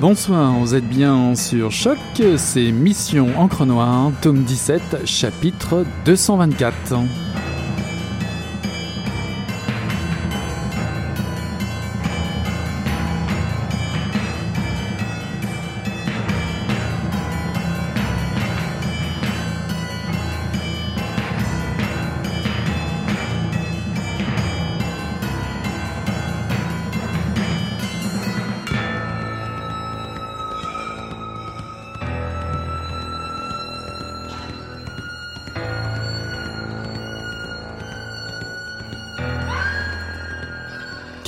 Bonsoir, 0.00 0.52
vous 0.60 0.76
êtes 0.76 0.88
bien 0.88 1.34
sur 1.34 1.72
Choc, 1.72 1.98
c'est 2.36 2.70
Mission 2.70 3.36
Encre 3.36 3.66
Noire, 3.66 4.12
tome 4.22 4.44
17, 4.44 5.04
chapitre 5.04 5.84
224. 6.04 6.94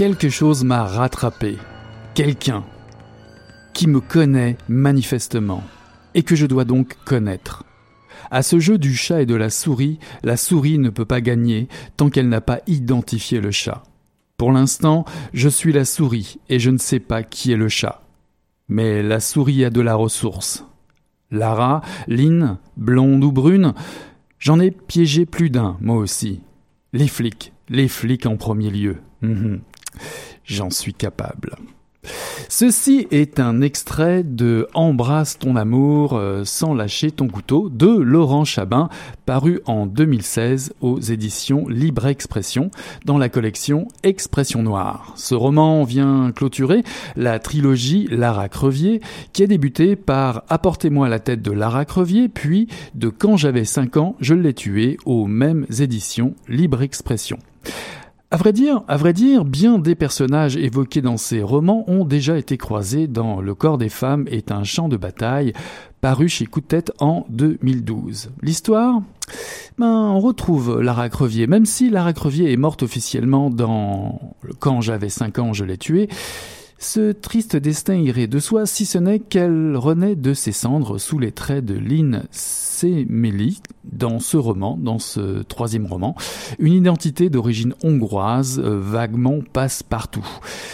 Quelque 0.00 0.30
chose 0.30 0.64
m'a 0.64 0.84
rattrapé. 0.84 1.58
Quelqu'un 2.14 2.64
qui 3.74 3.86
me 3.86 4.00
connaît 4.00 4.56
manifestement 4.66 5.62
et 6.14 6.22
que 6.22 6.34
je 6.34 6.46
dois 6.46 6.64
donc 6.64 6.96
connaître. 7.04 7.64
À 8.30 8.42
ce 8.42 8.58
jeu 8.60 8.78
du 8.78 8.94
chat 8.94 9.20
et 9.20 9.26
de 9.26 9.34
la 9.34 9.50
souris, 9.50 9.98
la 10.22 10.38
souris 10.38 10.78
ne 10.78 10.88
peut 10.88 11.04
pas 11.04 11.20
gagner 11.20 11.68
tant 11.98 12.08
qu'elle 12.08 12.30
n'a 12.30 12.40
pas 12.40 12.60
identifié 12.66 13.42
le 13.42 13.50
chat. 13.50 13.82
Pour 14.38 14.52
l'instant, 14.52 15.04
je 15.34 15.50
suis 15.50 15.70
la 15.70 15.84
souris 15.84 16.38
et 16.48 16.58
je 16.58 16.70
ne 16.70 16.78
sais 16.78 17.00
pas 17.00 17.22
qui 17.22 17.52
est 17.52 17.58
le 17.58 17.68
chat. 17.68 18.00
Mais 18.68 19.02
la 19.02 19.20
souris 19.20 19.66
a 19.66 19.70
de 19.70 19.82
la 19.82 19.96
ressource. 19.96 20.64
Lara, 21.30 21.82
Lynn, 22.08 22.56
blonde 22.78 23.22
ou 23.22 23.32
brune, 23.32 23.74
j'en 24.38 24.60
ai 24.60 24.70
piégé 24.70 25.26
plus 25.26 25.50
d'un, 25.50 25.76
moi 25.82 25.96
aussi. 25.96 26.40
Les 26.94 27.06
flics, 27.06 27.52
les 27.68 27.86
flics 27.86 28.24
en 28.24 28.38
premier 28.38 28.70
lieu. 28.70 28.96
Mhm. 29.20 29.60
J'en 30.44 30.70
suis 30.70 30.94
capable. 30.94 31.56
Ceci 32.48 33.06
est 33.10 33.38
un 33.38 33.60
extrait 33.60 34.24
de 34.24 34.66
Embrasse 34.74 35.38
ton 35.38 35.54
amour 35.54 36.14
euh, 36.14 36.44
sans 36.44 36.74
lâcher 36.74 37.10
ton 37.10 37.28
couteau 37.28 37.68
de 37.68 37.86
Laurent 37.86 38.44
Chabin, 38.44 38.88
paru 39.26 39.60
en 39.66 39.86
2016 39.86 40.74
aux 40.80 40.98
éditions 40.98 41.68
Libre 41.68 42.06
Expression 42.06 42.70
dans 43.04 43.18
la 43.18 43.28
collection 43.28 43.86
Expression 44.02 44.62
Noire. 44.62 45.12
Ce 45.16 45.34
roman 45.34 45.84
vient 45.84 46.32
clôturer 46.34 46.82
la 47.16 47.38
trilogie 47.38 48.08
Lara 48.10 48.48
Crevier 48.48 49.00
qui 49.32 49.42
a 49.42 49.46
débuté 49.46 49.94
par 49.94 50.42
Apportez-moi 50.48 51.08
la 51.08 51.20
tête 51.20 51.42
de 51.42 51.52
Lara 51.52 51.84
Crevier 51.84 52.28
puis 52.28 52.68
de 52.94 53.10
Quand 53.10 53.36
j'avais 53.36 53.64
5 53.64 53.96
ans, 53.98 54.16
je 54.20 54.34
l'ai 54.34 54.54
tué 54.54 54.96
aux 55.04 55.26
mêmes 55.26 55.66
éditions 55.78 56.34
Libre 56.48 56.82
Expression. 56.82 57.38
À 58.32 58.36
vrai 58.36 58.52
dire, 58.52 58.82
à 58.86 58.96
vrai 58.96 59.12
dire, 59.12 59.44
bien 59.44 59.80
des 59.80 59.96
personnages 59.96 60.56
évoqués 60.56 61.02
dans 61.02 61.16
ces 61.16 61.42
romans 61.42 61.82
ont 61.88 62.04
déjà 62.04 62.38
été 62.38 62.56
croisés 62.56 63.08
dans 63.08 63.40
Le 63.40 63.56
corps 63.56 63.76
des 63.76 63.88
femmes 63.88 64.28
est 64.30 64.52
un 64.52 64.62
champ 64.62 64.88
de 64.88 64.96
bataille, 64.96 65.52
paru 66.00 66.28
chez 66.28 66.46
Coup 66.46 66.60
de 66.60 66.66
tête 66.66 66.92
en 67.00 67.26
2012. 67.30 68.30
L'histoire 68.40 69.02
ben, 69.78 70.12
on 70.14 70.20
retrouve 70.20 70.80
Lara 70.80 71.08
Crevier, 71.08 71.48
même 71.48 71.66
si 71.66 71.90
Lara 71.90 72.12
Crevier 72.12 72.52
est 72.52 72.56
morte 72.56 72.84
officiellement 72.84 73.50
dans 73.50 74.20
Quand 74.60 74.80
j'avais 74.80 75.08
5 75.08 75.38
ans, 75.40 75.52
je 75.52 75.64
l'ai 75.64 75.78
tuée. 75.78 76.08
Ce 76.82 77.12
triste 77.12 77.56
destin 77.56 77.96
irait 77.96 78.26
de 78.26 78.38
soi 78.38 78.64
si 78.64 78.86
ce 78.86 78.96
n'est 78.96 79.18
qu'elle 79.18 79.76
renaît 79.76 80.16
de 80.16 80.32
ses 80.32 80.50
cendres 80.50 80.96
sous 80.96 81.18
les 81.18 81.30
traits 81.30 81.62
de 81.62 81.74
Lynn 81.74 82.24
Semeli 82.30 83.60
dans 83.84 84.18
ce 84.18 84.38
roman, 84.38 84.78
dans 84.80 84.98
ce 84.98 85.42
troisième 85.42 85.84
roman, 85.84 86.16
une 86.58 86.72
identité 86.72 87.28
d'origine 87.28 87.74
hongroise 87.84 88.58
euh, 88.64 88.80
vaguement 88.80 89.40
passe 89.52 89.82
partout. 89.82 90.26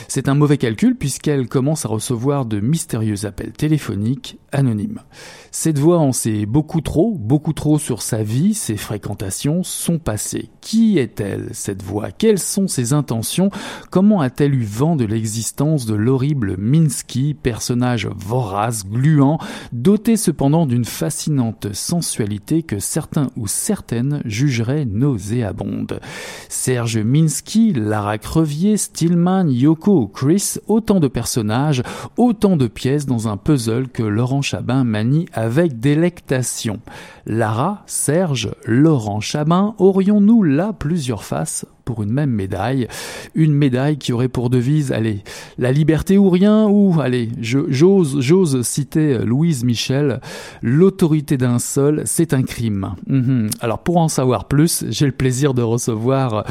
C'est 0.07 0.29
un 0.29 0.37
mauvais 0.37 0.59
calcul 0.59 0.95
puisqu'elle 0.95 1.49
commence 1.49 1.85
à 1.85 1.89
recevoir 1.89 2.47
de 2.47 2.61
mystérieux 2.61 3.27
appels 3.27 3.53
téléphoniques 3.53 4.39
anonymes. 4.53 5.01
Cette 5.51 5.79
voix 5.79 5.99
en 5.99 6.13
sait 6.13 6.47
beaucoup 6.47 6.81
trop, 6.81 7.15
beaucoup 7.19 7.53
trop 7.53 7.79
sur 7.79 8.03
sa 8.03 8.23
vie, 8.23 8.55
ses 8.55 8.77
fréquentations, 8.77 9.63
son 9.63 9.99
passé. 9.99 10.51
Qui 10.61 10.99
est-elle, 10.99 11.49
cette 11.53 11.83
voix? 11.83 12.11
Quelles 12.11 12.39
sont 12.39 12.69
ses 12.69 12.93
intentions? 12.93 13.51
Comment 13.91 14.21
a-t-elle 14.21 14.55
eu 14.55 14.65
vent 14.65 14.97
de 14.97 15.05
l'existence 15.05 15.87
de 15.87 15.95
l'horrible 15.95 16.57
Minsky, 16.59 17.35
personnage 17.35 18.09
vorace, 18.15 18.87
gluant, 18.87 19.39
doté 19.73 20.17
cependant 20.17 20.67
d'une 20.67 20.85
fascinante 20.85 21.73
sensualité 21.73 22.63
que 22.63 22.79
certains 22.79 23.29
ou 23.37 23.47
certaines 23.47 24.23
jugeraient 24.25 24.85
nauséabonde? 24.85 26.01
Serge 26.49 26.99
Minsky, 26.99 27.73
Lara 27.73 28.19
Crevier, 28.19 28.77
Stillman, 28.77 29.49
Yoko, 29.49 30.07
Chris, 30.09 30.57
autant 30.67 31.01
de 31.01 31.09
personnages, 31.09 31.83
autant 32.17 32.57
de 32.57 32.67
pièces 32.67 33.07
dans 33.07 33.29
un 33.29 33.37
puzzle 33.37 33.89
que 33.89 34.03
Laurent 34.03 34.43
Chabin 34.43 34.85
manie 34.85 35.27
avec 35.37 35.79
délectation. 35.79 36.81
Lara, 37.27 37.83
Serge, 37.87 38.51
Laurent 38.65 39.21
Chabin, 39.21 39.75
aurions-nous 39.79 40.43
là 40.43 40.73
plusieurs 40.73 41.25
faces 41.25 41.67
pour 41.85 42.03
une 42.03 42.11
même 42.11 42.31
médaille? 42.31 42.89
Une 43.35 43.53
médaille 43.53 43.99
qui 43.99 44.13
aurait 44.13 44.29
pour 44.29 44.49
devise, 44.49 44.93
allez, 44.93 45.23
la 45.59 45.73
liberté 45.73 46.19
ou 46.19 46.31
rien, 46.31 46.67
ou, 46.67 47.01
allez, 47.01 47.29
j'ose, 47.41 48.63
citer 48.63 49.19
Louise 49.19 49.63
Michel, 49.63 50.21
l'autorité 50.63 51.37
d'un 51.37 51.59
seul, 51.59 52.03
c'est 52.07 52.33
un 52.33 52.43
crime. 52.43 52.95
Mhm. 53.07 53.51
Alors 53.61 53.81
pour 53.81 53.99
en 53.99 54.09
savoir 54.09 54.47
plus, 54.47 54.87
j'ai 54.89 55.07
le 55.07 55.13
plaisir 55.13 55.53
de 55.53 55.63
recevoir 55.63 56.45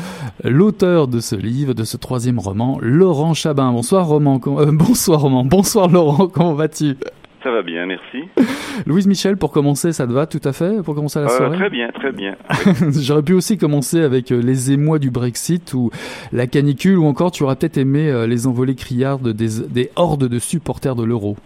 l'auteur 0.44 1.08
de 1.08 1.20
ce 1.20 1.36
livre, 1.36 1.74
de 1.74 1.84
ce 1.84 1.98
troisième 1.98 2.38
roman, 2.38 2.78
Laurent 2.82 3.34
Chabin. 3.34 3.72
Bonsoir 3.72 4.06
Roman, 4.08 4.40
euh, 4.46 4.72
bonsoir 4.72 5.22
Roman, 5.22 5.44
bonsoir 5.44 5.90
Laurent, 5.90 6.28
comment 6.28 6.54
vas-tu? 6.54 6.98
Ça 7.46 7.52
va 7.52 7.62
bien, 7.62 7.86
merci. 7.86 8.28
Louise 8.88 9.06
Michel, 9.06 9.38
pour 9.38 9.52
commencer, 9.52 9.94
ça 9.94 10.08
te 10.08 10.12
va 10.12 10.26
tout 10.26 10.42
à 10.44 10.52
fait 10.52 10.84
Pour 10.84 10.96
commencer 10.96 11.20
la 11.20 11.28
euh, 11.28 11.38
soirée 11.38 11.58
Très 11.58 11.70
bien, 11.70 11.90
très 11.90 12.12
bien. 12.12 12.36
J'aurais 13.00 13.22
pu 13.22 13.34
aussi 13.34 13.60
commencer 13.60 14.02
avec 14.02 14.32
euh, 14.32 14.42
les 14.42 14.72
émois 14.72 14.98
du 14.98 15.12
Brexit 15.12 15.76
ou 15.76 15.92
la 16.34 16.48
canicule, 16.48 16.98
ou 16.98 17.06
encore 17.06 17.30
tu 17.30 17.44
aurais 17.44 17.56
peut-être 17.56 17.78
aimé 17.78 18.10
euh, 18.10 18.26
les 18.26 18.48
envolées 18.48 18.74
criardes 18.74 19.32
des, 19.32 19.62
des 19.70 19.92
hordes 19.96 20.28
de 20.28 20.40
supporters 20.40 20.96
de 20.96 21.04
l'euro. 21.04 21.38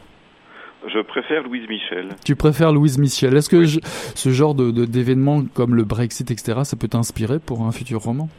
Je 0.88 1.02
préfère 1.02 1.44
Louise 1.44 1.68
Michel. 1.68 2.08
Tu 2.24 2.38
préfères 2.38 2.72
Louise 2.72 2.98
Michel. 2.98 3.36
Est-ce 3.36 3.50
que 3.50 3.66
ce 3.66 4.30
genre 4.30 4.56
de, 4.56 4.72
d'événements 4.86 5.44
comme 5.54 5.76
le 5.76 5.84
Brexit, 5.84 6.32
etc., 6.32 6.60
ça 6.64 6.78
peut 6.78 6.88
t'inspirer 6.88 7.40
pour 7.40 7.64
un 7.64 7.74
futur 7.74 8.00
roman? 8.00 8.30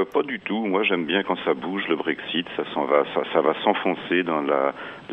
Euh, 0.00 0.04
pas 0.04 0.22
du 0.22 0.40
tout. 0.40 0.66
Moi, 0.66 0.82
j'aime 0.84 1.04
bien 1.04 1.22
quand 1.22 1.36
ça 1.44 1.54
bouge, 1.54 1.82
le 1.88 1.96
Brexit, 1.96 2.46
ça 2.56 2.62
s'en 2.74 2.84
va, 2.86 3.04
ça, 3.14 3.22
ça 3.32 3.40
va 3.40 3.54
s'enfoncer 3.62 4.22
dans 4.22 4.40
la, 4.40 4.72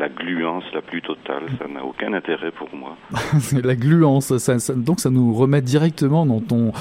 gluance 0.10 0.64
la 0.74 0.82
plus 0.82 1.02
totale. 1.02 1.44
Ça 1.60 1.68
n'a 1.68 1.84
aucun 1.84 2.14
intérêt 2.14 2.52
pour 2.52 2.70
moi. 2.74 2.96
la 3.64 3.76
gluance, 3.76 4.38
ça, 4.38 4.76
donc 4.76 5.00
ça 5.00 5.10
nous 5.10 5.34
remet 5.34 5.62
directement 5.62 6.26
dans 6.26 6.40
ton, 6.40 6.72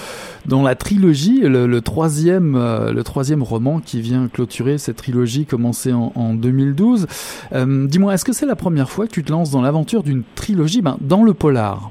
dans 0.47 0.62
la 0.62 0.75
trilogie, 0.75 1.41
le, 1.41 1.81
troisième, 1.81 2.56
euh, 2.56 2.93
le 2.93 3.03
troisième 3.05 3.43
roman 3.43 3.81
qui 3.81 4.00
vient 4.00 4.29
clôturer 4.29 4.79
cette 4.79 4.97
trilogie 4.97 5.47
commencée 5.47 5.93
en, 5.93 6.12
en 6.14 6.35
2012. 6.35 7.06
Euh, 7.52 7.87
dis-moi, 7.87 8.14
est-ce 8.14 8.25
que 8.25 8.32
c'est 8.32 8.47
la 8.47 8.56
première 8.56 8.91
fois 8.91 9.06
que 9.06 9.12
tu 9.12 9.25
te 9.25 9.32
lances 9.32 9.50
dans 9.50 9.62
l'aventure 9.62 10.02
d'une 10.02 10.23
trilogie, 10.35 10.82
ben, 10.82 10.97
dans 11.00 11.23
le 11.23 11.35
polar? 11.35 11.91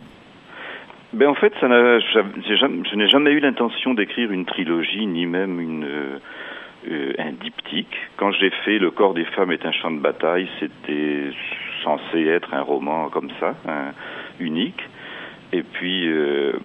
Ben 1.16 1.30
en 1.30 1.34
fait, 1.34 1.54
je 1.62 2.96
n'ai 2.96 3.08
jamais 3.08 3.32
eu 3.32 3.40
l'intention 3.40 3.94
d'écrire 3.94 4.34
une 4.34 4.44
trilogie, 4.44 5.08
ni 5.08 5.26
même 5.26 5.62
une, 5.62 5.86
euh, 6.92 7.14
un 7.18 7.32
diptyque. 7.32 7.96
Quand 8.18 8.34
j'ai 8.34 8.50
fait 8.66 8.80
Le 8.80 8.92
corps 8.92 9.14
des 9.14 9.24
femmes 9.24 9.54
est 9.54 9.66
un 9.66 9.72
champ 9.72 9.92
de 9.92 10.00
bataille, 10.00 10.50
c'était 10.60 11.32
censé 11.86 12.26
être 12.26 12.54
un 12.54 12.62
roman 12.62 13.08
comme 13.08 13.30
ça, 13.40 13.56
unique. 14.42 14.84
Et 15.54 15.64
puis 15.64 16.06
euh, 16.06 16.60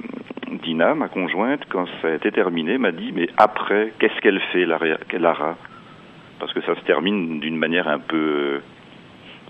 Dina, 0.64 0.96
ma 0.96 1.06
conjointe, 1.06 1.62
quand 1.68 1.86
ça 2.02 2.08
a 2.08 2.14
été 2.14 2.32
terminé, 2.32 2.76
m'a 2.76 2.90
dit 2.90 3.12
mais 3.14 3.28
après, 3.36 3.92
qu'est-ce 4.00 4.20
qu'elle 4.20 4.40
fait, 4.52 4.66
Lara? 4.66 5.58
Parce 6.40 6.52
que 6.52 6.60
ça 6.62 6.74
se 6.74 6.80
termine 6.80 7.38
d'une 7.38 7.56
manière 7.56 7.86
un 7.86 8.00
peu 8.00 8.62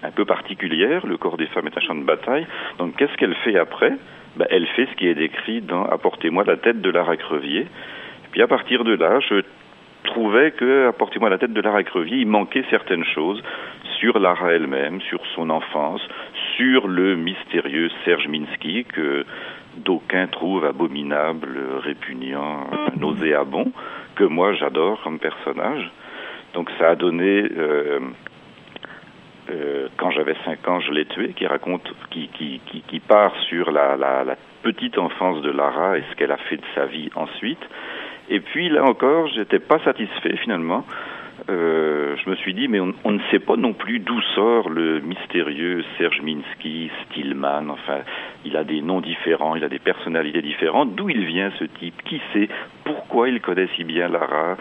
un 0.03 0.11
peu 0.11 0.25
particulière. 0.25 1.07
Le 1.07 1.17
corps 1.17 1.37
des 1.37 1.47
femmes 1.47 1.67
est 1.67 1.77
un 1.77 1.81
champ 1.81 1.95
de 1.95 2.05
bataille. 2.05 2.47
Donc 2.79 2.97
qu'est-ce 2.97 3.17
qu'elle 3.17 3.35
fait 3.37 3.59
après 3.59 3.93
bah, 4.37 4.47
elle 4.51 4.67
fait 4.69 4.87
ce 4.87 4.97
qui 4.97 5.09
est 5.09 5.15
décrit 5.15 5.61
dans 5.61 5.85
Apportez-moi 5.85 6.45
la 6.45 6.57
tête 6.57 6.81
de 6.81 6.91
Lara 6.91 7.17
Crevier. 7.17 7.63
Et 7.63 8.29
puis 8.31 8.43
à 8.43 8.47
partir 8.47 8.85
de 8.85 8.95
là, 8.95 9.19
je 9.29 9.43
trouvais 10.05 10.53
que 10.53 10.87
Apportez-moi 10.89 11.31
la 11.31 11.39
tête 11.39 11.53
de 11.53 11.61
Lara 11.61 11.83
Crevier, 11.83 12.19
il 12.19 12.29
manquait 12.29 12.65
certaines 12.71 13.05
choses 13.05 13.43
sur 13.99 14.19
Lara 14.19 14.53
elle-même, 14.53 15.01
sur 15.03 15.21
son 15.35 15.51
enfance, 15.51 16.01
sur 16.57 16.87
le 16.87 17.17
mystérieux 17.17 17.91
Serge 18.05 18.29
Minsky 18.29 18.85
que 18.85 19.25
d'aucuns 19.77 20.27
trouvent 20.29 20.65
abominable, 20.65 21.59
répugnant, 21.83 22.67
nauséabond, 22.97 23.73
que 24.15 24.25
moi 24.25 24.53
j'adore 24.55 25.01
comme 25.03 25.19
personnage. 25.19 25.91
Donc 26.55 26.71
ça 26.79 26.91
a 26.91 26.95
donné 26.95 27.47
euh, 27.57 28.01
euh, 29.51 29.89
quand 29.97 30.11
j'avais 30.11 30.37
5 30.45 30.69
ans, 30.69 30.81
je 30.81 30.93
l'ai 30.93 31.07
tué, 31.07 31.33
qui 31.35 31.47
raconte, 31.47 31.93
qui, 32.11 33.01
part 33.07 33.35
sur 33.49 33.71
la, 33.71 33.97
petite 34.63 34.99
enfance 34.99 35.41
de 35.41 35.51
Lara 35.51 35.97
et 35.97 36.05
ce 36.11 36.17
qu'elle 36.17 36.33
a 36.33 36.37
fait 36.37 36.59
de 36.59 36.65
sa 36.75 36.85
vie 36.85 37.09
ensuite. 37.15 37.63
Et 38.29 38.41
puis 38.41 38.69
là 38.69 38.85
encore, 38.85 39.27
j'étais 39.29 39.59
pas 39.59 39.79
satisfait 39.81 40.37
finalement. 40.37 40.85
Euh, 41.49 42.17
je 42.23 42.31
me 42.31 42.37
suis 42.37 42.53
dit, 42.53 42.69
mais 42.69 42.81
on, 42.81 43.11
ne 43.11 43.19
sait 43.31 43.39
pas 43.39 43.57
non 43.57 43.73
plus 43.73 43.99
d'où 43.99 44.21
sort 44.35 44.69
le 44.69 45.01
mystérieux 45.01 45.83
Serge 45.97 46.21
Minsky, 46.21 46.91
Stillman, 47.05 47.71
enfin, 47.71 48.01
il 48.45 48.57
a 48.57 48.65
des 48.65 48.83
noms 48.83 49.01
différents, 49.01 49.57
il 49.57 49.65
a 49.65 49.69
des 49.69 49.79
personnalités 49.79 50.43
différentes. 50.43 50.95
D'où 50.95 51.09
il 51.09 51.25
vient 51.25 51.51
ce 51.59 51.65
type? 51.65 52.03
Qui 52.05 52.21
sait 52.33 52.49
Pourquoi 52.85 53.29
il 53.31 53.41
connaît 53.41 53.69
si 53.77 53.85
bien 53.85 54.09
Lara? 54.09 54.57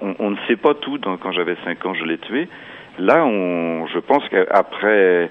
On, 0.00 0.30
ne 0.30 0.36
sait 0.48 0.56
pas 0.56 0.74
tout. 0.74 0.98
Donc, 0.98 1.20
quand 1.20 1.32
j'avais 1.32 1.56
5 1.64 1.84
ans, 1.84 1.94
je 1.94 2.04
l'ai 2.04 2.18
tué. 2.18 2.48
Là, 2.98 3.26
je 3.26 3.98
pense 3.98 4.26
qu'après 4.28 5.30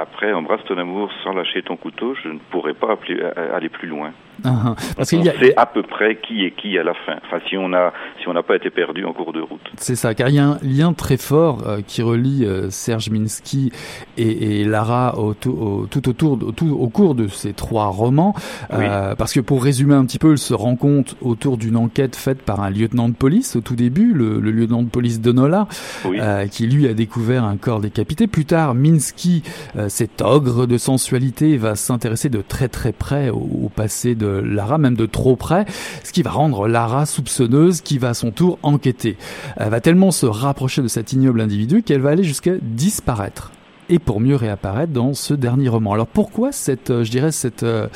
après 0.00 0.32
Embrasse 0.32 0.64
ton 0.66 0.78
amour 0.78 1.10
sans 1.22 1.32
lâcher 1.32 1.62
ton 1.62 1.76
couteau, 1.76 2.14
je 2.22 2.28
ne 2.28 2.38
pourrais 2.50 2.74
pas 2.74 2.98
euh, 3.10 3.56
aller 3.56 3.68
plus 3.68 3.88
loin. 3.88 4.12
Uh 4.42 4.74
Parce 4.96 5.10
qu'il 5.10 5.22
y 5.22 5.28
a... 5.28 5.38
sait 5.38 5.54
à 5.56 5.66
peu 5.66 5.82
près 5.82 6.16
qui 6.16 6.46
est 6.46 6.52
qui 6.52 6.78
à 6.78 6.82
la 6.82 6.94
fin. 6.94 7.16
Enfin, 7.26 7.40
si 7.48 7.58
on 7.58 7.74
a, 7.74 7.92
si 8.20 8.28
on 8.28 8.32
n'a 8.32 8.42
pas 8.42 8.56
été 8.56 8.70
perdu 8.70 9.04
en 9.04 9.12
cours 9.12 9.34
de 9.34 9.40
route. 9.40 9.60
C'est 9.76 9.96
ça, 9.96 10.14
car 10.14 10.30
il 10.30 10.36
y 10.36 10.38
a 10.38 10.46
un 10.46 10.58
lien 10.62 10.94
très 10.94 11.18
fort 11.18 11.66
euh, 11.66 11.80
qui 11.86 12.00
relie 12.00 12.46
euh, 12.46 12.70
Serge 12.70 13.10
Minsky 13.10 13.70
et, 14.16 14.60
et 14.60 14.64
Lara 14.64 15.18
au, 15.18 15.34
au, 15.46 15.86
tout 15.86 16.08
autour, 16.08 16.38
tout, 16.54 16.70
au 16.70 16.88
cours 16.88 17.14
de 17.14 17.28
ces 17.28 17.52
trois 17.52 17.88
romans. 17.88 18.34
Euh, 18.72 19.14
parce 19.14 19.34
que 19.34 19.40
pour 19.40 19.62
résumer 19.62 19.94
un 19.94 20.06
petit 20.06 20.18
peu, 20.18 20.32
il 20.32 20.38
se 20.38 20.54
compte 20.54 21.16
autour 21.20 21.58
d'une 21.58 21.76
enquête 21.76 22.16
faite 22.16 22.42
par 22.42 22.60
un 22.60 22.70
lieutenant 22.70 23.08
de 23.08 23.14
police 23.14 23.56
au 23.56 23.60
tout 23.60 23.76
début, 23.76 24.14
le, 24.14 24.40
le 24.40 24.50
lieutenant 24.52 24.82
de 24.82 24.88
police 24.88 25.20
Donola, 25.20 25.66
oui. 26.04 26.18
qui 26.50 26.66
lui 26.66 26.88
a 26.88 26.94
découvert 26.94 27.44
un 27.44 27.56
corps 27.56 27.80
décapité. 27.80 28.26
Plus 28.26 28.44
tard, 28.44 28.74
Minsky, 28.74 29.42
cet 29.90 30.22
ogre 30.22 30.66
de 30.66 30.78
sensualité, 30.78 31.56
va 31.56 31.74
s'intéresser 31.74 32.30
de 32.30 32.40
très 32.40 32.68
très 32.68 32.92
près 32.92 33.28
au, 33.28 33.68
passé 33.74 34.14
de 34.14 34.26
Lara, 34.26 34.78
même 34.78 34.96
de 34.96 35.06
trop 35.06 35.36
près, 35.36 35.64
ce 36.04 36.12
qui 36.12 36.22
va 36.22 36.30
rendre 36.30 36.68
Lara 36.68 37.04
soupçonneuse, 37.06 37.82
qui 37.82 37.98
va 37.98 38.10
à 38.10 38.14
son 38.14 38.30
tour 38.30 38.58
enquêter. 38.62 39.16
Elle 39.56 39.70
va 39.70 39.80
tellement 39.80 40.10
se 40.10 40.26
rapprocher 40.26 40.82
de 40.82 40.88
cet 40.88 41.12
ignoble 41.12 41.40
individu 41.40 41.82
qu'elle 41.82 42.00
va 42.00 42.10
aller 42.10 42.24
jusqu'à 42.24 42.52
disparaître 42.62 43.52
et 43.90 43.98
pour 43.98 44.20
mieux 44.20 44.36
réapparaître 44.36 44.92
dans 44.92 45.12
ce 45.12 45.34
dernier 45.34 45.68
roman. 45.68 45.92
Alors 45.92 46.06
pourquoi 46.06 46.52
cette, 46.52 46.90
euh, 46.90 47.04
je 47.04 47.10
dirais, 47.10 47.32
cette 47.32 47.64
euh, 47.64 47.88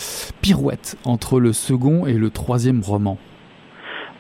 pirouette 0.43 0.97
entre 1.07 1.39
le 1.39 1.53
second 1.53 2.07
et 2.07 2.15
le 2.15 2.31
troisième 2.31 2.81
roman? 2.81 3.17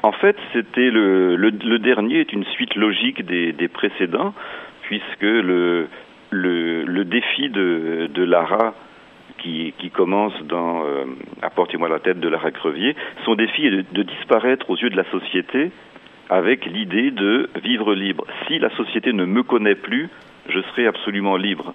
En 0.04 0.12
fait, 0.12 0.36
c'était 0.52 0.90
le, 0.90 1.50
dernier 1.78 2.20
est 2.20 2.32
une 2.32 2.44
suite 2.44 2.74
logique 2.76 3.24
des 3.24 3.68
précédents, 3.68 4.34
puisque 4.82 5.22
le, 5.22 5.88
le, 6.34 7.04
défi 7.04 7.48
de, 7.48 8.24
Lara 8.24 8.74
qui, 9.38 9.72
commence 9.92 10.34
dans 10.44 10.84
euh, 10.84 11.04
Apportez-moi 11.42 11.88
la 11.88 11.98
tête 11.98 12.18
de 12.20 12.28
Lara 12.28 12.50
Crevier, 12.50 12.96
son 13.24 13.34
défi 13.34 13.66
est 13.66 13.92
de, 13.92 14.02
disparaître 14.02 14.70
aux 14.70 14.76
yeux 14.76 14.90
de 14.90 14.96
la 14.96 15.04
société 15.10 15.70
avec 16.30 16.64
l'idée 16.64 17.10
de 17.10 17.50
vivre 17.62 17.94
libre. 17.94 18.24
Si 18.46 18.58
la 18.58 18.70
société 18.70 19.12
ne 19.12 19.26
me 19.26 19.42
connaît 19.42 19.74
plus, 19.74 20.08
je 20.48 20.60
serai 20.60 20.86
absolument 20.86 21.36
libre. 21.36 21.74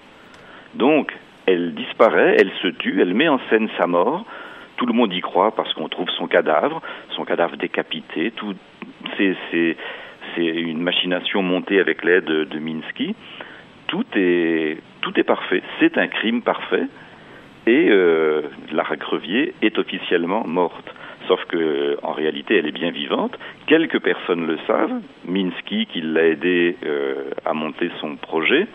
Donc, 0.74 1.16
elle 1.46 1.74
disparaît, 1.76 2.36
elle 2.40 2.52
se 2.62 2.68
tue, 2.68 3.02
elle 3.02 3.14
met 3.14 3.28
en 3.28 3.40
scène 3.50 3.70
sa 3.78 3.86
mort. 3.86 4.26
Tout 4.78 4.88
le 4.88 4.94
monde 4.94 5.14
y 5.14 5.22
croit 5.22 5.52
parce 5.56 5.74
qu'on 5.74 5.90
trouve 5.90 6.10
son 6.10 6.28
cadavre, 6.28 6.82
son 7.16 7.26
cadavre 7.26 7.58
décapité. 7.58 8.34
C'est 9.18 9.76
une 10.38 10.82
machination 10.82 11.44
montée 11.44 11.80
avec 11.80 12.04
l'aide 12.04 12.26
de 12.26 12.60
Minsky. 12.60 13.16
Tout 13.90 14.06
est, 14.16 14.78
tout 15.02 15.20
est 15.20 15.24
parfait. 15.24 15.64
C'est 15.80 15.98
un 15.98 16.08
crime 16.08 16.44
parfait 16.44 16.86
et 17.66 17.88
euh, 17.90 18.44
Lara 18.72 18.98
Crevier 18.98 19.54
est 19.62 19.78
officiellement 19.80 20.46
morte. 20.46 20.94
Sauf 21.28 21.44
que 21.46 21.98
en 22.04 22.12
réalité, 22.12 22.58
elle 22.58 22.68
est 22.68 22.72
bien 22.72 22.92
vivante. 22.92 23.38
Quelques 23.66 24.00
personnes 24.00 24.46
le 24.46 24.58
savent. 24.68 25.02
Minsky, 25.26 25.88
qui 25.88 26.02
l'a 26.02 26.28
aidé 26.28 26.78
euh, 26.86 27.32
à 27.46 27.54
monter 27.54 27.90
son 28.00 28.16
projet. 28.16 28.68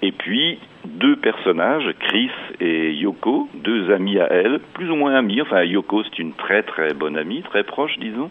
Et 0.00 0.12
puis, 0.12 0.58
deux 0.86 1.16
personnages, 1.16 1.90
Chris 2.00 2.30
et 2.60 2.92
Yoko, 2.92 3.48
deux 3.54 3.90
amis 3.90 4.18
à 4.18 4.28
elle, 4.30 4.60
plus 4.74 4.90
ou 4.90 4.96
moins 4.96 5.14
amis. 5.14 5.42
Enfin, 5.42 5.62
Yoko, 5.62 6.04
c'est 6.04 6.18
une 6.18 6.32
très 6.32 6.62
très 6.62 6.94
bonne 6.94 7.16
amie, 7.16 7.42
très 7.42 7.64
proche, 7.64 7.98
disons. 7.98 8.30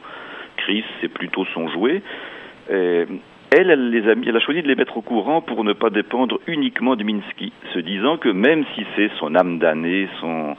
Chris, 0.58 0.84
c'est 1.00 1.10
plutôt 1.10 1.46
son 1.54 1.68
jouet. 1.68 2.02
Et 2.72 3.06
elle, 3.52 3.70
elle 3.70 3.90
les 3.90 4.10
a 4.10 4.16
mis, 4.16 4.28
elle 4.28 4.36
a 4.36 4.40
choisi 4.40 4.62
de 4.62 4.68
les 4.68 4.76
mettre 4.76 4.98
au 4.98 5.02
courant 5.02 5.42
pour 5.42 5.64
ne 5.64 5.74
pas 5.74 5.90
dépendre 5.90 6.40
uniquement 6.48 6.96
de 6.96 7.04
Minsky, 7.04 7.54
se 7.74 7.80
disant 7.80 8.18
que 8.18 8.30
même 8.30 8.66
si 8.76 8.86
c'est 8.96 9.10
son 9.20 9.36
âme 9.36 9.60
damnée, 9.60 10.10
son, 10.20 10.56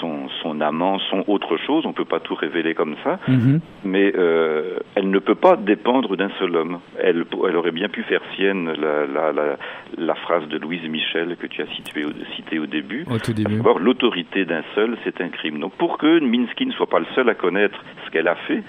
son, 0.00 0.28
son 0.42 0.60
amant, 0.60 0.98
son 1.10 1.24
autre 1.28 1.56
chose, 1.56 1.86
on 1.86 1.92
peut 1.92 2.04
pas 2.04 2.20
tout 2.20 2.34
révéler 2.34 2.74
comme 2.74 2.96
ça, 3.04 3.18
mm-hmm. 3.28 3.60
mais 3.84 4.12
euh, 4.16 4.78
elle 4.94 5.10
ne 5.10 5.18
peut 5.18 5.34
pas 5.34 5.56
dépendre 5.56 6.16
d'un 6.16 6.30
seul 6.38 6.56
homme. 6.56 6.80
Elle, 6.98 7.24
elle 7.48 7.56
aurait 7.56 7.70
bien 7.70 7.88
pu 7.88 8.02
faire 8.02 8.20
sienne 8.34 8.70
la, 8.72 9.06
la, 9.06 9.32
la, 9.32 9.56
la 9.96 10.14
phrase 10.14 10.46
de 10.48 10.58
Louise 10.58 10.86
Michel 10.88 11.36
que 11.36 11.46
tu 11.46 11.62
as 11.62 11.66
citée 11.68 12.04
au, 12.04 12.10
cité 12.36 12.58
au 12.58 12.66
début. 12.66 13.04
Au 13.10 13.18
tout 13.18 13.32
début. 13.32 13.60
L'autorité 13.80 14.44
d'un 14.44 14.62
seul, 14.74 14.96
c'est 15.04 15.20
un 15.20 15.28
crime. 15.28 15.58
Donc 15.58 15.72
pour 15.72 15.98
que 15.98 16.20
Minsky 16.20 16.66
ne 16.66 16.72
soit 16.72 16.88
pas 16.88 17.00
le 17.00 17.06
seul 17.14 17.28
à 17.28 17.34
connaître 17.34 17.82
ce 18.04 18.10
qu'elle 18.10 18.28
a 18.28 18.36
fait, 18.46 18.62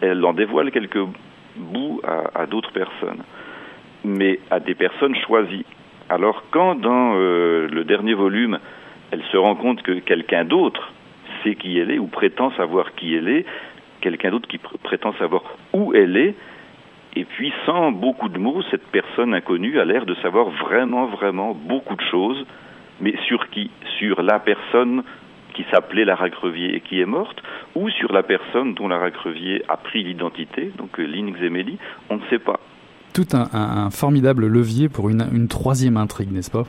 elle 0.00 0.24
en 0.24 0.32
dévoile 0.32 0.70
quelques 0.70 0.98
bouts 1.56 2.00
à, 2.34 2.46
d'autres 2.46 2.72
personnes, 2.72 3.22
mais 4.04 4.40
à 4.50 4.60
des 4.60 4.74
personnes 4.74 5.16
choisies. 5.16 5.66
Alors 6.08 6.44
quand 6.50 6.74
dans 6.74 7.14
euh, 7.14 7.68
le 7.70 7.84
dernier 7.84 8.14
volume, 8.14 8.58
elle 9.10 9.22
se 9.30 9.36
rend 9.36 9.54
compte 9.54 9.82
que 9.82 9.98
quelqu'un 10.00 10.44
d'autre 10.44 10.92
sait 11.42 11.54
qui 11.54 11.78
elle 11.78 11.90
est 11.90 11.98
ou 11.98 12.06
prétend 12.06 12.50
savoir 12.52 12.94
qui 12.94 13.14
elle 13.14 13.28
est, 13.28 13.44
quelqu'un 14.00 14.30
d'autre 14.30 14.48
qui 14.48 14.58
prétend 14.58 15.12
savoir 15.14 15.42
où 15.72 15.94
elle 15.94 16.16
est, 16.16 16.34
et 17.16 17.24
puis 17.24 17.52
sans 17.66 17.90
beaucoup 17.90 18.28
de 18.28 18.38
mots, 18.38 18.62
cette 18.70 18.86
personne 18.86 19.34
inconnue 19.34 19.80
a 19.80 19.84
l'air 19.84 20.06
de 20.06 20.14
savoir 20.16 20.48
vraiment, 20.50 21.06
vraiment 21.06 21.54
beaucoup 21.54 21.96
de 21.96 22.02
choses, 22.02 22.46
mais 23.00 23.14
sur 23.26 23.48
qui? 23.50 23.70
Sur 23.98 24.22
la 24.22 24.38
personne 24.38 25.02
qui 25.50 25.64
s'appelait 25.70 26.04
Lara 26.04 26.30
Crevier 26.30 26.74
et 26.74 26.80
qui 26.80 27.00
est 27.00 27.06
morte, 27.06 27.42
ou 27.74 27.88
sur 27.90 28.12
la 28.12 28.22
personne 28.22 28.74
dont 28.74 28.88
Lara 28.88 29.10
Crevier 29.10 29.62
a 29.68 29.76
pris 29.76 30.02
l'identité, 30.02 30.72
donc 30.76 30.98
euh, 30.98 31.04
Lynn 31.04 31.32
Xemeli, 31.32 31.78
on 32.08 32.16
ne 32.16 32.22
sait 32.30 32.38
pas. 32.38 32.60
Tout 33.12 33.26
un, 33.32 33.90
formidable 33.90 34.46
levier 34.46 34.88
pour 34.88 35.08
une 35.08 35.48
troisième 35.48 35.96
intrigue, 35.96 36.30
n'est-ce 36.30 36.50
pas? 36.50 36.64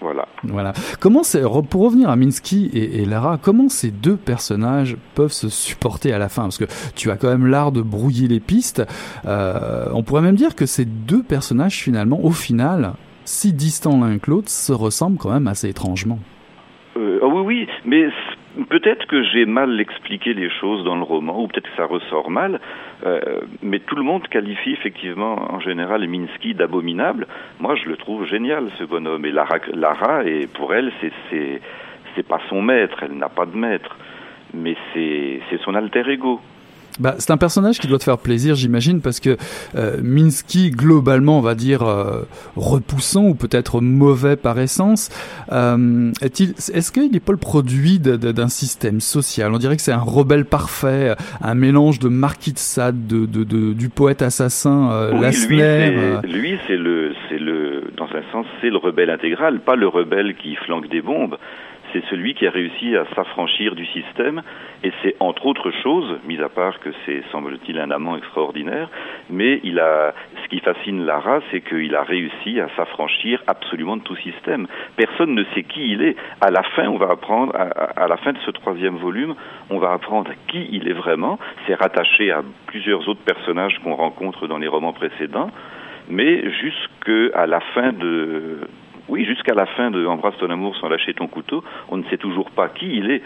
Voilà. 0.00 0.26
Voilà. 0.44 0.72
Comment 1.00 1.22
pour 1.68 1.84
revenir 1.84 2.10
à 2.10 2.16
Minsky 2.16 2.70
et, 2.74 3.04
Lara, 3.04 3.38
comment 3.38 3.68
ces 3.68 3.90
deux 3.90 4.16
personnages 4.16 4.96
peuvent 5.14 5.32
se 5.32 5.48
supporter 5.48 6.12
à 6.12 6.18
la 6.18 6.28
fin? 6.28 6.42
Parce 6.42 6.58
que 6.58 6.66
tu 6.94 7.10
as 7.10 7.16
quand 7.16 7.28
même 7.28 7.46
l'art 7.46 7.72
de 7.72 7.82
brouiller 7.82 8.28
les 8.28 8.40
pistes. 8.40 8.82
Euh, 9.26 9.86
on 9.92 10.02
pourrait 10.02 10.22
même 10.22 10.36
dire 10.36 10.54
que 10.54 10.66
ces 10.66 10.84
deux 10.84 11.22
personnages, 11.22 11.80
finalement, 11.82 12.22
au 12.22 12.30
final, 12.30 12.92
si 13.24 13.52
distants 13.52 13.98
l'un 13.98 14.18
que 14.18 14.30
l'autre, 14.30 14.50
se 14.50 14.72
ressemblent 14.72 15.18
quand 15.18 15.32
même 15.32 15.48
assez 15.48 15.68
étrangement. 15.68 16.18
Euh, 16.96 17.18
oh 17.22 17.30
oui, 17.34 17.42
oui, 17.44 17.68
mais 17.84 18.04
peut-être 18.64 19.06
que 19.06 19.22
j'ai 19.22 19.44
mal 19.44 19.80
expliqué 19.80 20.34
les 20.34 20.50
choses 20.50 20.84
dans 20.84 20.96
le 20.96 21.02
roman, 21.02 21.40
ou 21.40 21.48
peut-être 21.48 21.68
que 21.70 21.76
ça 21.76 21.84
ressort 21.84 22.30
mal, 22.30 22.60
euh, 23.04 23.40
mais 23.62 23.78
tout 23.80 23.96
le 23.96 24.02
monde 24.02 24.26
qualifie 24.28 24.72
effectivement 24.72 25.52
en 25.52 25.60
général 25.60 26.06
Minsky 26.08 26.54
d'abominable. 26.54 27.26
Moi, 27.60 27.74
je 27.76 27.88
le 27.88 27.96
trouve 27.96 28.26
génial, 28.26 28.70
ce 28.78 28.84
bonhomme. 28.84 29.24
Et 29.26 29.32
Lara, 29.32 29.58
Lara 29.72 30.24
et 30.24 30.46
pour 30.46 30.74
elle, 30.74 30.92
c'est 31.00 31.60
c'est 32.14 32.26
pas 32.26 32.40
son 32.48 32.62
maître, 32.62 33.02
elle 33.02 33.12
n'a 33.12 33.28
pas 33.28 33.44
de 33.44 33.56
maître, 33.56 33.94
mais 34.54 34.74
c'est 34.94 35.58
son 35.62 35.74
alter 35.74 36.08
ego. 36.08 36.40
Bah, 36.98 37.14
c'est 37.18 37.30
un 37.30 37.36
personnage 37.36 37.78
qui 37.78 37.86
doit 37.88 37.98
te 37.98 38.04
faire 38.04 38.18
plaisir, 38.18 38.54
j'imagine, 38.54 39.00
parce 39.00 39.20
que 39.20 39.36
euh, 39.74 39.98
Minsky, 40.02 40.70
globalement, 40.70 41.38
on 41.38 41.42
va 41.42 41.54
dire 41.54 41.82
euh, 41.82 42.22
repoussant 42.56 43.24
ou 43.24 43.34
peut-être 43.34 43.80
mauvais 43.80 44.36
par 44.36 44.58
essence, 44.58 45.10
euh, 45.52 46.10
est-il, 46.22 46.50
est-ce 46.50 46.92
qu'il 46.92 47.10
n'est 47.12 47.20
pas 47.20 47.32
le 47.32 47.38
produit 47.38 47.98
d'un 47.98 48.48
système 48.48 49.00
social? 49.00 49.52
On 49.52 49.58
dirait 49.58 49.76
que 49.76 49.82
c'est 49.82 49.92
un 49.92 49.98
rebelle 49.98 50.44
parfait, 50.44 51.14
un 51.42 51.54
mélange 51.54 51.98
de 51.98 52.08
Marquis 52.08 52.52
de 52.52 52.58
Sade, 52.58 53.06
de, 53.06 53.26
de, 53.26 53.44
de, 53.44 53.72
du 53.72 53.88
poète 53.88 54.22
assassin 54.22 54.90
euh, 54.90 55.12
oui, 55.12 56.30
Lui, 56.32 56.58
c'est 56.66 56.76
le, 56.76 57.12
c'est 57.28 57.38
le, 57.38 57.84
dans 57.96 58.06
un 58.06 58.22
sens, 58.32 58.46
c'est 58.60 58.70
le 58.70 58.78
rebelle 58.78 59.10
intégral, 59.10 59.60
pas 59.60 59.76
le 59.76 59.88
rebelle 59.88 60.34
qui 60.36 60.54
flanque 60.56 60.88
des 60.88 61.02
bombes 61.02 61.36
c'est 61.92 62.04
celui 62.06 62.34
qui 62.34 62.46
a 62.46 62.50
réussi 62.50 62.96
à 62.96 63.04
s'affranchir 63.14 63.74
du 63.74 63.86
système, 63.86 64.42
et 64.82 64.92
c'est 65.02 65.16
entre 65.20 65.46
autres 65.46 65.70
choses, 65.82 66.18
mis 66.26 66.40
à 66.40 66.48
part 66.48 66.78
que 66.80 66.90
c'est, 67.04 67.22
semble-t-il, 67.32 67.78
un 67.78 67.90
amant 67.90 68.16
extraordinaire, 68.16 68.88
mais 69.30 69.60
il 69.64 69.78
a, 69.80 70.14
ce 70.42 70.48
qui 70.48 70.60
fascine 70.60 71.04
Lara, 71.04 71.40
c'est 71.50 71.60
qu'il 71.60 71.94
a 71.94 72.02
réussi 72.02 72.60
à 72.60 72.68
s'affranchir 72.76 73.42
absolument 73.46 73.96
de 73.96 74.02
tout 74.02 74.16
système. 74.16 74.66
Personne 74.96 75.34
ne 75.34 75.44
sait 75.54 75.62
qui 75.62 75.92
il 75.92 76.02
est. 76.02 76.16
À 76.40 76.50
la 76.50 76.62
fin, 76.62 76.88
on 76.88 76.98
va 76.98 77.10
apprendre, 77.10 77.54
à, 77.54 78.06
la 78.06 78.16
fin 78.18 78.32
de 78.32 78.38
ce 78.44 78.50
troisième 78.50 78.96
volume, 78.96 79.34
on 79.70 79.78
va 79.78 79.92
apprendre 79.92 80.30
qui 80.48 80.68
il 80.70 80.88
est 80.88 80.94
vraiment. 80.94 81.38
C'est 81.66 81.74
rattaché 81.74 82.30
à 82.30 82.42
plusieurs 82.66 83.08
autres 83.08 83.24
personnages 83.24 83.78
qu'on 83.82 83.94
rencontre 83.94 84.46
dans 84.46 84.58
les 84.58 84.68
romans 84.68 84.92
précédents 84.92 85.50
mais 86.08 86.50
jusqu'à 86.52 87.46
la 87.46 87.60
fin 87.74 87.92
de, 87.92 88.60
oui, 89.08 89.24
jusqu'à 89.24 89.54
la 89.54 89.66
fin 89.66 89.90
de 89.90 90.04
Embrasse 90.06 90.36
ton 90.38 90.50
amour 90.50 90.76
sans 90.76 90.88
lâcher 90.88 91.14
ton 91.14 91.28
couteau, 91.28 91.62
on 91.88 91.96
ne 91.96 92.04
sait 92.04 92.16
toujours 92.16 92.50
pas 92.50 92.68
qui 92.68 92.96
il 92.96 93.10
est. 93.10 93.22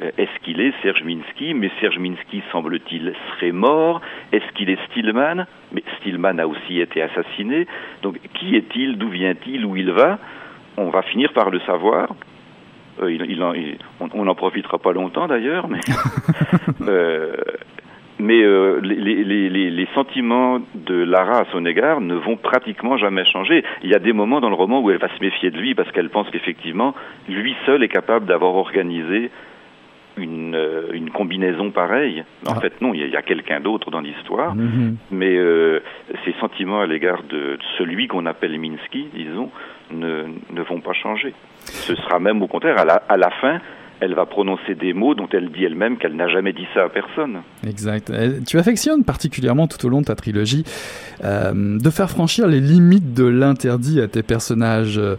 Euh, 0.00 0.10
est-ce 0.16 0.44
qu'il 0.44 0.60
est 0.60 0.72
Serge 0.82 1.02
Minsky 1.02 1.54
Mais 1.54 1.70
Serge 1.80 1.98
Minsky, 1.98 2.42
semble-t-il, 2.52 3.14
serait 3.34 3.52
mort. 3.52 4.00
Est-ce 4.32 4.46
qu'il 4.54 4.70
est 4.70 4.78
Stillman 4.86 5.46
Mais 5.72 5.82
Stillman 5.98 6.38
a 6.38 6.46
aussi 6.46 6.80
été 6.80 7.02
assassiné. 7.02 7.66
Donc, 8.02 8.18
qui 8.34 8.54
est-il 8.54 8.96
D'où 8.96 9.08
vient-il 9.08 9.64
Où 9.64 9.76
il 9.76 9.90
va 9.90 10.18
On 10.76 10.90
va 10.90 11.02
finir 11.02 11.32
par 11.32 11.50
le 11.50 11.58
savoir. 11.60 12.14
Euh, 13.02 13.12
il, 13.12 13.78
on 14.00 14.24
n'en 14.24 14.34
profitera 14.34 14.78
pas 14.78 14.92
longtemps 14.92 15.28
d'ailleurs, 15.28 15.68
mais 15.68 15.80
euh, 16.88 17.34
mais 18.18 18.42
euh, 18.42 18.80
les, 18.82 18.96
les, 18.96 19.48
les, 19.48 19.70
les, 19.70 19.88
sentiments 19.94 20.60
de 20.74 20.94
Lara 20.94 21.40
à 21.40 21.44
son 21.52 21.64
égard 21.64 22.00
ne 22.00 22.14
vont 22.14 22.36
pratiquement 22.36 22.96
jamais 22.96 23.24
changer. 23.24 23.64
Il 23.82 23.90
y 23.90 23.94
a 23.94 23.98
des 23.98 24.12
moments 24.12 24.40
dans 24.40 24.48
le 24.48 24.54
roman 24.54 24.80
où 24.80 24.90
elle 24.90 24.98
va 24.98 25.08
se 25.08 25.20
méfier 25.20 25.50
de 25.50 25.58
lui 25.58 25.74
parce 25.74 25.90
qu'elle 25.92 26.10
pense 26.10 26.28
qu'effectivement, 26.30 26.94
lui 27.28 27.54
seul 27.64 27.82
est 27.82 27.88
capable 27.88 28.26
d'avoir 28.26 28.54
organisé 28.54 29.30
une, 30.16 30.54
euh, 30.54 30.88
une 30.92 31.10
combinaison 31.10 31.70
pareille. 31.70 32.24
En 32.46 32.54
ah. 32.56 32.60
fait, 32.60 32.80
non, 32.80 32.92
il 32.92 33.08
y 33.08 33.16
a, 33.16 33.22
quelqu'un 33.22 33.60
d'autre 33.60 33.90
dans 33.90 34.00
l'histoire, 34.00 34.56
mm-hmm. 34.56 34.94
mais 35.12 35.36
euh, 35.36 35.80
ses 36.24 36.34
sentiments 36.40 36.80
à 36.80 36.86
l'égard 36.86 37.22
de, 37.22 37.58
celui 37.78 38.08
qu'on 38.08 38.26
appelle 38.26 38.58
Minsky, 38.58 39.08
disons, 39.14 39.50
ne, 39.92 40.24
ne 40.50 40.62
vont 40.62 40.80
pas 40.80 40.92
changer. 40.92 41.32
Ce 41.64 41.94
sera 41.94 42.18
même 42.18 42.42
au 42.42 42.46
contraire, 42.46 42.78
à 42.78 42.84
la, 42.84 42.94
à 43.08 43.16
la 43.16 43.30
fin, 43.30 43.60
elle 44.00 44.14
va 44.14 44.26
prononcer 44.26 44.74
des 44.74 44.92
mots 44.92 45.14
dont 45.14 45.28
elle 45.32 45.50
dit 45.50 45.64
elle-même 45.64 45.98
qu'elle 45.98 46.14
n'a 46.14 46.28
jamais 46.28 46.52
dit 46.52 46.66
ça 46.74 46.84
à 46.84 46.88
personne. 46.88 47.38
Exact. 47.66 48.12
Tu 48.46 48.58
affectionnes 48.58 49.04
particulièrement 49.04 49.66
tout 49.66 49.84
au 49.86 49.88
long 49.88 50.00
de 50.00 50.06
ta 50.06 50.14
trilogie 50.14 50.64
euh, 51.24 51.78
de 51.78 51.90
faire 51.90 52.10
franchir 52.10 52.46
les 52.46 52.60
limites 52.60 53.14
de 53.14 53.24
l'interdit 53.24 54.00
à 54.00 54.08
tes 54.08 54.22
personnages 54.22 54.98
euh, 54.98 55.16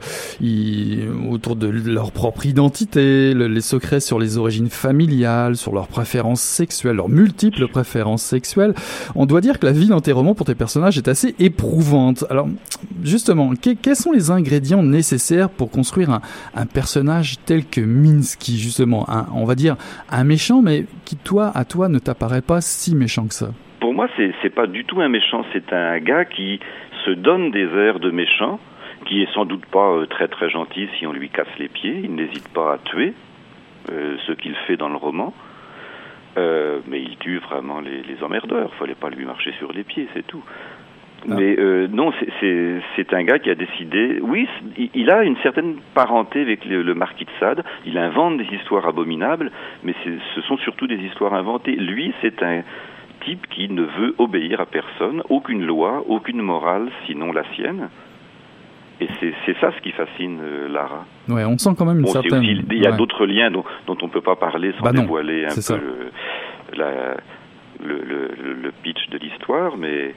autour 1.29 1.55
de 1.55 1.67
leur 1.67 2.11
propre 2.11 2.45
identité, 2.45 3.33
les 3.33 3.61
secrets 3.61 3.99
sur 3.99 4.19
les 4.19 4.37
origines 4.37 4.69
familiales, 4.69 5.55
sur 5.55 5.73
leurs 5.73 5.87
préférences 5.87 6.41
sexuelles, 6.41 6.95
leurs 6.95 7.09
multiples 7.09 7.67
préférences 7.67 8.23
sexuelles. 8.23 8.73
On 9.15 9.25
doit 9.25 9.41
dire 9.41 9.59
que 9.59 9.65
la 9.65 9.71
vie 9.73 9.87
dans 9.87 10.01
tes 10.01 10.11
romans 10.11 10.35
pour 10.35 10.45
tes 10.45 10.55
personnages 10.55 10.97
est 10.97 11.07
assez 11.07 11.35
éprouvante. 11.39 12.25
Alors, 12.29 12.47
justement, 13.03 13.53
quels 13.55 13.95
sont 13.95 14.11
les 14.11 14.31
ingrédients 14.31 14.83
nécessaires 14.83 15.49
pour 15.49 15.69
construire 15.69 16.11
un, 16.11 16.21
un 16.55 16.65
personnage 16.65 17.37
tel 17.45 17.65
que 17.65 17.81
Minsky 17.81 18.57
justement, 18.69 19.05
on 19.33 19.45
va 19.45 19.55
dire, 19.55 19.75
un 20.11 20.23
méchant, 20.23 20.61
mais 20.61 20.85
qui, 21.05 21.17
toi, 21.17 21.51
à 21.55 21.65
toi, 21.65 21.89
ne 21.89 21.99
t'apparaît 21.99 22.41
pas 22.41 22.61
si 22.61 22.95
méchant 22.95 23.27
que 23.27 23.33
ça 23.33 23.49
Pour 23.79 23.93
moi, 23.93 24.07
c'est 24.15 24.53
pas 24.53 24.67
du 24.67 24.85
tout 24.85 25.01
un 25.01 25.09
méchant, 25.09 25.43
c'est 25.51 25.73
un 25.73 25.99
gars 25.99 26.25
qui 26.25 26.59
se 27.05 27.11
donne 27.11 27.51
des 27.51 27.67
airs 27.67 27.99
de 27.99 28.11
méchant, 28.11 28.59
qui 29.05 29.23
est 29.23 29.33
sans 29.33 29.45
doute 29.45 29.65
pas 29.65 29.91
euh, 29.91 30.05
très 30.05 30.27
très 30.27 30.49
gentil 30.49 30.87
si 30.97 31.07
on 31.07 31.13
lui 31.13 31.29
casse 31.29 31.47
les 31.57 31.69
pieds, 31.69 32.01
il 32.03 32.13
n'hésite 32.13 32.47
pas 32.49 32.73
à 32.73 32.77
tuer, 32.77 33.13
euh, 33.91 34.17
ce 34.27 34.33
qu'il 34.33 34.55
fait 34.67 34.77
dans 34.77 34.89
le 34.89 34.97
roman. 34.97 35.33
Euh, 36.37 36.79
mais 36.87 37.01
il 37.01 37.17
tue 37.17 37.39
vraiment 37.39 37.79
les, 37.79 38.03
les 38.03 38.23
emmerdeurs. 38.23 38.71
Fallait 38.75 38.95
pas 38.95 39.09
lui 39.09 39.25
marcher 39.25 39.51
sur 39.57 39.73
les 39.73 39.83
pieds, 39.83 40.07
c'est 40.13 40.25
tout. 40.27 40.43
Ah. 41.23 41.35
Mais 41.37 41.55
euh, 41.59 41.87
non, 41.91 42.11
c'est 42.39 43.13
un 43.13 43.23
gars 43.23 43.39
qui 43.39 43.49
a 43.49 43.55
décidé. 43.55 44.19
Oui, 44.21 44.47
il 44.93 45.09
a 45.09 45.23
une 45.23 45.37
certaine 45.37 45.75
parenté 45.93 46.41
avec 46.41 46.65
le, 46.65 46.93
marquis 46.93 47.25
de 47.25 47.31
Sade. 47.39 47.63
Il 47.85 47.97
invente 47.97 48.37
des 48.37 48.47
histoires 48.55 48.87
abominables, 48.87 49.51
mais 49.83 49.93
ce 50.03 50.41
sont 50.41 50.57
surtout 50.57 50.87
des 50.87 50.97
histoires 50.97 51.33
inventées. 51.33 51.75
Lui, 51.75 52.13
c'est 52.21 52.41
un 52.43 52.61
type 53.25 53.47
qui 53.49 53.69
ne 53.69 53.83
veut 53.83 54.15
obéir 54.17 54.61
à 54.61 54.65
personne, 54.65 55.21
aucune 55.29 55.65
loi, 55.65 56.03
aucune 56.07 56.41
morale, 56.41 56.89
sinon 57.05 57.31
la 57.33 57.43
sienne. 57.55 57.89
Et 59.01 59.07
c'est 59.19 59.57
ça 59.61 59.71
ce 59.71 59.81
qui 59.81 59.91
fascine 59.91 60.39
euh, 60.41 60.67
Lara. 60.67 61.05
Ouais, 61.29 61.45
on 61.45 61.57
sent 61.57 61.69
quand 61.77 61.85
même 61.85 61.99
une 61.99 62.07
certaine. 62.07 62.43
il 62.43 62.77
y 62.77 62.85
a 62.85 62.91
d'autres 62.91 63.25
liens 63.25 63.49
dont, 63.49 63.63
dont 63.87 63.97
on 64.01 64.07
ne 64.07 64.11
peut 64.11 64.21
pas 64.21 64.35
parler 64.35 64.73
sans 64.77 64.83
bah 64.83 64.91
dévoiler 64.91 65.45
un 65.45 65.55
peu 65.55 65.79
le, 67.81 68.01
le, 68.01 68.53
le, 68.61 68.71
pitch 68.83 69.09
de 69.09 69.17
l'histoire, 69.17 69.77
mais 69.77 70.13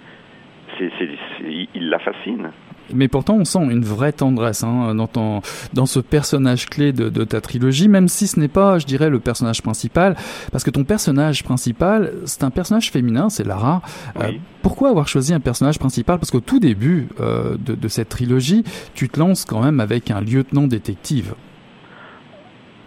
il 0.81 1.89
la 1.89 1.99
fascine. 1.99 2.51
Mais 2.93 3.09
pourtant, 3.09 3.37
on 3.37 3.45
sent 3.45 3.61
une 3.71 3.85
vraie 3.85 4.13
tendresse 4.13 4.65
hein, 4.65 4.95
dans, 4.95 5.41
dans 5.73 5.87
ce 5.87 6.01
personnage 6.01 6.67
clé 6.67 6.93
de, 6.93 7.25
ta 7.25 7.41
trilogie, 7.41 7.89
même 7.89 8.09
si 8.09 8.27
ce 8.27 8.39
n'est 8.39 8.49
pas, 8.49 8.79
je 8.79 8.87
dirais, 8.87 9.09
le 9.09 9.21
personnage 9.21 9.63
principal, 9.63 10.17
parce 10.51 10.65
que 10.65 10.71
ton 10.71 10.85
personnage 10.85 11.45
principal, 11.45 12.13
c'est 12.25 12.45
un 12.45 12.51
personnage 12.51 12.91
féminin, 12.91 13.31
c'est 13.31 13.47
Lara. 13.47 13.83
Euh, 14.21 14.33
pourquoi 14.63 14.91
avoir 14.91 15.09
choisi 15.09 15.33
un 15.33 15.41
personnage 15.41 15.79
principal? 15.79 16.19
Parce 16.19 16.31
qu'au 16.31 16.41
tout 16.41 16.59
début 16.59 17.09
euh, 17.21 17.57
de, 17.59 17.75
de 17.75 17.89
cette 17.89 18.09
trilogie, 18.09 18.65
tu 18.95 19.09
te 19.09 19.19
lances 19.19 19.45
quand 19.45 19.63
même 19.63 19.81
avec 19.81 20.11
un 20.11 20.21
lieutenant 20.21 20.67
détective. 20.67 21.35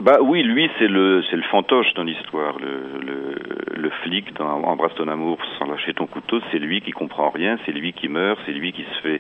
Bah 0.06 0.20
oui, 0.22 0.44
lui 0.44 0.70
c'est 0.78 0.88
le 0.88 1.24
c'est 1.32 1.36
le 1.36 1.42
fantoche 1.42 1.92
dans 1.96 2.04
l'histoire, 2.04 2.60
le, 2.60 3.40
le, 3.76 3.90
flic 4.04 4.36
dans 4.36 4.62
Embrasse 4.64 4.94
ton 4.94 5.08
amour 5.08 5.40
sans 5.58 5.66
lâcher 5.66 5.96
ton 5.96 6.06
couteau, 6.06 6.40
c'est 6.52 6.60
lui 6.60 6.82
qui 6.82 6.92
comprend 6.92 7.32
rien, 7.32 7.58
c'est 7.66 7.72
lui 7.72 7.92
qui 7.92 8.08
meurt, 8.08 8.40
c'est 8.46 8.52
lui 8.52 8.72
qui 8.72 8.84
se 8.84 9.02
fait 9.02 9.20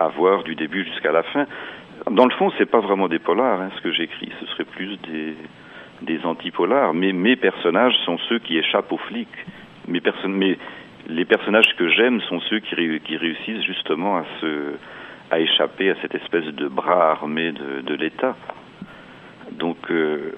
avoir 0.00 0.42
du 0.42 0.56
début 0.56 0.82
jusqu'à 0.82 1.12
la 1.12 1.22
fin. 1.22 1.46
Dans 2.10 2.24
le 2.24 2.32
fond, 2.32 2.50
c'est 2.58 2.66
pas 2.66 2.80
vraiment 2.80 3.06
des 3.06 3.20
polars, 3.20 3.60
hein, 3.60 3.70
ce 3.76 3.80
que 3.82 3.92
j'écris, 3.92 4.32
ce 4.40 4.46
serait 4.46 4.64
plus 4.64 4.96
des 5.08 5.36
des 6.02 6.18
antipolars. 6.24 6.92
Mais 6.92 7.12
mes 7.12 7.36
personnages 7.36 7.94
sont 8.04 8.18
ceux 8.28 8.40
qui 8.40 8.58
échappent 8.58 8.90
aux 8.90 8.98
flics. 9.08 9.28
Mes 9.86 10.02
les 11.08 11.24
personnages 11.24 11.76
que 11.78 11.88
j'aime 11.88 12.20
sont 12.22 12.40
ceux 12.40 12.58
qui, 12.58 12.74
qui, 13.04 13.16
réussissent 13.16 13.62
justement 13.62 14.16
à 14.16 14.24
se 14.40 14.74
à 15.30 15.38
échapper 15.38 15.90
à 15.90 15.94
cette 16.02 16.16
espèce 16.16 16.46
de 16.46 16.66
bras 16.66 17.12
armé 17.12 17.52
de 17.52 17.94
l'État. 17.94 18.34
Donc, 19.86 19.96
euh, 19.96 20.32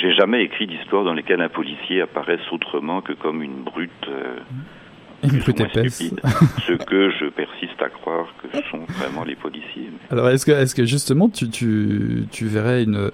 j'ai 0.00 0.12
jamais 0.14 0.42
écrit 0.44 0.66
d'histoire 0.66 1.04
dans 1.04 1.12
lesquelles 1.12 1.40
un 1.40 1.48
policier 1.48 2.02
apparaisse 2.02 2.40
autrement 2.52 3.00
que 3.00 3.12
comme 3.12 3.42
une 3.42 3.62
brute. 3.62 3.90
Euh, 4.08 4.36
une 5.22 5.38
brute 5.38 5.60
épaisse. 5.60 6.14
ce 6.66 6.72
que 6.72 7.10
je 7.10 7.26
persiste 7.26 7.80
à 7.80 7.88
croire 7.88 8.26
que 8.42 8.48
ce 8.56 8.68
sont 8.70 8.84
vraiment 8.98 9.24
les 9.24 9.34
policiers. 9.34 9.90
Alors, 10.10 10.28
est-ce 10.28 10.46
que, 10.46 10.52
est-ce 10.52 10.74
que 10.74 10.84
justement, 10.84 11.28
tu, 11.28 11.48
tu, 11.50 12.24
tu 12.30 12.46
verrais 12.46 12.82
une 12.84 13.10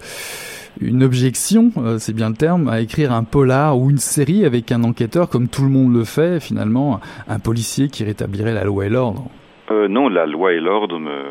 une 0.80 1.02
objection, 1.02 1.70
euh, 1.76 1.99
c'est 1.99 2.14
bien 2.14 2.30
le 2.30 2.34
terme, 2.34 2.68
à 2.68 2.80
écrire 2.80 3.12
un 3.12 3.25
polar 3.25 3.78
ou 3.78 3.90
une 3.90 3.99
série 3.99 4.46
avec 4.46 4.72
un 4.72 4.84
enquêteur 4.84 5.28
comme 5.28 5.49
tout 5.49 5.62
le 5.62 5.68
monde 5.68 5.92
le 5.92 6.04
fait, 6.04 6.40
finalement, 6.40 6.99
un 7.28 7.38
policier 7.38 7.88
qui 7.88 8.04
rétablirait 8.04 8.54
la 8.54 8.64
loi 8.64 8.87
et 8.87 8.88
l'ordre? 8.88 9.26
Euh, 9.70 9.87
Non, 9.88 10.08
la 10.08 10.25
loi 10.25 10.54
et 10.54 10.61
l'ordre 10.61 10.99
me 10.99 11.25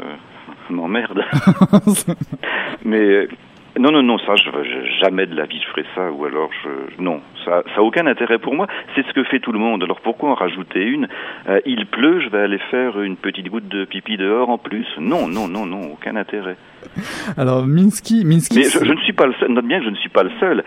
m'emmerde. 0.70 1.24
Mais 2.86 3.28
non, 3.80 3.92
non, 3.92 4.04
non, 4.04 4.18
ça, 4.20 4.36
je, 4.36 4.50
jamais 5.00 5.26
de 5.26 5.36
la 5.36 5.46
vie 5.46 5.60
je 5.62 5.68
ferai 5.68 5.86
ça, 5.96 6.12
ou 6.12 6.26
alors 6.26 6.50
je, 6.64 7.02
non, 7.02 7.22
ça, 7.46 7.64
ça 7.74 7.80
a 7.80 7.82
aucun 7.82 8.06
intérêt 8.06 8.38
pour 8.38 8.54
moi. 8.54 8.68
C'est 8.96 9.06
ce 9.06 9.14
que 9.14 9.24
fait 9.24 9.40
tout 9.40 9.52
le 9.52 9.60
monde. 9.60 9.84
Alors 9.84 10.02
pourquoi 10.02 10.32
en 10.32 10.34
rajouter 10.34 10.84
une? 10.84 11.08
Euh, 11.48 11.60
Il 11.66 11.86
pleut, 11.86 12.20
je 12.20 12.30
vais 12.30 12.40
aller 12.40 12.60
faire 12.70 13.02
une 13.02 13.16
petite 13.16 13.50
goutte 13.50 13.68
de 13.68 13.86
pipi 13.86 14.18
dehors 14.18 14.50
en 14.50 14.58
plus. 14.58 14.88
Non, 15.00 15.28
non, 15.28 15.48
non, 15.48 15.66
non, 15.66 15.94
aucun 15.94 16.16
intérêt. 16.16 16.58
Alors 17.38 17.66
Minsky, 17.66 18.26
Minsky. 18.26 18.60
Mais 18.60 18.64
je, 18.64 18.92
ne 18.92 19.00
suis 19.02 19.14
pas 19.14 19.28
le 19.28 19.34
seul. 19.40 19.52
Note 19.52 19.66
bien 19.66 19.80
que 19.80 19.86
je 19.86 19.90
ne 19.90 19.96
suis 19.96 20.10
pas 20.10 20.24
le 20.24 20.32
seul. 20.40 20.64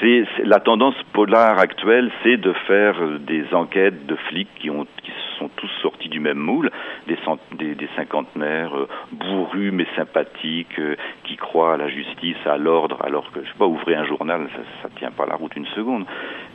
C'est 0.00 0.24
la 0.44 0.60
tendance 0.60 0.94
polar 1.12 1.58
actuelle, 1.58 2.10
c'est 2.22 2.36
de 2.36 2.52
faire 2.66 2.96
des 3.20 3.44
enquêtes 3.52 4.06
de 4.06 4.16
flics 4.28 4.48
qui 4.58 4.70
ont 4.70 4.86
qui 5.02 5.12
sont 5.38 5.48
tous 5.56 5.70
sortis 5.82 6.08
du 6.08 6.20
même 6.20 6.38
moule, 6.38 6.70
des, 7.06 7.16
des, 7.56 7.74
des 7.74 7.88
cinquantenaires 7.96 8.76
euh, 8.76 8.88
bourrus 9.12 9.72
mais 9.72 9.86
sympathiques, 9.96 10.78
euh, 10.78 10.96
qui 11.24 11.36
croient 11.36 11.74
à 11.74 11.76
la 11.76 11.88
justice, 11.88 12.36
à 12.46 12.56
l'ordre, 12.56 12.98
alors 13.04 13.30
que, 13.32 13.40
je 13.42 13.46
sais 13.46 13.58
pas, 13.58 13.66
ouvrir 13.66 14.00
un 14.00 14.04
journal, 14.04 14.48
ça, 14.82 14.88
ne 14.88 14.98
tient 14.98 15.10
pas 15.10 15.26
la 15.26 15.36
route 15.36 15.54
une 15.56 15.66
seconde, 15.66 16.04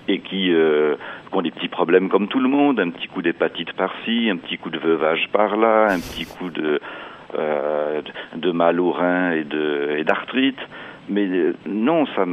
et 0.07 0.19
qui, 0.19 0.51
euh, 0.51 0.95
ont 1.31 1.41
des 1.41 1.51
petits 1.51 1.69
problèmes 1.69 2.09
comme 2.09 2.27
tout 2.27 2.39
le 2.39 2.49
monde, 2.49 2.79
un 2.79 2.89
petit 2.89 3.07
coup 3.07 3.21
d'hépatite 3.21 3.73
par-ci, 3.73 4.29
un 4.29 4.37
petit 4.37 4.57
coup 4.57 4.69
de 4.69 4.79
veuvage 4.79 5.29
par-là, 5.31 5.87
un 5.89 5.99
petit 5.99 6.25
coup 6.25 6.49
de, 6.49 6.79
de 7.33 8.51
mal 8.51 8.79
au 8.79 8.91
rein 8.91 9.31
et 9.31 10.03
d'arthrite. 10.03 10.59
Mais 11.09 11.27
non, 11.65 12.05
ça 12.07 12.23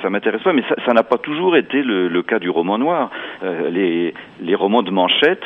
ça 0.00 0.10
m'intéresse 0.10 0.42
pas. 0.42 0.52
Mais 0.52 0.64
ça 0.86 0.92
n'a 0.92 1.02
pas 1.02 1.18
toujours 1.18 1.56
été 1.56 1.82
le, 1.82 2.22
cas 2.22 2.38
du 2.38 2.50
roman 2.50 2.78
noir. 2.78 3.10
les, 3.42 4.14
les 4.40 4.54
romans 4.54 4.82
de 4.82 4.90
manchette, 4.90 5.42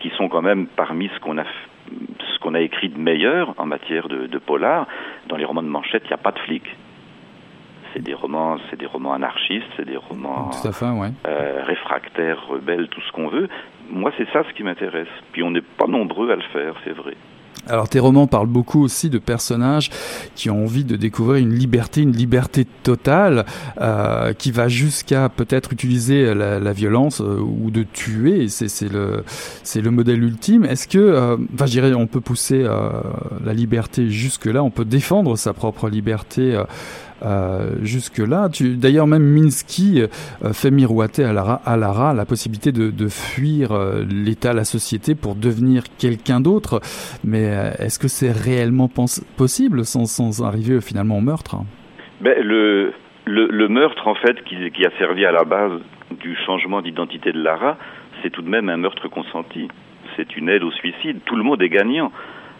qui 0.00 0.10
sont 0.10 0.28
quand 0.28 0.42
même 0.42 0.66
parmi 0.66 1.08
ce 1.14 1.20
qu'on 1.20 1.38
a 1.38 1.44
ce 1.88 2.38
qu'on 2.40 2.54
a 2.54 2.60
écrit 2.60 2.88
de 2.88 2.98
meilleur 2.98 3.54
en 3.58 3.66
matière 3.66 4.08
de, 4.08 4.26
de 4.26 4.38
polar. 4.38 4.86
Dans 5.28 5.36
les 5.36 5.44
romans 5.44 5.62
de 5.62 5.68
Manchette, 5.68 6.02
il 6.04 6.08
n'y 6.08 6.14
a 6.14 6.18
pas 6.18 6.32
de 6.32 6.38
flics. 6.40 6.76
C'est 7.92 8.02
des 8.02 8.14
romans, 8.14 8.56
c'est 8.70 8.78
des 8.78 8.86
romans 8.86 9.12
anarchistes, 9.12 9.66
c'est 9.76 9.84
des 9.84 9.96
romans 9.96 10.50
euh, 11.26 11.62
réfractaires, 11.64 12.46
rebelles, 12.46 12.86
tout 12.88 13.00
ce 13.00 13.10
qu'on 13.10 13.26
veut. 13.26 13.48
Moi, 13.90 14.12
c'est 14.16 14.30
ça 14.32 14.44
ce 14.48 14.54
qui 14.54 14.62
m'intéresse. 14.62 15.08
Puis 15.32 15.42
on 15.42 15.50
n'est 15.50 15.60
pas 15.60 15.88
nombreux 15.88 16.30
à 16.30 16.36
le 16.36 16.42
faire, 16.52 16.74
c'est 16.84 16.92
vrai. 16.92 17.14
Alors 17.68 17.88
tes 17.88 17.98
romans 17.98 18.26
parlent 18.26 18.46
beaucoup 18.46 18.82
aussi 18.82 19.10
de 19.10 19.18
personnages 19.18 19.90
qui 20.34 20.50
ont 20.50 20.64
envie 20.64 20.84
de 20.84 20.96
découvrir 20.96 21.42
une 21.42 21.54
liberté, 21.54 22.00
une 22.00 22.12
liberté 22.12 22.66
totale, 22.82 23.44
euh, 23.80 24.32
qui 24.32 24.50
va 24.50 24.68
jusqu'à 24.68 25.28
peut-être 25.28 25.72
utiliser 25.72 26.34
la, 26.34 26.72
violence 26.72 27.20
euh, 27.20 27.38
ou 27.40 27.70
de 27.70 27.82
tuer. 27.82 28.48
C'est 28.48 28.90
le 28.90 29.24
c'est 29.62 29.80
le 29.80 29.90
modèle 29.90 30.22
ultime. 30.22 30.64
Est-ce 30.64 30.88
que, 30.88 30.98
euh, 30.98 31.36
enfin, 31.54 31.66
je 31.66 31.80
on 31.94 32.06
peut 32.06 32.20
pousser 32.20 32.66
la 33.44 33.52
liberté 33.52 34.10
jusque 34.10 34.46
là, 34.46 34.62
on 34.62 34.70
peut 34.70 34.84
défendre 34.84 35.36
sa 35.36 35.52
propre 35.52 35.88
liberté 35.88 36.60
euh, 37.22 37.76
jusque-là. 37.82 38.48
D'ailleurs, 38.60 39.06
même 39.06 39.22
Minsky 39.22 40.02
euh, 40.02 40.52
fait 40.52 40.70
miroiter 40.70 41.24
à 41.24 41.32
Lara, 41.32 41.60
à 41.64 41.76
Lara 41.76 42.14
la 42.14 42.24
possibilité 42.24 42.72
de, 42.72 43.08
fuir 43.08 43.72
euh, 43.72 44.04
l'État, 44.08 44.52
la 44.52 44.64
société 44.64 45.14
pour 45.14 45.34
devenir 45.34 45.84
quelqu'un 45.98 46.40
d'autre. 46.40 46.80
Mais 47.24 47.44
est-ce 47.78 47.98
que 47.98 48.08
c'est 48.08 48.32
réellement 48.32 48.88
possible 48.88 49.84
sans, 49.84 50.42
arriver 50.42 50.80
finalement 50.80 51.18
au 51.18 51.20
meurtre? 51.20 51.56
Ben, 52.20 52.36
le, 52.42 53.68
meurtre, 53.68 54.08
en 54.08 54.14
fait, 54.14 54.42
qui 54.44 54.86
a 54.86 54.90
servi 54.98 55.24
à 55.24 55.32
la 55.32 55.44
base 55.44 55.80
du 56.20 56.36
changement 56.46 56.82
d'identité 56.82 57.32
de 57.32 57.42
Lara, 57.42 57.76
c'est 58.22 58.30
tout 58.30 58.42
de 58.42 58.48
même 58.48 58.68
un 58.68 58.76
meurtre 58.76 59.08
consenti. 59.08 59.68
C'est 60.16 60.36
une 60.36 60.48
aide 60.48 60.62
au 60.62 60.70
suicide. 60.72 61.20
Tout 61.24 61.36
le 61.36 61.42
monde 61.42 61.62
est 61.62 61.68
gagnant 61.68 62.12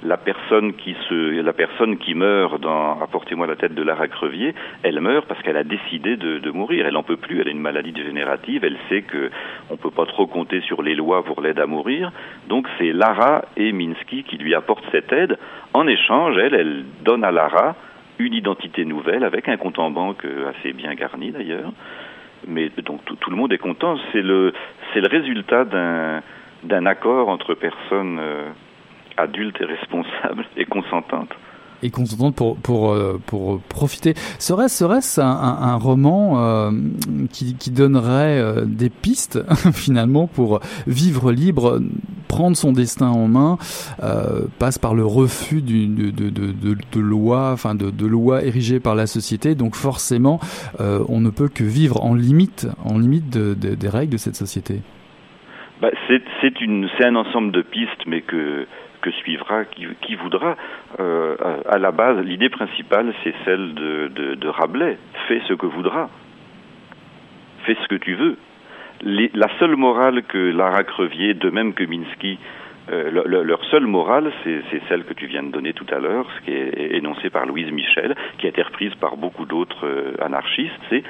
la 0.02 0.16
personne 0.16 0.74
qui 0.74 0.96
se, 1.08 1.40
la 1.40 1.52
personne 1.52 1.98
qui 1.98 2.14
meurt 2.14 2.60
dans 2.60 3.00
Apportez-moi 3.00 3.46
la 3.46 3.56
tête 3.56 3.74
de 3.74 3.82
Lara 3.82 4.08
Crevier, 4.08 4.54
elle 4.82 5.00
meurt 5.00 5.26
parce 5.26 5.42
qu'elle 5.42 5.56
a 5.56 5.64
décidé 5.64 6.16
de, 6.16 6.38
de 6.38 6.50
mourir. 6.50 6.86
Elle 6.86 6.94
n'en 6.94 7.02
peut 7.02 7.16
plus. 7.16 7.40
Elle 7.40 7.48
a 7.48 7.50
une 7.50 7.60
maladie 7.60 7.92
dégénérative. 7.92 8.64
Elle 8.64 8.78
sait 8.88 9.02
que 9.02 9.30
on 9.70 9.76
peut 9.76 9.90
pas 9.90 10.06
trop 10.06 10.26
compter 10.26 10.60
sur 10.62 10.82
les 10.82 10.94
lois 10.94 11.24
pour 11.24 11.40
l'aide 11.40 11.58
à 11.58 11.66
mourir. 11.66 12.12
Donc 12.48 12.66
c'est 12.78 12.92
Lara 12.92 13.44
et 13.56 13.72
Minsky 13.72 14.24
qui 14.24 14.36
lui 14.38 14.54
apportent 14.54 14.84
cette 14.90 15.12
aide. 15.12 15.38
En 15.74 15.86
échange, 15.86 16.36
elle, 16.38 16.54
elle 16.54 16.84
donne 17.04 17.24
à 17.24 17.30
Lara 17.30 17.76
une 18.18 18.34
identité 18.34 18.84
nouvelle 18.84 19.24
avec 19.24 19.48
un 19.48 19.56
compte 19.56 19.78
en 19.78 19.90
banque 19.90 20.26
assez 20.50 20.72
bien 20.72 20.94
garni 20.94 21.30
d'ailleurs. 21.30 21.72
Mais 22.46 22.70
donc 22.84 23.04
tout, 23.04 23.30
le 23.30 23.36
monde 23.36 23.52
est 23.52 23.58
content. 23.58 23.98
C'est 24.12 24.22
le, 24.22 24.52
c'est 24.92 25.00
le 25.00 25.08
résultat 25.08 25.64
d'un, 25.64 26.22
d'un 26.64 26.86
accord 26.86 27.28
entre 27.28 27.54
personnes. 27.54 28.18
Euh, 28.18 28.48
adulte 29.20 29.60
et 29.60 29.64
responsable 29.64 30.46
et 30.56 30.64
consentante 30.64 31.34
et 31.82 31.90
consentante 31.90 32.36
pour 32.36 32.56
pour 32.58 32.92
euh, 32.92 33.18
pour 33.26 33.60
profiter. 33.62 34.14
Serait-ce 34.38 34.76
serait-ce 34.80 35.20
un, 35.20 35.26
un, 35.26 35.76
roman 35.76 36.34
euh, 36.38 36.70
qui, 37.32 37.56
qui 37.56 37.70
donnerait 37.70 38.38
euh, 38.38 38.64
des 38.64 38.90
pistes 38.90 39.40
finalement 39.72 40.26
pour 40.26 40.60
vivre 40.86 41.32
libre, 41.32 41.80
prendre 42.28 42.56
son 42.56 42.72
destin 42.72 43.08
en 43.08 43.28
main, 43.28 43.58
passe 44.58 44.78
par 44.78 44.94
le 44.94 45.04
refus 45.04 45.62
de, 45.62 46.10
de, 46.10 46.30
de, 46.30 46.76
de, 46.92 47.00
loi, 47.00 47.50
enfin 47.52 47.74
de, 47.74 47.90
de 47.90 48.06
loi 48.06 48.44
érigée 48.44 48.80
par 48.80 48.94
la 48.94 49.06
société. 49.06 49.54
Donc 49.54 49.74
forcément, 49.74 50.38
on 50.78 51.20
ne 51.20 51.30
peut 51.30 51.48
que 51.48 51.64
vivre 51.64 52.02
en 52.04 52.14
limite, 52.14 52.68
en 52.84 52.98
limite 52.98 53.30
des 53.30 53.88
règles 53.88 54.12
de 54.12 54.16
cette 54.18 54.36
société. 54.36 54.80
Bah, 55.80 55.90
c'est 56.08 56.22
un 57.04 57.16
ensemble 57.16 57.52
de 57.52 57.62
pistes, 57.62 58.06
mais 58.06 58.20
que 58.20 58.66
que 59.00 59.10
suivra 59.10 59.64
qui, 59.64 60.14
voudra. 60.16 60.56
Euh, 60.98 61.36
à 61.68 61.78
la 61.78 61.90
base, 61.92 62.18
l'idée 62.24 62.48
principale, 62.48 63.12
c'est 63.22 63.34
celle 63.44 63.74
de, 63.74 64.34
de, 64.34 64.48
Rabelais. 64.48 64.98
Fais 65.28 65.40
ce 65.48 65.54
que 65.54 65.66
voudras. 65.66 66.08
Fais 67.64 67.76
ce 67.82 67.88
que 67.88 67.96
tu 67.96 68.14
veux. 68.14 68.36
La 69.02 69.48
seule 69.58 69.76
morale 69.76 70.22
que 70.24 70.38
Lara 70.38 70.84
Crevier, 70.84 71.34
de 71.34 71.50
même 71.50 71.72
que 71.72 71.84
Minsky, 71.84 72.38
euh, 72.90 73.10
leur 73.44 73.64
seule 73.66 73.86
morale, 73.86 74.32
c'est 74.42 74.82
celle 74.88 75.04
que 75.04 75.14
tu 75.14 75.26
viens 75.26 75.42
de 75.42 75.52
donner 75.52 75.72
tout 75.72 75.86
à 75.90 75.98
l'heure, 75.98 76.26
ce 76.36 76.44
qui 76.44 76.52
est 76.52 76.96
énoncé 76.96 77.30
par 77.30 77.46
Louise 77.46 77.70
Michel, 77.70 78.16
qui 78.38 78.46
a 78.46 78.48
été 78.48 78.62
reprise 78.62 78.94
par 78.96 79.16
beaucoup 79.16 79.44
d'autres 79.44 79.86
euh, 79.86 80.14
anarchistes, 80.20 80.80
c'est 80.88 81.04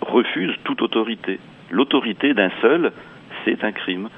refuse 0.00 0.54
toute 0.64 0.82
autorité. 0.82 1.40
L'autorité 1.70 2.32
d'un 2.32 2.50
seul, 2.60 2.92
c'est 3.44 3.64
un 3.64 3.72
crime. 3.72 4.08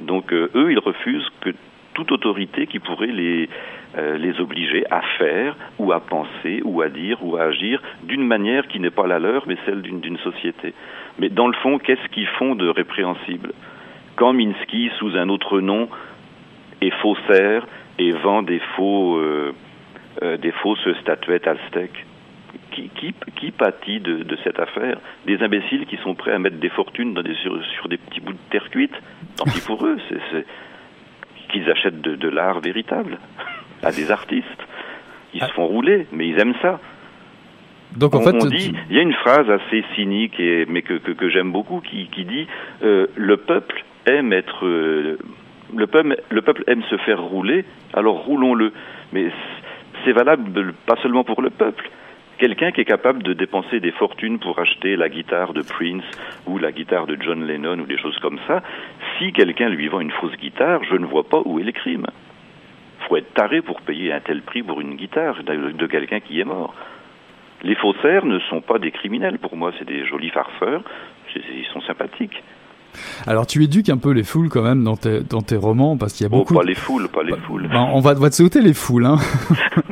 Donc 0.00 0.32
euh, 0.32 0.50
eux, 0.54 0.72
ils 0.72 0.78
refusent 0.78 1.28
que 1.40 1.50
toute 1.94 2.12
autorité 2.12 2.66
qui 2.66 2.78
pourrait 2.78 3.06
les, 3.06 3.48
euh, 3.96 4.18
les 4.18 4.40
obliger 4.40 4.84
à 4.90 5.00
faire 5.18 5.56
ou 5.78 5.92
à 5.92 6.00
penser 6.00 6.60
ou 6.64 6.82
à 6.82 6.88
dire 6.88 7.18
ou 7.22 7.36
à 7.36 7.44
agir 7.44 7.82
d'une 8.02 8.26
manière 8.26 8.66
qui 8.68 8.80
n'est 8.80 8.90
pas 8.90 9.06
la 9.06 9.18
leur 9.18 9.44
mais 9.46 9.56
celle 9.64 9.82
d'une 9.82 10.18
société. 10.18 10.74
Mais 11.18 11.28
dans 11.28 11.46
le 11.46 11.54
fond, 11.54 11.78
qu'est-ce 11.78 12.08
qu'ils 12.08 12.26
font 12.38 12.54
de 12.54 12.68
répréhensible? 12.68 13.52
Quand 14.16 14.32
Minsky, 14.32 14.90
sous 14.98 15.16
un 15.16 15.28
autre 15.28 15.60
nom, 15.60 15.88
est 16.80 16.94
faussaire 17.02 17.66
et 17.98 18.12
vend 18.12 18.42
des 18.42 18.60
faux 18.76 19.16
euh, 19.18 19.52
euh, 20.22 20.36
des 20.36 20.52
fausses 20.52 20.88
statuettes 21.00 21.48
aztèques, 21.48 22.06
qui, 22.70 22.90
qui, 23.36 23.50
pâtit 23.50 24.00
de, 24.00 24.36
cette 24.42 24.58
affaire? 24.58 24.98
Des 25.26 25.42
imbéciles 25.42 25.86
qui 25.86 25.96
sont 25.98 26.14
prêts 26.14 26.32
à 26.32 26.38
mettre 26.38 26.58
des 26.58 26.68
fortunes 26.68 27.14
sur, 27.42 27.88
des 27.88 27.96
petits 27.96 28.20
bouts 28.20 28.32
de 28.32 28.38
terre 28.50 28.68
cuite? 28.70 28.94
Tant 29.36 29.44
pis 29.44 29.60
pour 29.60 29.84
eux, 29.84 29.98
qu'ils 31.54 31.70
achètent 31.70 32.00
de, 32.00 32.28
l'art 32.28 32.60
véritable 32.60 33.18
à 33.82 33.92
des 33.92 34.10
artistes. 34.10 34.62
Ils 35.32 35.40
se 35.40 35.46
ah. 35.46 35.54
font 35.54 35.66
rouler, 35.66 36.06
mais 36.12 36.28
ils 36.28 36.38
aiment 36.38 36.54
ça. 36.60 36.80
Donc 37.96 38.14
en 38.14 38.22
fait, 38.22 38.36
dit, 38.48 38.72
il 38.90 38.96
y 38.96 38.98
a 38.98 39.02
une 39.02 39.14
phrase 39.14 39.48
assez 39.48 39.84
cynique, 39.94 40.38
et, 40.40 40.66
mais 40.66 40.82
que, 40.82 40.94
que, 40.94 41.28
j'aime 41.28 41.52
beaucoup, 41.52 41.80
qui, 41.80 42.08
qui 42.08 42.24
dit 42.24 42.46
euh, 42.82 43.06
le 43.14 43.36
peuple 43.36 43.84
aime 44.06 44.32
être, 44.32 44.66
euh, 44.66 45.16
le 45.74 45.86
peuple, 45.86 46.16
le 46.28 46.42
peuple 46.42 46.64
aime 46.66 46.82
se 46.90 46.96
faire 46.98 47.22
rouler, 47.22 47.64
alors 47.92 48.24
roulons-le. 48.24 48.72
Mais 49.12 49.30
c'est 50.04 50.12
valable 50.12 50.74
pas 50.86 50.96
seulement 51.02 51.22
pour 51.22 51.40
le 51.40 51.50
peuple. 51.50 51.88
Quelqu'un 52.44 52.72
qui 52.72 52.82
est 52.82 52.84
capable 52.84 53.22
de 53.22 53.32
dépenser 53.32 53.80
des 53.80 53.90
fortunes 53.92 54.38
pour 54.38 54.58
acheter 54.58 54.96
la 54.96 55.08
guitare 55.08 55.54
de 55.54 55.62
Prince 55.62 56.04
ou 56.46 56.58
la 56.58 56.72
guitare 56.72 57.06
de 57.06 57.16
John 57.18 57.42
Lennon 57.46 57.78
ou 57.78 57.86
des 57.86 57.96
choses 57.96 58.18
comme 58.20 58.38
ça, 58.46 58.62
si 59.18 59.32
quelqu'un 59.32 59.70
lui 59.70 59.88
vend 59.88 60.00
une 60.00 60.10
fausse 60.10 60.36
guitare, 60.36 60.80
je 60.90 60.96
ne 60.96 61.06
vois 61.06 61.24
pas 61.26 61.40
où 61.46 61.58
est 61.58 61.62
le 61.62 61.72
crime. 61.72 62.04
Faut 63.08 63.16
être 63.16 63.32
taré 63.32 63.62
pour 63.62 63.80
payer 63.80 64.12
un 64.12 64.20
tel 64.20 64.42
prix 64.42 64.62
pour 64.62 64.82
une 64.82 64.96
guitare 64.96 65.42
de, 65.42 65.86
quelqu'un 65.86 66.20
qui 66.20 66.38
est 66.38 66.44
mort. 66.44 66.74
Les 67.62 67.76
faussaires 67.76 68.26
ne 68.26 68.38
sont 68.50 68.60
pas 68.60 68.78
des 68.78 68.90
criminels 68.90 69.38
pour 69.38 69.56
moi, 69.56 69.72
c'est 69.78 69.86
des 69.88 70.04
jolis 70.04 70.28
farceurs, 70.28 70.82
ils 71.34 71.66
sont 71.72 71.80
sympathiques. 71.80 72.42
Alors 73.26 73.46
tu 73.46 73.62
éduques 73.64 73.88
un 73.88 73.96
peu 73.98 74.12
les 74.12 74.22
foules 74.22 74.50
quand 74.50 74.62
même 74.62 74.84
dans 74.84 74.96
tes, 74.96 75.20
dans 75.22 75.40
tes 75.40 75.56
romans 75.56 75.96
parce 75.96 76.12
qu'il 76.12 76.24
y 76.24 76.28
a 76.28 76.32
Oh, 76.32 76.40
beaucoup. 76.40 76.54
pas 76.54 76.62
de- 76.62 76.68
les 76.68 76.74
foules, 76.74 77.08
pas 77.08 77.22
les 77.24 77.36
foules. 77.38 77.68
ben, 77.68 77.88
on 77.92 78.00
va, 78.00 78.12
va 78.14 78.28
te 78.30 78.34
sauter 78.36 78.60
les 78.60 78.74
foules, 78.74 79.06
hein. 79.06 79.16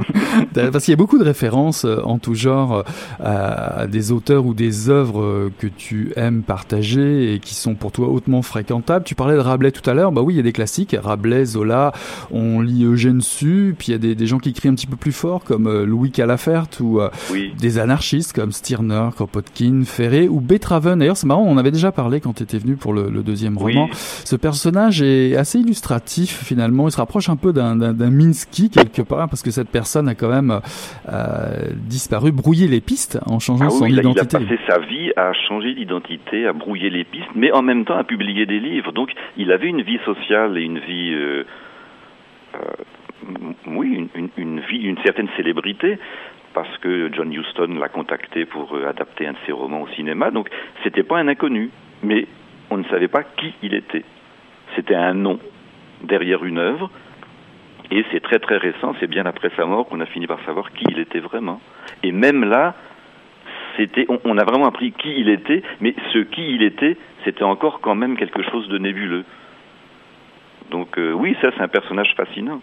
parce 0.55 0.85
qu'il 0.85 0.93
y 0.93 0.95
a 0.95 0.97
beaucoup 0.97 1.19
de 1.19 1.25
références 1.25 1.85
euh, 1.85 2.01
en 2.05 2.19
tout 2.19 2.35
genre 2.35 2.85
euh, 3.21 3.83
à 3.83 3.87
des 3.87 4.13
auteurs 4.13 4.47
ou 4.47 4.55
des 4.55 4.89
œuvres 4.89 5.23
euh, 5.23 5.53
que 5.59 5.67
tu 5.67 6.13
aimes 6.17 6.43
partager 6.43 7.35
et 7.35 7.39
qui 7.39 7.55
sont 7.55 7.75
pour 7.75 7.93
toi 7.93 8.09
hautement 8.09 8.43
fréquentables. 8.43 9.05
Tu 9.05 9.15
parlais 9.15 9.35
de 9.35 9.41
Rabelais 9.41 9.71
tout 9.73 9.89
à 9.89 9.95
l'heure, 9.95 10.13
bah 10.13 10.23
oui, 10.23 10.35
il 10.35 10.37
y 10.37 10.41
a 10.41 10.43
des 10.43 10.53
classiques, 10.53 10.97
Rabelais, 11.01 11.45
Zola, 11.45 11.93
on 12.31 12.61
lit 12.61 12.85
Eugène 12.85 13.21
Sue, 13.21 13.75
puis 13.79 13.89
il 13.89 13.93
y 13.93 13.95
a 13.95 13.99
des, 13.99 14.15
des 14.15 14.27
gens 14.27 14.39
qui 14.39 14.53
crient 14.53 14.69
un 14.69 14.75
petit 14.75 14.87
peu 14.87 14.97
plus 14.97 15.13
fort 15.13 15.45
comme 15.45 15.67
euh, 15.67 15.85
Louis 15.85 16.11
Calafert 16.11 16.67
ou 16.81 17.01
euh, 17.01 17.11
Oui. 17.31 17.53
des 17.59 17.79
anarchistes 17.79 18.33
comme 18.33 18.53
Stirner, 18.53 19.09
Kropotkin, 19.15 19.83
Ferré 19.85 20.29
ou 20.29 20.41
Beethoven. 20.41 20.99
D'ailleurs, 20.99 21.17
c'est 21.17 21.27
marrant, 21.27 21.45
on 21.47 21.59
avait 21.59 21.71
déjà 21.71 21.93
parlé 21.93 22.21
quand 22.21 22.35
tu 22.35 22.43
étais 22.43 22.59
venu 22.59 22.77
pour 22.77 22.93
le, 22.93 23.09
le 23.11 23.23
deuxième 23.23 23.57
Oui. 23.61 23.75
roman. 23.75 23.89
Ce 24.25 24.37
personnage 24.37 25.03
est 25.03 25.37
assez 25.37 25.59
illustratif 25.59 26.43
finalement. 26.45 26.89
Il 26.89 26.93
se 26.93 26.97
rapproche 26.97 27.29
un 27.29 27.37
peu 27.37 27.53
d'un 27.53 27.75
Minsky 28.11 28.71
quelque 28.71 29.03
part 29.03 29.29
parce 29.29 29.43
que 29.43 29.51
cette 29.51 29.69
personne 29.69 30.09
a 30.09 30.15
quand 30.23 30.31
même 30.31 30.61
euh, 31.13 31.71
disparu, 31.75 32.31
brouillé 32.33 32.69
les 32.69 32.81
pistes 32.81 33.19
en 33.27 33.39
changeant 33.41 33.67
Ah 33.67 33.71
son 33.71 33.85
oui, 33.85 33.93
il 33.93 33.99
a, 33.99 34.03
il 34.03 34.07
a 34.07 34.11
identité. 34.13 34.39
passé 34.39 34.59
sa 34.69 34.79
vie 34.79 35.11
à 35.17 35.33
changer 35.33 35.75
d'identité, 35.75 36.47
à 36.47 36.53
brouiller 36.53 36.91
les 36.91 37.05
pistes, 37.05 37.35
mais 37.35 37.51
en 37.53 37.63
même 37.63 37.85
temps 37.85 37.97
à 37.97 38.05
publier 38.05 38.47
des 38.47 38.61
livres. 38.61 38.93
Donc 38.93 39.11
il 39.37 39.51
avait 39.51 39.69
une 39.69 39.83
vie 39.83 39.99
sociale 40.05 40.57
et 40.57 40.63
une 40.63 40.79
vie, 40.79 41.13
euh, 41.13 41.45
euh, 42.55 42.59
oui, 43.67 43.89
une, 43.99 44.09
une, 44.15 44.31
une 44.37 44.61
vie, 44.61 44.83
une 44.83 44.99
certaine 45.05 45.29
célébrité, 45.37 45.99
parce 46.55 46.79
que 46.79 47.11
John 47.13 47.33
Huston 47.33 47.77
l'a 47.81 47.89
contacté 47.89 48.45
pour 48.45 48.77
adapter 48.89 49.27
un 49.27 49.33
de 49.33 49.39
ses 49.47 49.53
romans 49.53 49.83
au 49.83 49.89
cinéma. 49.89 50.31
Donc 50.31 50.49
c'était 50.85 51.03
pas 51.03 51.19
un 51.19 51.29
inconnu, 51.29 51.71
mais 52.03 52.27
on 52.71 52.77
ne 52.79 52.85
savait 52.85 53.09
pas 53.09 53.25
qui 53.25 53.53
il 53.63 53.75
était. 53.75 54.05
C'était 54.77 54.95
un 54.95 55.15
nom 55.15 55.39
derrière 56.03 56.45
une 56.45 56.59
œuvre. 56.59 56.91
Et 57.95 58.07
c'est 58.11 58.21
très 58.21 58.39
très 58.39 58.57
récent, 58.57 58.95
c'est 59.01 59.07
bien 59.07 59.27
après 59.27 59.51
sa 59.55 59.67
mort 59.67 59.87
qu'on 59.87 60.01
a 60.01 60.07
fini 60.07 60.27
par 60.27 60.43
savoir 60.47 60.73
qui 60.73 60.87
il 60.89 60.99
était 60.99 61.19
vraiment. 61.19 61.61
Et 62.03 62.11
même 62.11 62.43
là, 62.43 62.75
c'était, 63.77 64.07
on, 64.25 64.39
a 64.39 64.45
vraiment 64.45 64.67
appris 64.67 64.93
qui 64.93 65.13
il 65.21 65.29
était, 65.29 65.63
mais 65.83 65.95
ce 66.15 66.21
qui 66.21 66.55
il 66.55 66.63
était, 66.63 66.97
c'était 67.27 67.43
encore 67.43 67.81
quand 67.83 67.95
même 67.95 68.17
quelque 68.17 68.43
chose 68.45 68.67
de 68.69 68.79
nébuleux. 68.79 69.27
Donc 70.71 70.97
euh, 70.97 71.13
oui, 71.13 71.37
ça 71.43 71.51
c'est 71.55 71.63
un 71.63 71.69
personnage 71.69 72.15
fascinant. 72.17 72.63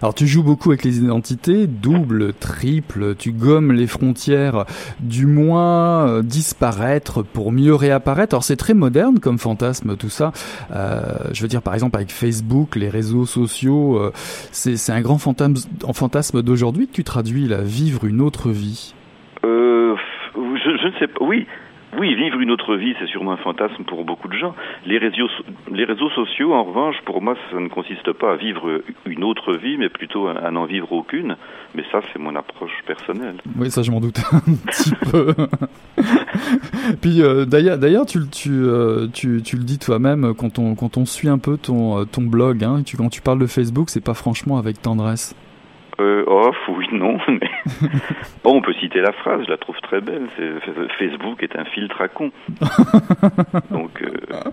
Alors 0.00 0.14
tu 0.14 0.26
joues 0.26 0.42
beaucoup 0.42 0.70
avec 0.70 0.84
les 0.84 0.98
identités, 0.98 1.66
double, 1.66 2.32
triple, 2.34 3.14
tu 3.16 3.32
gommes 3.32 3.72
les 3.72 3.86
frontières 3.86 4.64
du 5.00 5.26
moins 5.26 6.08
euh, 6.08 6.22
disparaître 6.22 7.22
pour 7.22 7.52
mieux 7.52 7.74
réapparaître. 7.74 8.34
Alors 8.34 8.44
c'est 8.44 8.56
très 8.56 8.74
moderne 8.74 9.18
comme 9.18 9.38
fantasme 9.38 9.96
tout 9.96 10.10
ça. 10.10 10.32
Euh, 10.74 11.00
je 11.32 11.42
veux 11.42 11.48
dire 11.48 11.62
par 11.62 11.74
exemple 11.74 11.96
avec 11.96 12.10
Facebook, 12.10 12.76
les 12.76 12.88
réseaux 12.88 13.26
sociaux, 13.26 13.98
euh, 13.98 14.12
c'est 14.50 14.92
un 14.92 15.00
grand 15.00 15.18
fantasme, 15.18 15.54
fantasme 15.92 16.42
d'aujourd'hui 16.42 16.86
que 16.86 16.92
tu 16.92 17.04
traduis 17.04 17.48
là, 17.48 17.62
vivre 17.62 18.04
une 18.04 18.20
autre 18.20 18.50
vie. 18.50 18.94
Je, 20.64 20.76
je 20.76 20.86
ne 20.86 20.92
sais 20.98 21.08
pas. 21.08 21.24
Oui, 21.24 21.46
oui, 21.98 22.14
vivre 22.14 22.40
une 22.40 22.50
autre 22.50 22.76
vie, 22.76 22.94
c'est 22.98 23.06
sûrement 23.06 23.32
un 23.32 23.36
fantasme 23.36 23.84
pour 23.84 24.04
beaucoup 24.04 24.28
de 24.28 24.36
gens. 24.36 24.54
Les 24.86 24.98
réseaux, 24.98 26.10
sociaux, 26.10 26.54
en 26.54 26.64
revanche, 26.64 26.96
pour 27.04 27.20
moi, 27.20 27.36
ça 27.50 27.60
ne 27.60 27.68
consiste 27.68 28.12
pas 28.12 28.32
à 28.32 28.36
vivre 28.36 28.82
une 29.04 29.24
autre 29.24 29.54
vie, 29.54 29.76
mais 29.76 29.90
plutôt 29.90 30.26
à, 30.26 30.50
n'en 30.50 30.64
vivre 30.64 30.90
aucune. 30.92 31.36
Mais 31.74 31.84
ça, 31.92 32.00
c'est 32.12 32.18
mon 32.18 32.34
approche 32.34 32.72
personnelle. 32.86 33.36
Oui, 33.58 33.70
ça 33.70 33.82
je 33.82 33.90
m'en 33.90 34.00
doute 34.00 34.20
un 34.32 34.40
petit 34.40 34.94
peu. 35.10 35.34
Puis 37.02 37.20
euh, 37.22 37.44
d'ailleurs, 37.44 37.76
euh, 37.76 39.08
tu, 39.12 39.28
le 39.28 39.64
dis 39.64 39.78
toi-même 39.78 40.34
quand 40.34 40.58
on, 40.58 41.04
suit 41.04 41.28
un 41.28 41.38
peu 41.38 41.58
ton, 41.58 42.00
euh, 42.00 42.04
blog, 42.18 42.64
hein, 42.64 42.82
quand 42.96 43.10
tu 43.10 43.20
parles 43.20 43.38
de 43.38 43.46
Facebook, 43.46 43.90
c'est 43.90 44.04
pas 44.04 44.14
franchement 44.14 44.58
avec 44.58 44.80
tendresse. 44.80 45.34
Euh, 46.00 46.24
off, 46.26 46.56
oui, 46.68 46.86
non. 46.92 47.18
Mais... 47.28 47.50
bon, 48.44 48.56
on 48.56 48.62
peut 48.62 48.72
citer 48.74 49.00
la 49.00 49.12
phrase, 49.12 49.42
je 49.44 49.50
la 49.50 49.56
trouve 49.58 49.78
très 49.80 50.00
belle. 50.00 50.26
C'est 50.36 50.88
Facebook 50.98 51.42
est 51.42 51.56
un 51.56 51.64
filtre 51.64 52.00
à 52.00 52.08
con. 52.08 52.30
Donc, 53.70 54.02
euh, 54.02 54.08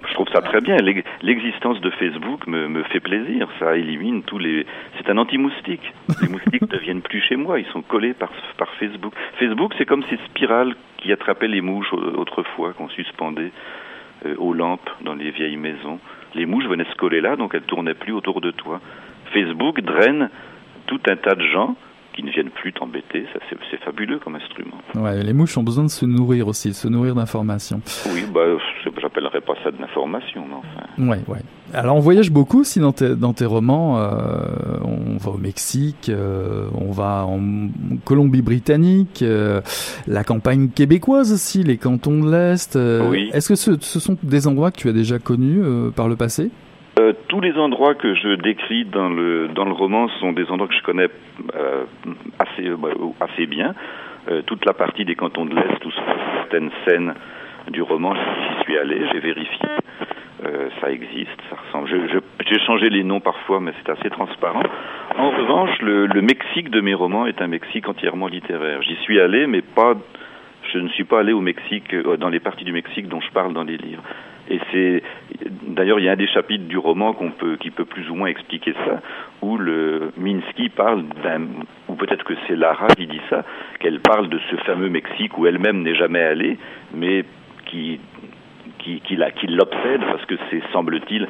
je 0.08 0.14
trouve 0.14 0.28
ça 0.34 0.42
très 0.42 0.62
bien. 0.62 0.78
L'ex- 0.78 1.04
L'existence 1.22 1.80
de 1.82 1.90
Facebook 1.92 2.46
me, 2.48 2.68
me 2.68 2.84
fait 2.84 3.00
plaisir. 3.00 3.48
Ça 3.60 3.76
élimine 3.78 4.24
tous 4.24 4.38
les. 4.38 4.66
C'est 4.98 5.10
un 5.10 5.18
anti-moustique. 5.18 5.94
Les 6.22 6.28
moustiques 6.28 6.72
ne 6.72 6.78
viennent 6.78 7.02
plus 7.02 7.22
chez 7.22 7.36
moi. 7.36 7.60
Ils 7.60 7.66
sont 7.68 7.82
collés 7.82 8.14
par, 8.14 8.30
par 8.58 8.70
Facebook. 8.76 9.14
Facebook, 9.40 9.74
c'est 9.78 9.86
comme 9.86 10.04
ces 10.10 10.18
spirales 10.28 10.76
qui 10.98 11.12
attrapaient 11.12 11.48
les 11.48 11.62
mouches 11.62 11.92
au- 11.94 12.20
autrefois, 12.20 12.74
qu'on 12.74 12.90
suspendait 12.90 13.52
euh, 14.26 14.36
aux 14.38 14.54
lampes 14.54 14.90
dans 15.02 15.16
les 15.16 15.32
vieilles 15.32 15.58
maisons. 15.58 16.00
Les 16.36 16.46
mouches 16.46 16.66
venaient 16.68 16.86
se 16.86 16.96
coller 16.96 17.22
là, 17.22 17.36
donc 17.38 17.56
elles 17.56 17.62
tournaient 17.64 17.94
plus 17.96 18.12
autour 18.14 18.42
de 18.42 18.52
toi. 18.52 18.82
Facebook 19.34 19.82
draine 19.82 20.30
tout 20.88 21.00
un 21.08 21.16
tas 21.16 21.36
de 21.36 21.44
gens 21.44 21.76
qui 22.20 22.24
ne 22.24 22.32
viennent 22.32 22.50
plus 22.50 22.74
t'embêter. 22.74 23.26
Ça, 23.34 23.40
c'est, 23.50 23.80
fabuleux 23.80 24.20
comme 24.20 24.36
instrument. 24.36 24.78
Ouais, 24.96 25.24
les 25.24 25.32
mouches 25.34 25.58
ont 25.58 25.64
besoin 25.64 25.86
de 25.86 25.90
se 25.90 26.06
nourrir 26.06 26.48
aussi, 26.48 26.70
de 26.70 26.74
se 26.74 26.88
nourrir 26.88 27.16
d'informations. 27.16 27.82
Oui, 28.14 28.26
bah, 28.34 28.42
j'appellerais 29.02 29.42
pas 29.42 29.54
ça 29.64 29.72
de 29.72 29.80
l'information, 29.80 30.44
mais 30.48 30.56
enfin. 30.56 31.12
Ouais, 31.12 31.20
ouais. 31.28 31.42
Alors 31.74 31.96
on 31.96 32.00
voyage 32.00 32.32
beaucoup 32.32 32.62
aussi 32.62 32.80
dans 32.80 32.92
tes, 32.92 33.16
dans 33.16 33.34
tes 33.34 33.46
romans. 33.46 34.00
euh, 34.00 34.80
on 34.84 35.18
va 35.18 35.32
au 35.32 35.38
Mexique, 35.38 36.10
euh, 36.10 36.68
on 36.74 36.92
va 36.92 37.26
en 37.26 37.40
Colombie-Britannique, 38.06 39.22
euh, 39.22 39.62
la 40.08 40.24
campagne 40.24 40.70
québécoise 40.70 41.32
aussi, 41.32 41.64
les 41.64 41.78
cantons 41.78 42.24
de 42.24 42.32
l'Est. 42.32 42.78
Oui. 43.10 43.30
Est-ce 43.34 43.50
que 43.50 43.56
ce, 43.56 43.80
ce 43.80 44.00
sont 44.00 44.18
des 44.24 44.48
endroits 44.48 44.72
que 44.72 44.78
tu 44.78 44.90
as 44.90 44.94
déjà 44.94 45.20
connus 45.20 45.62
par 45.96 46.08
le 46.10 46.16
passé? 46.16 46.50
Euh, 47.00 47.14
tous 47.30 47.40
les 47.40 47.58
endroits 47.58 47.96
que 47.96 48.14
je 48.14 48.36
décris 48.36 48.84
dans 48.84 49.10
le 49.10 49.48
dans 49.48 49.64
le 49.64 49.72
roman 49.72 50.10
sont 50.20 50.34
des 50.34 50.50
endroits 50.52 50.68
que 50.68 50.76
je 50.76 50.84
connais 50.84 51.08
euh, 51.56 51.86
assez 52.40 52.68
euh, 52.68 52.78
assez 53.22 53.46
bien. 53.46 53.74
Toute 54.46 54.64
la 54.66 54.74
partie 54.74 55.06
des 55.06 55.16
cantons 55.16 55.46
de 55.46 55.56
l'Est, 55.56 55.84
où 55.84 55.90
passent 55.90 56.34
certaines 56.36 56.70
scènes 56.86 57.16
du 57.70 57.82
roman, 57.82 58.14
j'y 58.14 58.64
suis 58.64 58.78
allé, 58.78 59.02
j'ai 59.12 59.20
vérifié. 59.20 59.70
Ça 60.80 60.92
existe, 60.92 61.40
ça 61.50 61.56
ressemble. 61.56 61.90
J'ai 62.46 62.60
changé 62.60 62.92
les 62.92 63.04
noms 63.04 63.22
parfois, 63.22 63.60
mais 63.60 63.72
c'est 63.78 63.92
assez 63.92 64.10
transparent. 64.12 64.62
En 65.18 65.32
revanche, 65.32 65.82
le, 65.82 66.06
le 66.06 66.22
Mexique 66.22 66.70
de 66.70 66.80
mes 66.80 66.94
romans 66.94 67.26
est 67.26 67.42
un 67.42 67.48
Mexique 67.48 67.88
entièrement 67.88 68.28
littéraire. 68.28 68.84
J'y 68.84 68.98
suis 68.98 69.20
allé, 69.20 69.48
mais 69.48 69.64
pas. 69.64 69.96
Je 70.74 70.78
ne 70.78 70.90
suis 70.90 71.06
pas 71.06 71.22
allé 71.22 71.34
au 71.34 71.42
Mexique, 71.42 71.96
dans 72.20 72.30
les 72.30 72.40
parties 72.40 72.66
du 72.66 72.74
Mexique 72.74 73.08
dont 73.08 73.22
je 73.22 73.32
parle 73.32 73.54
dans 73.54 73.64
les 73.64 73.78
livres. 73.78 74.04
Et 74.50 74.60
c'est 74.72 75.04
d'ailleurs 75.68 76.00
il 76.00 76.06
y 76.06 76.10
a 76.10 76.14
un 76.14 76.18
des 76.18 76.28
chapitres 76.28 76.66
du 76.66 76.78
roman 76.78 77.14
qu'on 77.14 77.32
peut 77.32 77.58
qui 77.58 77.70
peut 77.70 77.86
plus 77.86 78.10
ou 78.10 78.16
moins 78.16 78.28
expliquer 78.28 78.74
ça, 78.86 79.02
où 79.42 79.58
le 79.58 80.12
Minsky 80.18 80.70
parle 80.70 81.04
d'un 81.24 81.42
ou 81.88 81.96
peut-être 81.96 82.24
que 82.24 82.34
c'est 82.48 82.56
Lara 82.56 82.88
qui 82.88 83.08
dit 83.08 83.22
ça, 83.30 83.44
qu'elle 83.80 84.00
parle 84.00 84.30
de 84.30 84.40
ce 84.50 84.56
fameux 84.58 84.90
Mexique 84.90 85.38
où 85.38 85.46
elle-même 85.46 85.84
n'est 85.84 85.96
jamais 85.96 86.22
allée, 86.22 86.58
mais 86.94 87.26
qui 87.66 88.00
qui, 88.80 89.02
qui, 89.02 89.48
l'obsède 89.48 90.02
parce 90.02 90.26
que 90.26 90.36
c'est 90.50 90.62
semble-t-il 90.72 91.28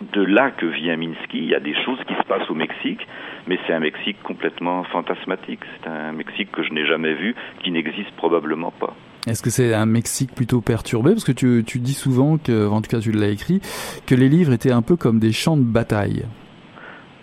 de 0.00 0.22
là 0.22 0.50
que 0.50 0.66
vient 0.66 0.96
Minsky. 0.96 1.38
Il 1.38 1.46
y 1.48 1.54
a 1.54 1.60
des 1.60 1.74
choses 1.84 1.98
qui 2.06 2.14
se 2.14 2.22
passent 2.28 2.48
au 2.50 2.54
Mexique, 2.54 3.06
mais 3.46 3.58
c'est 3.66 3.72
un 3.72 3.80
Mexique 3.80 4.16
complètement 4.22 4.84
fantasmatique. 4.84 5.60
C'est 5.82 5.88
un 5.90 6.12
Mexique 6.12 6.50
que 6.52 6.62
je 6.62 6.72
n'ai 6.72 6.86
jamais 6.86 7.14
vu, 7.14 7.34
qui 7.62 7.70
n'existe 7.70 8.10
probablement 8.16 8.70
pas. 8.70 8.94
Est-ce 9.26 9.42
que 9.42 9.50
c'est 9.50 9.74
un 9.74 9.86
Mexique 9.86 10.34
plutôt 10.34 10.60
perturbé? 10.60 11.10
Parce 11.10 11.24
que 11.24 11.32
tu, 11.32 11.64
tu 11.66 11.78
dis 11.80 11.92
souvent, 11.94 12.38
que, 12.38 12.68
en 12.68 12.80
tout 12.80 12.88
cas 12.88 13.00
tu 13.00 13.10
l'as 13.12 13.28
écrit, 13.28 13.60
que 14.06 14.14
les 14.14 14.28
livres 14.28 14.52
étaient 14.52 14.72
un 14.72 14.82
peu 14.82 14.96
comme 14.96 15.18
des 15.18 15.32
champs 15.32 15.56
de 15.56 15.64
bataille. 15.64 16.24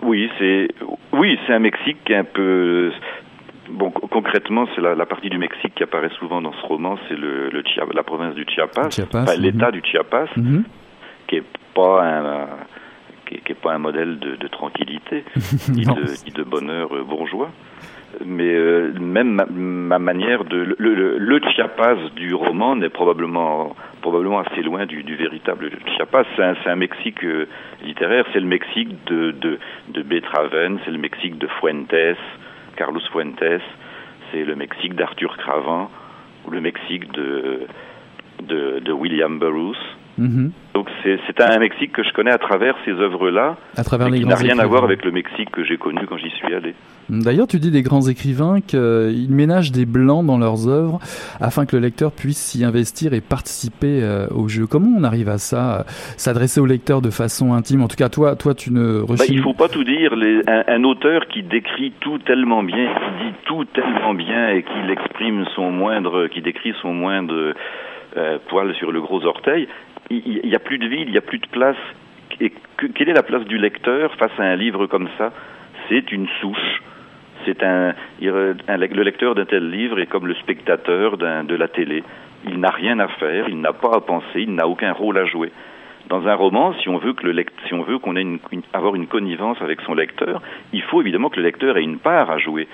Oui, 0.03 0.29
c'est 0.37 0.67
oui, 1.13 1.39
c'est 1.47 1.53
un 1.53 1.59
Mexique 1.59 1.97
qui 2.05 2.11
est 2.13 2.17
un 2.17 2.23
peu 2.25 2.91
bon 3.71 3.89
co- 3.89 4.05
concrètement, 4.07 4.67
c'est 4.75 4.81
la, 4.81 4.93
la 4.93 5.05
partie 5.05 5.29
du 5.29 5.37
Mexique 5.37 5.73
qui 5.75 5.83
apparaît 5.83 6.11
souvent 6.19 6.41
dans 6.41 6.51
ce 6.53 6.65
roman, 6.67 6.97
c'est 7.07 7.15
le, 7.15 7.49
le 7.49 7.61
Chia- 7.63 7.87
la 7.95 8.03
province 8.03 8.35
du 8.35 8.45
Chiapas, 8.47 8.91
Chiapas, 8.91 9.23
enfin, 9.23 9.35
l'État 9.37 9.71
du 9.71 9.81
Chiapas, 9.83 10.25
Mhm. 10.35 10.63
Qui 11.27 11.37
est 11.37 11.43
pas 11.73 12.03
un 12.03 12.47
qui 13.25 13.35
est, 13.35 13.39
qui 13.39 13.51
est 13.51 13.61
pas 13.61 13.73
un 13.73 13.79
modèle 13.79 14.19
de, 14.19 14.35
de 14.35 14.47
tranquillité 14.47 15.23
ni, 15.69 15.83
de, 15.83 16.25
ni 16.25 16.31
de 16.31 16.43
bonheur 16.43 16.95
euh, 16.95 17.03
bourgeois. 17.03 17.49
Mais 18.23 18.53
euh, 18.53 18.93
même 18.99 19.31
ma, 19.31 19.45
ma 19.45 19.99
manière 19.99 20.45
de 20.45 20.57
le, 20.57 20.75
le, 20.77 21.17
le 21.17 21.39
Chiapas 21.53 21.95
du 22.15 22.33
roman 22.33 22.75
n'est 22.75 22.89
probablement 22.89 23.75
probablement 24.01 24.39
assez 24.39 24.61
loin 24.61 24.85
du, 24.85 25.03
du 25.03 25.15
véritable 25.15 25.69
Chiapas. 25.97 26.23
C'est 26.35 26.69
un, 26.69 26.75
Mexique 26.75 27.23
euh, 27.25 27.47
littéraire. 27.83 28.25
C'est 28.31 28.39
le 28.39 28.47
Mexique 28.47 29.03
de 29.05 29.31
de, 29.31 29.59
de 29.89 30.01
Beethoven, 30.01 30.79
c'est 30.85 30.91
le 30.91 30.97
Mexique 30.99 31.37
de 31.37 31.47
Fuentes, 31.59 32.17
Carlos 32.77 33.01
Fuentes. 33.11 33.61
c'est 34.31 34.43
le 34.45 34.55
Mexique 34.55 34.95
d'Arthur 34.95 35.35
Cravin 35.37 35.89
ou 36.45 36.51
le 36.51 36.61
Mexique 36.61 37.11
de, 37.11 37.61
de, 38.43 38.79
de 38.79 38.91
William 38.93 39.39
Burroughs. 39.39 39.75
Mhm. 40.17 40.51
Donc 40.75 40.89
c'est 41.03 41.39
un 41.41 41.57
Mexique 41.59 41.93
que 41.93 42.03
je 42.03 42.11
connais 42.11 42.31
à 42.31 42.37
travers 42.37 42.75
ces 42.83 42.91
œuvres-là, 42.91 43.55
qui 43.75 44.25
n'a 44.25 44.35
rien 44.35 44.59
à 44.59 44.65
voir 44.65 44.83
avec 44.83 45.05
le 45.05 45.11
Mexique 45.11 45.49
que 45.51 45.63
j'ai 45.63 45.77
connu 45.77 46.01
quand 46.07 46.17
j'y 46.17 46.29
suis 46.31 46.53
allé. 46.53 46.75
D'ailleurs, 47.07 47.47
tu 47.47 47.59
dis 47.59 47.71
des 47.71 47.81
grands 47.81 48.05
écrivains 48.09 48.59
qu'ils 48.59 49.31
ménagent 49.31 49.71
des 49.71 49.85
blancs 49.85 50.25
dans 50.25 50.37
leurs 50.37 50.67
œuvres 50.67 50.99
afin 51.39 51.65
que 51.65 51.77
le 51.77 51.81
lecteur 51.81 52.11
puisse 52.11 52.37
s'y 52.37 52.65
investir 52.65 53.13
et 53.13 53.21
participer 53.21 54.01
euh, 54.03 54.27
au 54.35 54.49
jeu. 54.49 54.67
Comment 54.67 54.89
on 54.99 55.03
arrive 55.05 55.29
à 55.29 55.37
ça, 55.37 55.79
euh, 55.79 55.83
s'adresser 56.17 56.59
au 56.59 56.65
lecteur 56.65 57.01
de 57.01 57.09
façon 57.09 57.53
intime? 57.53 57.81
En 57.81 57.87
tout 57.87 57.95
cas, 57.95 58.09
toi, 58.09 58.35
toi, 58.35 58.53
tu 58.53 58.73
ne 58.73 59.01
Bah, 59.07 59.23
il 59.29 59.41
faut 59.41 59.53
pas 59.53 59.69
tout 59.69 59.83
dire. 59.85 60.13
Les- 60.15 60.41
un, 60.47 60.63
un 60.67 60.83
auteur 60.83 61.27
qui 61.27 61.41
décrit 61.43 61.93
tout 62.01 62.17
tellement 62.17 62.63
bien, 62.63 62.85
qui 62.87 63.25
dit 63.25 63.33
tout 63.45 63.63
tellement 63.65 64.13
bien 64.13 64.49
et 64.49 64.63
qui 64.63 64.91
exprime 64.91 65.45
son 65.55 65.71
moindre, 65.71 66.27
qui 66.27 66.41
décrit 66.41 66.73
son 66.81 66.93
moindre 66.93 67.53
euh, 68.17 68.37
poil 68.49 68.73
sur 68.75 68.91
le 68.91 68.99
gros 69.01 69.23
orteil, 69.25 69.67
il 70.09 70.41
n'y 70.43 70.55
a 70.55 70.59
plus 70.59 70.77
de 70.77 70.87
vide, 70.87 71.07
il 71.07 71.11
n'y 71.11 71.17
a 71.17 71.21
plus 71.21 71.39
de 71.39 71.47
place. 71.47 71.77
Et 72.41 72.51
que- 72.77 72.87
quelle 72.87 73.09
est 73.09 73.13
la 73.13 73.23
place 73.23 73.45
du 73.45 73.57
lecteur 73.57 74.13
face 74.15 74.37
à 74.39 74.43
un 74.43 74.55
livre 74.55 74.87
comme 74.87 75.07
ça? 75.17 75.31
C'est 75.89 76.11
une 76.11 76.27
souche. 76.41 76.81
C'est 77.45 77.63
un, 77.63 77.93
le 78.19 79.03
lecteur 79.03 79.35
d'un 79.35 79.45
tel 79.45 79.69
livre 79.69 79.99
est 79.99 80.07
comme 80.07 80.25
le 80.27 80.33
spectateur 80.35 81.17
de 81.17 81.55
la 81.55 81.67
télé. 81.67 82.03
Il 82.47 82.59
n'a 82.59 82.71
rien 82.71 82.99
à 82.99 83.07
faire, 83.07 83.49
il 83.49 83.61
n'a 83.61 83.73
pas 83.73 83.95
à 83.95 84.01
penser, 84.01 84.41
il 84.41 84.55
n'a 84.55 84.67
aucun 84.67 84.91
rôle 84.93 85.17
à 85.17 85.25
jouer. 85.25 85.51
Dans 86.09 86.27
un 86.27 86.35
roman, 86.35 86.73
si 86.81 86.89
on 86.89 86.97
veut 86.97 87.13
que 87.13 87.25
le 87.25 87.45
si 87.67 87.73
on 87.73 87.81
veut 87.81 87.97
qu'on 87.97 88.15
ait 88.15 88.21
une, 88.21 88.39
avoir 88.73 88.95
une 88.95 89.07
connivence 89.07 89.61
avec 89.61 89.81
son 89.81 89.95
lecteur, 89.95 90.41
il 90.73 90.81
faut 90.83 91.01
évidemment 91.01 91.29
que 91.29 91.37
le 91.37 91.43
lecteur 91.43 91.77
ait 91.77 91.83
une 91.83 91.97
part 91.97 92.29
à 92.29 92.37
jouer. 92.37 92.67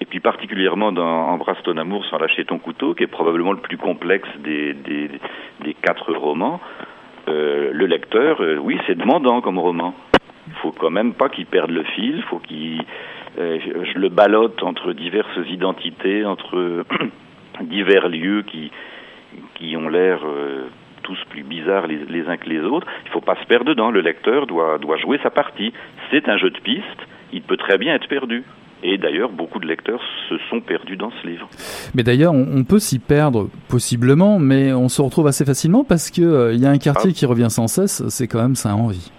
Et 0.00 0.04
puis 0.04 0.20
particulièrement 0.20 0.92
dans 0.92 1.28
Embrasse 1.28 1.62
ton 1.64 1.76
amour 1.76 2.04
sans 2.06 2.18
lâcher 2.18 2.44
ton 2.44 2.58
couteau, 2.58 2.94
qui 2.94 3.04
est 3.04 3.08
probablement 3.08 3.52
le 3.52 3.58
plus 3.58 3.76
complexe 3.76 4.28
des, 4.38 4.74
des, 4.74 5.74
quatre 5.82 6.12
romans, 6.12 6.60
euh, 7.28 7.70
le 7.72 7.86
lecteur, 7.86 8.40
euh, 8.40 8.56
oui, 8.56 8.78
c'est 8.86 8.96
demandant 8.96 9.40
comme 9.40 9.58
roman. 9.58 9.94
Il 10.46 10.54
faut 10.54 10.72
quand 10.72 10.90
même 10.90 11.12
pas 11.14 11.28
qu'il 11.28 11.46
perde 11.46 11.70
le 11.70 11.82
fil, 11.82 12.22
faut 12.22 12.38
qu'il 12.38 12.82
euh, 13.38 13.58
je 13.62 13.98
le 13.98 14.08
ballotte 14.08 14.62
entre 14.62 14.92
diverses 14.92 15.38
identités, 15.48 16.24
entre 16.24 16.84
divers 17.60 18.08
lieux 18.08 18.42
qui 18.42 18.70
qui 19.56 19.76
ont 19.76 19.88
l'air 19.88 20.20
tous 21.02 21.18
plus 21.28 21.42
bizarres 21.42 21.86
les, 21.86 21.98
les 22.08 22.26
uns 22.28 22.38
que 22.38 22.48
les 22.48 22.60
autres. 22.60 22.86
Il 23.04 23.10
faut 23.10 23.20
pas 23.20 23.36
se 23.36 23.44
perdre 23.46 23.66
dedans. 23.66 23.90
Le 23.90 24.00
lecteur 24.00 24.46
doit 24.46 24.78
doit 24.78 24.96
jouer 24.96 25.20
sa 25.22 25.30
partie. 25.30 25.72
C'est 26.10 26.28
un 26.28 26.38
jeu 26.38 26.50
de 26.50 26.58
piste. 26.60 27.06
Il 27.32 27.42
peut 27.42 27.58
très 27.58 27.76
bien 27.76 27.94
être 27.94 28.08
perdu. 28.08 28.42
Et 28.82 28.96
d'ailleurs, 28.96 29.30
beaucoup 29.30 29.58
de 29.58 29.66
lecteurs 29.66 30.00
se 30.28 30.36
sont 30.50 30.60
perdus 30.60 30.96
dans 30.96 31.10
ce 31.20 31.26
livre. 31.26 31.48
Mais 31.94 32.02
d'ailleurs, 32.04 32.32
on, 32.32 32.62
peut 32.62 32.78
s'y 32.78 33.00
perdre 33.00 33.48
possiblement, 33.68 34.38
mais 34.38 34.72
on 34.72 34.88
se 34.88 35.02
retrouve 35.02 35.26
assez 35.26 35.44
facilement 35.44 35.82
parce 35.84 36.10
que 36.12 36.22
euh, 36.22 36.52
il 36.54 36.60
y 36.60 36.66
a 36.66 36.70
un 36.70 36.78
quartier 36.78 37.10
Ah. 37.12 37.16
qui 37.16 37.26
revient 37.26 37.50
sans 37.50 37.66
cesse. 37.66 38.06
C'est 38.08 38.28
quand 38.28 38.40
même 38.40 38.54
Saint-Henri. 38.54 39.10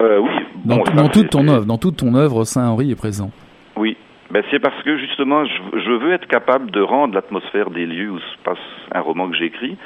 Euh, 0.00 0.18
oui. 0.20 0.30
Dans, 0.64 0.76
bon, 0.76 0.82
tout- 0.84 0.90
ça, 0.92 0.96
dans 1.02 1.08
toute 1.08 1.30
ton 1.30 1.48
œuvre, 1.48 1.64
dans 1.64 1.78
toute 1.78 1.96
ton 1.96 2.14
œuvre, 2.14 2.44
Saint-Henri 2.44 2.92
est 2.92 2.96
présent. 2.96 3.30
Oui, 3.76 3.96
ben 4.30 4.42
c'est 4.50 4.60
parce 4.60 4.80
que 4.84 4.96
justement, 4.98 5.44
je, 5.44 5.78
je 5.80 5.90
veux 5.90 6.12
être 6.12 6.26
capable 6.28 6.70
de 6.70 6.80
rendre 6.80 7.14
l'atmosphère 7.14 7.70
des 7.70 7.86
lieux 7.86 8.10
où 8.10 8.18
se 8.18 8.38
passe 8.44 8.58
un 8.92 9.00
roman 9.00 9.28
que 9.28 9.36
j'écris. 9.36 9.76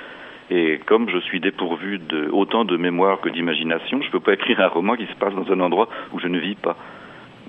Et 0.50 0.80
comme 0.86 1.08
je 1.08 1.18
suis 1.20 1.38
dépourvu 1.40 1.98
de 2.00 2.28
autant 2.32 2.64
de 2.64 2.76
mémoire 2.76 3.20
que 3.20 3.28
d'imagination, 3.30 4.00
je 4.02 4.10
peux 4.10 4.20
pas 4.20 4.32
écrire 4.38 4.60
un 4.60 4.68
roman 4.68 4.96
qui 4.96 5.06
se 5.06 5.14
passe 5.14 5.32
dans 5.34 5.50
un 5.52 5.60
endroit 5.60 5.88
où 6.12 6.18
je 6.20 6.26
ne 6.26 6.38
vis 6.38 6.56
pas. 6.56 6.76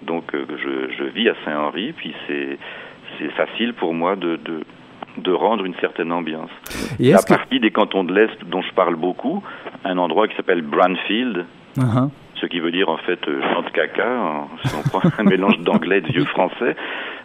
Donc 0.03 0.33
euh, 0.33 0.45
je, 0.57 0.93
je 0.97 1.03
vis 1.05 1.29
à 1.29 1.35
Saint-Henri, 1.45 1.93
puis 1.93 2.13
c'est 2.27 2.57
facile 3.35 3.73
pour 3.73 3.93
moi 3.93 4.15
de, 4.15 4.37
de 4.37 4.61
de 5.17 5.31
rendre 5.31 5.65
une 5.65 5.75
certaine 5.75 6.11
ambiance. 6.11 6.49
Et 6.99 7.09
La 7.11 7.17
est-ce 7.17 7.25
que 7.25 7.33
partie 7.33 7.59
des 7.59 7.71
cantons 7.71 8.03
de 8.03 8.13
l'Est 8.13 8.43
dont 8.45 8.61
je 8.61 8.71
parle 8.73 8.95
beaucoup, 8.95 9.43
un 9.83 9.97
endroit 9.97 10.27
qui 10.27 10.35
s'appelle 10.35 10.61
Branfield, 10.61 11.45
ah. 11.79 12.07
ce 12.35 12.45
qui 12.45 12.59
veut 12.59 12.71
dire 12.71 12.89
en 12.89 12.97
fait 12.97 13.19
euh, 13.27 13.41
champ 13.53 13.61
de 13.61 13.69
caca, 13.69 14.09
en- 14.09 14.49
si 14.63 14.73
on 14.75 14.81
prend 14.89 15.01
un 15.17 15.23
mélange 15.29 15.59
d'anglais 15.59 15.97
et 15.97 16.01
de 16.01 16.07
vieux 16.07 16.25
français, 16.25 16.75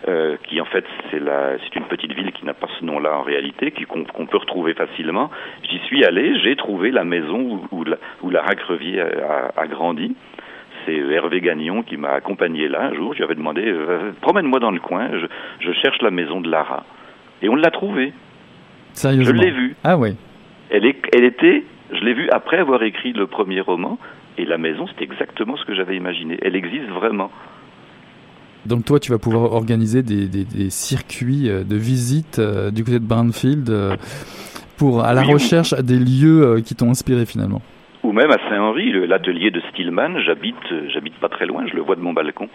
euh, 0.09 0.37
qui 0.49 0.61
en 0.61 0.65
fait 0.65 0.85
c'est 1.11 1.77
une 1.77 1.85
petite 1.85 2.12
ville 2.12 2.33
qui 2.33 2.45
n'a 2.45 2.55
pas 2.55 2.67
ce 2.79 2.85
nom-là 2.85 3.19
en 3.19 3.23
réalité, 3.23 3.73
qu'on 3.89 4.27
peut 4.27 4.39
retrouver 4.39 4.75
facilement. 4.75 5.31
J'y 5.71 5.79
suis 5.87 6.05
allé, 6.05 6.39
j'ai 6.41 6.57
trouvé 6.57 6.91
la 6.91 7.05
maison 7.05 7.39
où, 7.71 7.79
où, 7.79 7.85
la, 7.85 7.97
où 8.23 8.31
a 8.37 9.67
grandi. 9.69 10.17
C'est 10.87 10.96
Hervé 10.96 11.40
Gagnon 11.40 11.83
qui 11.83 11.96
m'a 11.96 12.11
accompagné 12.11 12.68
là 12.68 12.87
un 12.87 12.94
jour. 12.94 13.12
Je 13.12 13.18
lui 13.18 13.25
avais 13.25 13.35
demandé 13.35 13.62
euh, 13.66 14.12
promène-moi 14.20 14.61
dans 14.61 14.70
le 14.70 14.81
coin, 14.81 15.09
je, 15.12 15.27
je 15.66 15.72
cherche 15.83 16.01
la 16.03 16.11
maison 16.11 16.40
de 16.40 16.49
Lara, 16.49 16.85
et 17.42 17.49
on 17.49 17.57
l'a 17.57 17.70
trouvée. 17.70 18.12
Je 18.94 19.01
Sérieusement 19.01 19.42
l'ai 19.42 19.51
vue. 19.51 19.77
Ah 19.85 19.99
ouais. 19.99 20.14
Elle, 20.70 20.87
est, 20.87 20.96
elle 21.12 21.25
était, 21.25 21.64
je 21.92 22.01
l'ai 22.05 22.14
vue 22.14 22.29
après 22.31 22.59
avoir 22.59 22.83
écrit 22.83 23.12
le 23.12 23.27
premier 23.27 23.61
roman, 23.61 23.99
et 24.38 24.44
la 24.44 24.59
maison, 24.59 24.87
c'est 24.96 25.03
exactement 25.05 25.57
ce 25.57 25.64
que 25.64 25.75
j'avais 25.75 25.96
imaginé. 25.96 26.38
Elle 26.42 26.57
existe 26.57 26.88
vraiment. 26.88 27.31
Donc 28.64 28.85
toi, 28.85 28.99
tu 28.99 29.12
vas 29.12 29.18
pouvoir 29.18 29.53
organiser 29.53 30.03
des, 30.03 30.27
des- 30.27 30.44
des 30.44 30.70
circuits 30.70 31.49
euh, 31.49 31.62
de 31.62 31.77
visite 31.77 32.38
euh, 32.40 32.70
du 32.70 32.83
côté 32.85 32.99
de 32.99 33.05
Brownfield 33.05 33.70
euh, 33.70 33.96
pour 34.77 35.05
à 35.05 35.14
la 35.14 35.20
Oui, 35.20 35.27
oui. 35.29 35.33
recherche 35.35 35.72
des 35.75 35.99
lieux 35.99 36.42
euh, 36.42 36.61
qui 36.61 36.75
t'ont 36.75 36.90
inspiré 36.90 37.27
finalement. 37.27 37.62
Ou 38.07 38.12
même 38.12 38.31
à 38.31 38.38
Saint-Henri, 38.49 38.92
l'atelier 39.09 39.51
de 39.51 39.61
Stillman, 39.69 40.21
j'habite, 40.21 40.55
euh, 40.71 40.88
j'habite 40.90 41.16
pas 41.19 41.29
très 41.29 41.45
loin, 41.45 41.66
je 41.66 41.75
le 41.75 41.83
vois 41.83 41.97
de 41.97 42.01
mon 42.01 42.12
balcon. 42.12 42.49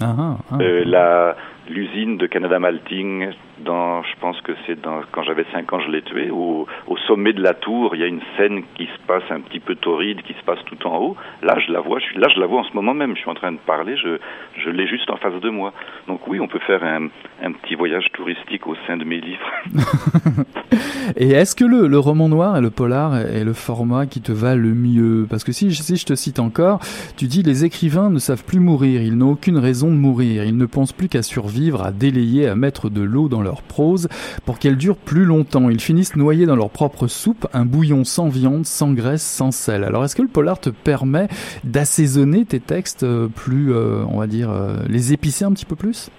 Ah, 0.00 0.14
ah, 0.16 0.36
ah. 0.52 0.58
Euh, 0.60 0.84
la, 0.86 1.36
l'usine 1.68 2.16
de 2.16 2.26
Canada 2.26 2.58
Malting, 2.58 3.28
dans, 3.64 4.02
je 4.02 4.14
pense 4.20 4.40
que 4.42 4.52
c'est 4.66 4.80
dans, 4.80 5.00
quand 5.12 5.22
j'avais 5.22 5.46
5 5.52 5.72
ans, 5.72 5.80
je 5.80 5.90
l'ai 5.90 6.02
tué, 6.02 6.30
au, 6.30 6.66
au 6.86 6.96
sommet 7.06 7.32
de 7.32 7.42
la 7.42 7.54
tour, 7.54 7.94
il 7.94 8.00
y 8.00 8.04
a 8.04 8.06
une 8.06 8.20
scène 8.36 8.62
qui 8.74 8.86
se 8.86 8.98
passe 9.06 9.22
un 9.30 9.40
petit 9.40 9.60
peu 9.60 9.74
torride, 9.74 10.22
qui 10.22 10.34
se 10.34 10.44
passe 10.44 10.58
tout 10.66 10.86
en 10.86 10.98
haut. 10.98 11.16
Là, 11.42 11.58
je 11.64 11.72
la 11.72 11.80
vois, 11.80 11.98
là, 12.16 12.28
je 12.34 12.38
la 12.38 12.46
vois 12.46 12.60
en 12.60 12.64
ce 12.64 12.72
moment 12.74 12.94
même, 12.94 13.14
je 13.14 13.20
suis 13.20 13.30
en 13.30 13.34
train 13.34 13.52
de 13.52 13.58
parler, 13.58 13.96
je, 13.96 14.18
je 14.62 14.70
l'ai 14.70 14.86
juste 14.86 15.10
en 15.10 15.16
face 15.16 15.40
de 15.40 15.50
moi. 15.50 15.72
Donc 16.06 16.26
oui, 16.28 16.38
on 16.40 16.48
peut 16.48 16.58
faire 16.66 16.84
un, 16.84 17.08
un 17.42 17.52
petit 17.52 17.74
voyage 17.74 18.06
touristique 18.12 18.66
au 18.66 18.74
sein 18.86 18.96
de 18.96 19.04
mes 19.04 19.20
livres. 19.20 19.50
Et 21.16 21.30
est-ce 21.30 21.54
que 21.54 21.64
le, 21.64 21.86
le 21.86 21.98
roman 21.98 22.28
noir 22.28 22.56
et 22.56 22.60
le 22.60 22.70
polar 22.70 23.16
est 23.16 23.44
le 23.44 23.52
format 23.52 24.06
qui 24.06 24.20
te 24.20 24.32
va 24.32 24.56
le 24.56 24.74
mieux? 24.74 25.26
Parce 25.30 25.44
que 25.44 25.52
si, 25.52 25.72
si 25.72 25.96
je 25.96 26.04
te 26.04 26.14
cite 26.14 26.40
encore, 26.40 26.80
tu 27.16 27.26
dis 27.26 27.42
les 27.42 27.64
écrivains 27.64 28.10
ne 28.10 28.18
savent 28.18 28.44
plus 28.44 28.60
mourir, 28.60 29.00
ils 29.02 29.16
n'ont 29.16 29.30
aucune 29.30 29.58
raison 29.58 29.88
de 29.88 29.94
mourir, 29.94 30.44
ils 30.44 30.56
ne 30.56 30.66
pensent 30.66 30.92
plus 30.92 31.08
qu'à 31.08 31.22
survivre, 31.22 31.55
à 31.56 31.90
délayer, 31.90 32.48
à 32.48 32.54
mettre 32.54 32.90
de 32.90 33.02
l'eau 33.02 33.28
dans 33.28 33.42
leur 33.42 33.62
prose 33.62 34.08
pour 34.44 34.58
qu'elle 34.58 34.76
dure 34.76 34.96
plus 34.96 35.24
longtemps. 35.24 35.70
Ils 35.70 35.80
finissent 35.80 36.16
noyés 36.16 36.46
dans 36.46 36.56
leur 36.56 36.70
propre 36.70 37.06
soupe, 37.06 37.46
un 37.52 37.64
bouillon 37.64 38.04
sans 38.04 38.28
viande, 38.28 38.66
sans 38.66 38.92
graisse, 38.92 39.22
sans 39.24 39.50
sel. 39.50 39.84
Alors 39.84 40.04
est-ce 40.04 40.14
que 40.16 40.22
le 40.22 40.28
polar 40.28 40.60
te 40.60 40.70
permet 40.70 41.28
d'assaisonner 41.64 42.44
tes 42.44 42.60
textes 42.60 43.04
euh, 43.04 43.28
plus, 43.28 43.72
euh, 43.72 44.04
on 44.10 44.18
va 44.18 44.26
dire, 44.26 44.50
euh, 44.50 44.76
les 44.88 45.12
épicer 45.12 45.44
un 45.44 45.52
petit 45.52 45.66
peu 45.66 45.76
plus? 45.76 46.10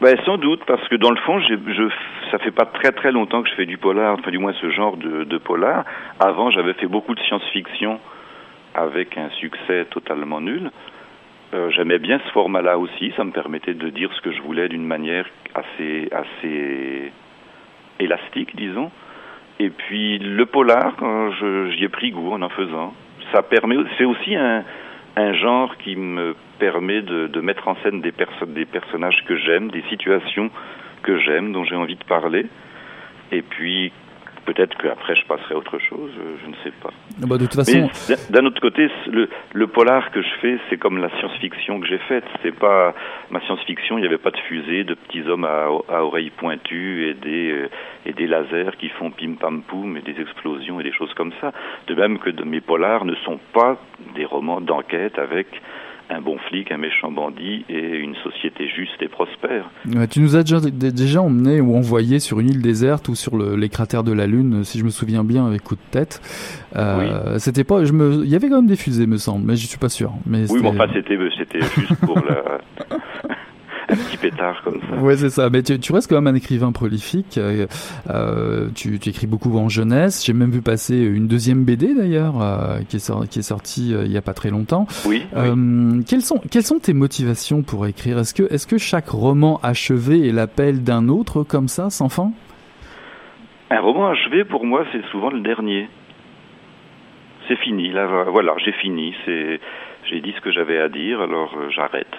Ben, 0.00 0.16
sans 0.26 0.38
doute, 0.38 0.60
parce 0.66 0.86
que 0.88 0.96
dans 0.96 1.10
le 1.10 1.16
fond, 1.24 1.38
j'ai- 1.40 1.58
je, 1.68 1.88
ça 2.30 2.38
fait 2.38 2.50
pas 2.50 2.66
très 2.66 2.92
très 2.92 3.12
longtemps 3.12 3.42
que 3.42 3.48
je 3.48 3.54
fais 3.54 3.66
du 3.66 3.78
polar, 3.78 4.18
enfin 4.18 4.30
du 4.30 4.38
moins 4.38 4.52
ce 4.60 4.70
genre 4.70 4.96
de 4.96 5.38
polar. 5.38 5.84
Avant, 6.20 6.50
j'avais 6.50 6.74
fait 6.74 6.88
beaucoup 6.88 7.14
de 7.14 7.20
science-fiction 7.20 8.00
avec 8.74 9.16
un 9.16 9.30
succès 9.38 9.86
totalement 9.90 10.40
nul. 10.40 10.70
Euh, 11.54 11.70
J'aimais 11.70 11.98
bien 11.98 12.18
ce 12.26 12.30
format-là 12.32 12.78
aussi, 12.78 13.12
ça 13.16 13.24
me 13.24 13.30
permettait 13.30 13.74
de 13.74 13.88
dire 13.90 14.12
ce 14.14 14.20
que 14.20 14.32
je 14.32 14.42
voulais 14.42 14.68
d'une 14.68 14.84
manière 14.86 15.26
assez 15.54 16.08
assez 16.12 17.12
élastique, 18.00 18.56
disons. 18.56 18.90
Et 19.60 19.70
puis 19.70 20.18
le 20.18 20.46
polar, 20.46 20.94
je- 21.40 21.70
j'y 21.70 21.84
ai 21.84 21.88
pris 21.88 22.10
goût 22.10 22.32
en 22.32 22.42
en 22.42 22.48
faisant, 22.48 22.92
c'est 23.98 24.04
aussi 24.04 24.34
un, 24.34 24.64
un 25.16 25.32
genre 25.34 25.76
qui 25.78 25.94
me 25.96 26.34
permet 26.58 27.02
de, 27.02 27.28
de 27.28 27.40
mettre 27.40 27.68
en 27.68 27.76
scène 27.82 28.00
des, 28.00 28.10
perso- 28.12 28.46
des 28.46 28.64
personnages 28.64 29.24
que 29.26 29.36
j'aime, 29.36 29.70
des 29.70 29.82
situations 29.88 30.50
que 31.02 31.18
j'aime, 31.18 31.52
dont 31.52 31.64
j'ai 31.64 31.76
envie 31.76 31.96
de 31.96 32.04
parler. 32.04 32.46
Et 33.32 33.42
puis, 33.42 33.92
peut-être 34.44 34.76
qu'après, 34.78 35.14
je 35.16 35.24
passerai 35.26 35.54
à 35.54 35.58
autre 35.58 35.78
chose, 35.78 36.10
euh, 36.18 36.36
je 36.44 36.48
ne 36.50 36.54
sais 36.64 36.72
pas. 36.82 36.90
bah, 37.26 37.36
De 37.38 37.46
toute 37.46 37.54
façon, 37.54 37.88
d'un- 38.30 38.46
autre 38.46 38.60
côté, 38.60 38.88
le, 39.10 39.28
le 39.52 39.66
polar 39.66 40.10
que 40.10 40.22
je 40.22 40.28
fais, 40.40 40.58
c'est 40.68 40.76
comme 40.76 40.98
la 40.98 41.10
science-fiction 41.18 41.80
que 41.80 41.86
j'ai 41.86 41.98
faite. 41.98 42.24
C'est 42.42 42.54
pas 42.54 42.94
ma 43.30 43.40
science-fiction. 43.40 43.98
Il 43.98 44.02
n'y 44.02 44.06
avait 44.06 44.18
pas 44.18 44.30
de 44.30 44.38
fusée, 44.38 44.84
de 44.84 44.94
petits 44.94 45.22
hommes 45.28 45.44
à, 45.44 45.66
à 45.88 46.02
oreilles 46.04 46.30
pointues 46.30 47.08
et 47.08 47.14
des 47.14 47.50
euh, 47.52 47.68
et 48.06 48.12
des 48.12 48.26
lasers 48.26 48.76
qui 48.78 48.88
font 48.90 49.10
pim 49.10 49.34
pam 49.40 49.62
poum 49.62 49.96
et 49.96 50.02
des 50.02 50.20
explosions 50.20 50.78
et 50.80 50.82
des 50.84 50.92
choses 50.92 51.12
comme 51.14 51.32
ça. 51.40 51.52
De 51.86 51.94
même 51.94 52.18
que 52.18 52.30
de 52.30 52.44
mes 52.44 52.60
polars 52.60 53.04
ne 53.04 53.14
sont 53.16 53.38
pas 53.52 53.78
des 54.14 54.24
romans 54.26 54.60
d'enquête 54.60 55.18
avec 55.18 55.46
un 56.10 56.20
bon 56.20 56.36
flic, 56.48 56.70
un 56.70 56.76
méchant 56.76 57.10
bandit 57.10 57.64
et 57.68 57.96
une 57.98 58.14
société 58.16 58.68
juste 58.68 59.00
et 59.00 59.08
prospère. 59.08 59.70
Ouais, 59.94 60.06
tu 60.06 60.20
nous 60.20 60.36
as 60.36 60.42
déjà, 60.42 60.60
déjà 60.60 61.22
emmené 61.22 61.60
ou 61.60 61.74
envoyé 61.76 62.18
sur 62.20 62.40
une 62.40 62.50
île 62.50 62.62
déserte 62.62 63.08
ou 63.08 63.14
sur 63.14 63.36
le- 63.36 63.56
les 63.56 63.68
cratères 63.68 64.04
de 64.04 64.12
la 64.12 64.26
Lune, 64.26 64.64
si 64.64 64.78
je 64.78 64.84
me 64.84 64.90
souviens 64.90 65.24
bien, 65.24 65.46
avec 65.46 65.62
coup 65.62 65.76
de 65.76 65.80
tête. 65.90 66.20
Euh, 66.76 67.38
C'était 67.38 67.64
pas, 67.64 67.84
je 67.84 67.92
me, 67.92 68.22
il 68.24 68.28
y 68.30 68.36
avait 68.36 68.48
quand 68.48 68.56
même 68.56 68.66
des 68.66 68.76
fusées, 68.76 69.06
me 69.06 69.16
semble, 69.16 69.46
mais 69.46 69.56
je 69.56 69.66
suis 69.66 69.78
pas 69.78 69.88
sûr. 69.88 70.12
Mais 70.26 70.50
Oui, 70.50 70.60
mais 70.62 70.70
c'était- 70.70 70.80
enfin, 70.82 70.92
c'était 70.94 71.18
c'était 71.38 71.60
juste 71.80 71.94
pour 72.04 72.16
la. 72.16 72.58
un 73.88 73.96
petit 73.96 74.16
pétard 74.16 74.62
comme 74.62 74.80
ça. 74.80 74.96
Ouais, 74.96 75.16
c'est 75.16 75.30
ça. 75.30 75.50
Mais 75.50 75.62
tu, 75.62 75.92
restes 75.92 76.08
quand 76.08 76.20
même 76.20 76.32
un 76.32 76.36
écrivain 76.36 76.72
prolifique. 76.72 77.38
Euh, 77.38 77.66
euh 78.08 78.68
tu, 78.74 78.98
tu, 78.98 79.10
écris 79.10 79.26
beaucoup 79.26 79.56
en 79.58 79.68
jeunesse. 79.68 80.24
J'ai 80.24 80.32
même 80.32 80.50
vu 80.50 80.62
passer 80.62 80.96
une 80.96 81.28
deuxième 81.28 81.64
BD 81.64 81.94
d'ailleurs, 81.94 82.40
euh, 82.42 82.78
qui, 82.88 82.96
est 82.96 83.28
qui 83.28 83.38
est 83.38 83.42
sortie 83.42 83.94
euh, 83.94 84.04
il 84.04 84.12
y 84.12 84.16
a 84.16 84.22
pas 84.22 84.34
très 84.34 84.50
longtemps. 84.50 84.86
Oui. 85.06 85.26
Quelles 86.06 86.22
sont 86.22 86.40
quelles 86.50 86.62
sont 86.62 86.78
tes 86.78 86.92
motivations 86.92 87.62
pour 87.62 87.86
écrire? 87.86 88.18
Est-ce 88.18 88.34
que 88.34 88.42
est-ce 88.52 88.66
que 88.66 88.78
chaque 88.78 89.08
roman 89.08 89.60
achevé 89.62 90.28
est 90.28 90.32
l'appel 90.32 90.82
d'un 90.82 91.08
autre 91.08 91.42
comme 91.42 91.68
ça, 91.68 91.90
sans 91.90 92.08
fin? 92.08 92.32
Un 93.70 93.80
roman 93.80 94.08
achevé, 94.08 94.44
pour 94.44 94.64
moi, 94.64 94.84
c'est 94.92 95.04
souvent 95.10 95.30
le 95.30 95.40
dernier. 95.40 95.88
C'est 97.48 97.56
fini. 97.56 97.90
Là, 97.90 98.24
voilà, 98.30 98.54
j'ai 98.64 98.72
fini. 98.72 99.14
C'est 99.24 99.60
j'ai 100.06 100.20
dit 100.20 100.32
ce 100.36 100.40
que 100.40 100.52
j'avais 100.52 100.78
à 100.78 100.88
dire, 100.88 101.20
alors 101.20 101.54
j'arrête. 101.70 102.14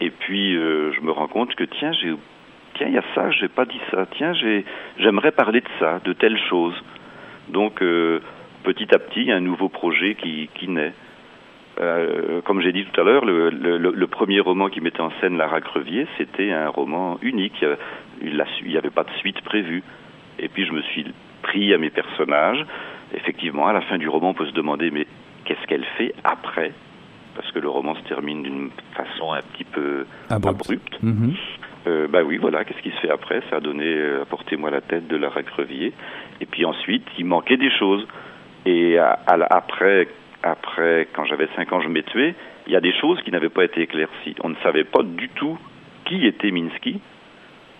Et 0.00 0.10
puis 0.10 0.56
euh, 0.56 0.92
je 0.92 1.00
me 1.00 1.10
rends 1.10 1.28
compte 1.28 1.54
que 1.54 1.64
tiens, 1.64 1.92
j'ai 1.92 2.14
tiens, 2.74 2.88
il 2.88 2.94
y 2.94 2.98
a 2.98 3.04
ça, 3.14 3.30
j'ai 3.30 3.48
pas 3.48 3.64
dit 3.64 3.80
ça. 3.90 4.06
Tiens, 4.16 4.32
j'ai 4.32 4.64
j'aimerais 4.98 5.32
parler 5.32 5.60
de 5.60 5.68
ça, 5.78 6.00
de 6.04 6.12
telle 6.12 6.38
chose. 6.48 6.74
Donc 7.48 7.82
euh, 7.82 8.20
petit 8.64 8.94
à 8.94 8.98
petit, 8.98 9.20
il 9.20 9.26
y 9.26 9.32
a 9.32 9.36
un 9.36 9.40
nouveau 9.40 9.68
projet 9.68 10.14
qui, 10.14 10.48
qui 10.54 10.68
naît. 10.68 10.94
Euh, 11.80 12.40
comme 12.42 12.60
j'ai 12.60 12.72
dit 12.72 12.84
tout 12.84 13.00
à 13.00 13.04
l'heure, 13.04 13.24
le, 13.24 13.48
le, 13.50 13.78
le, 13.78 14.06
premier 14.06 14.40
roman 14.40 14.68
qui 14.68 14.80
mettait 14.80 15.00
en 15.00 15.12
scène 15.20 15.38
Lara 15.38 15.60
Crevier, 15.60 16.06
c'était 16.18 16.50
un 16.50 16.68
roman 16.68 17.18
unique. 17.22 17.64
Il 18.20 18.42
n'y 18.66 18.76
avait 18.76 18.90
pas 18.90 19.04
de 19.04 19.10
suite 19.18 19.40
prévue. 19.42 19.82
Et 20.38 20.48
puis 20.48 20.66
je 20.66 20.72
me 20.72 20.82
suis 20.82 21.06
pris 21.42 21.72
à 21.72 21.78
mes 21.78 21.90
personnages. 21.90 22.64
Effectivement, 23.14 23.66
à 23.66 23.72
la 23.72 23.80
fin 23.82 23.98
du 23.98 24.08
roman, 24.08 24.30
on 24.30 24.34
peut 24.34 24.46
se 24.46 24.52
demander, 24.52 24.90
mais 24.90 25.06
qu'est-ce 25.44 25.66
qu'elle 25.66 25.84
fait 25.96 26.14
après? 26.22 26.72
Parce 27.34 27.50
que 27.52 27.58
le 27.58 27.68
roman 27.68 27.94
se 27.94 28.02
termine 28.02 28.42
d'une 28.42 28.70
façon 28.94 29.32
un 29.32 29.42
petit 29.52 29.64
peu 29.64 30.06
abrupte. 30.28 31.02
Mhm. 31.02 31.34
Euh, 31.86 32.08
bah 32.08 32.22
oui, 32.22 32.36
voilà, 32.36 32.64
qu'est-ce 32.64 32.82
qui 32.82 32.90
se 32.90 33.00
fait 33.00 33.10
après? 33.10 33.42
Ça 33.48 33.56
a 33.56 33.60
donné 33.60 33.86
euh, 33.86 34.22
Apportez-moi 34.22 34.70
la 34.70 34.80
tête 34.82 35.08
de 35.08 35.16
Lara 35.16 35.42
Crevier. 35.42 35.92
Et 36.40 36.46
puis 36.46 36.64
ensuite, 36.64 37.06
il 37.18 37.24
manquait 37.24 37.56
des 37.56 37.70
choses. 37.70 38.06
Et 38.66 38.98
après, 38.98 40.08
après, 40.42 41.08
quand 41.14 41.24
j'avais 41.24 41.48
5 41.56 41.72
ans, 41.72 41.80
je 41.80 41.88
m'ai 41.88 42.02
tué, 42.02 42.34
il 42.66 42.72
y 42.72 42.76
a 42.76 42.80
des 42.80 42.92
choses 42.92 43.20
qui 43.22 43.30
n'avaient 43.30 43.48
pas 43.48 43.64
été 43.64 43.82
éclaircies. 43.82 44.36
On 44.44 44.50
ne 44.50 44.56
savait 44.62 44.84
pas 44.84 45.02
du 45.02 45.28
tout 45.30 45.58
qui 46.04 46.26
était 46.26 46.50
Minsky, 46.50 47.00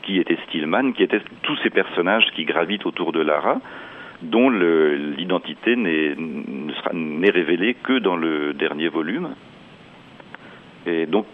qui 0.03 0.19
était 0.19 0.39
Stillman, 0.47 0.93
qui 0.93 1.03
étaient 1.03 1.23
tous 1.43 1.57
ces 1.63 1.71
personnages 1.71 2.27
qui 2.35 2.45
gravitent 2.45 2.87
autour 2.87 3.13
de 3.13 3.21
Lara 3.21 3.61
dont 4.23 4.51
l'identité 4.51 5.77
n'est 5.77 7.31
révélée 7.31 7.75
que 7.75 7.99
dans 7.99 8.17
le 8.17 8.53
dernier 8.53 8.89
volume. 8.89 9.35
Et 10.87 11.07
donc, 11.07 11.27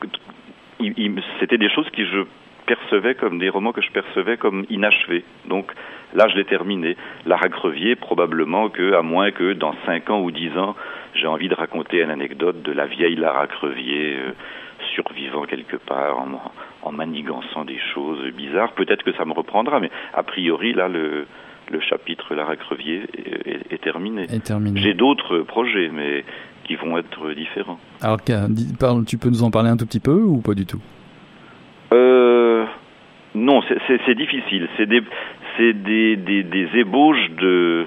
c'était 1.40 1.58
des 1.58 1.70
choses 1.70 1.88
qui 1.90 2.04
je 2.04 2.24
percevais 2.66 3.14
comme 3.14 3.38
des 3.38 3.48
romans 3.48 3.72
que 3.72 3.80
je 3.80 3.90
percevais 3.90 4.36
comme 4.36 4.66
inachevés. 4.70 5.24
Donc 5.46 5.72
là, 6.14 6.26
je 6.28 6.36
l'ai 6.36 6.44
terminé. 6.44 6.96
Lara 7.24 7.48
Crevier, 7.48 7.94
probablement 7.94 8.68
que, 8.68 8.94
à 8.94 9.02
moins 9.02 9.30
que 9.30 9.52
dans 9.52 9.74
5 9.86 10.10
ans 10.10 10.20
ou 10.20 10.30
10 10.30 10.58
ans, 10.58 10.74
j'ai 11.14 11.26
envie 11.26 11.48
de 11.48 11.54
raconter 11.54 12.02
une 12.02 12.10
anecdote 12.10 12.62
de 12.62 12.72
la 12.72 12.86
vieille 12.86 13.16
Lara 13.16 13.46
Crevier 13.46 14.16
euh, 14.16 14.32
survivant 14.94 15.44
quelque 15.44 15.76
part 15.76 16.18
en, 16.18 16.52
en 16.82 16.92
manigançant 16.92 17.64
des 17.64 17.78
choses 17.94 18.22
bizarres. 18.34 18.72
Peut-être 18.72 19.04
que 19.04 19.12
ça 19.12 19.24
me 19.24 19.32
reprendra, 19.32 19.80
mais 19.80 19.90
a 20.12 20.22
priori, 20.22 20.72
là, 20.72 20.88
le, 20.88 21.26
le 21.70 21.80
chapitre 21.80 22.34
Lara 22.34 22.56
Crevier 22.56 23.02
est, 23.70 23.82
terminé. 23.82 24.26
J'ai 24.74 24.94
d'autres 24.94 25.40
projets, 25.40 25.90
mais 25.92 26.24
qui 26.64 26.76
vont 26.76 26.98
être 26.98 27.32
différents. 27.32 27.78
Alors, 28.02 28.18
tu 29.06 29.18
peux 29.18 29.28
nous 29.28 29.42
en 29.42 29.50
parler 29.50 29.70
un 29.70 29.76
tout 29.76 29.86
petit 29.86 30.00
peu 30.00 30.20
ou 30.20 30.40
pas 30.40 30.54
du 30.54 30.66
tout? 30.66 30.80
Euh, 31.92 32.64
Non, 33.34 33.60
c'est 33.86 34.14
difficile. 34.14 34.68
C'est 34.76 34.86
des, 34.86 35.02
des, 35.58 36.16
des, 36.16 36.42
des 36.42 36.68
ébauches 36.74 37.30
de 37.38 37.86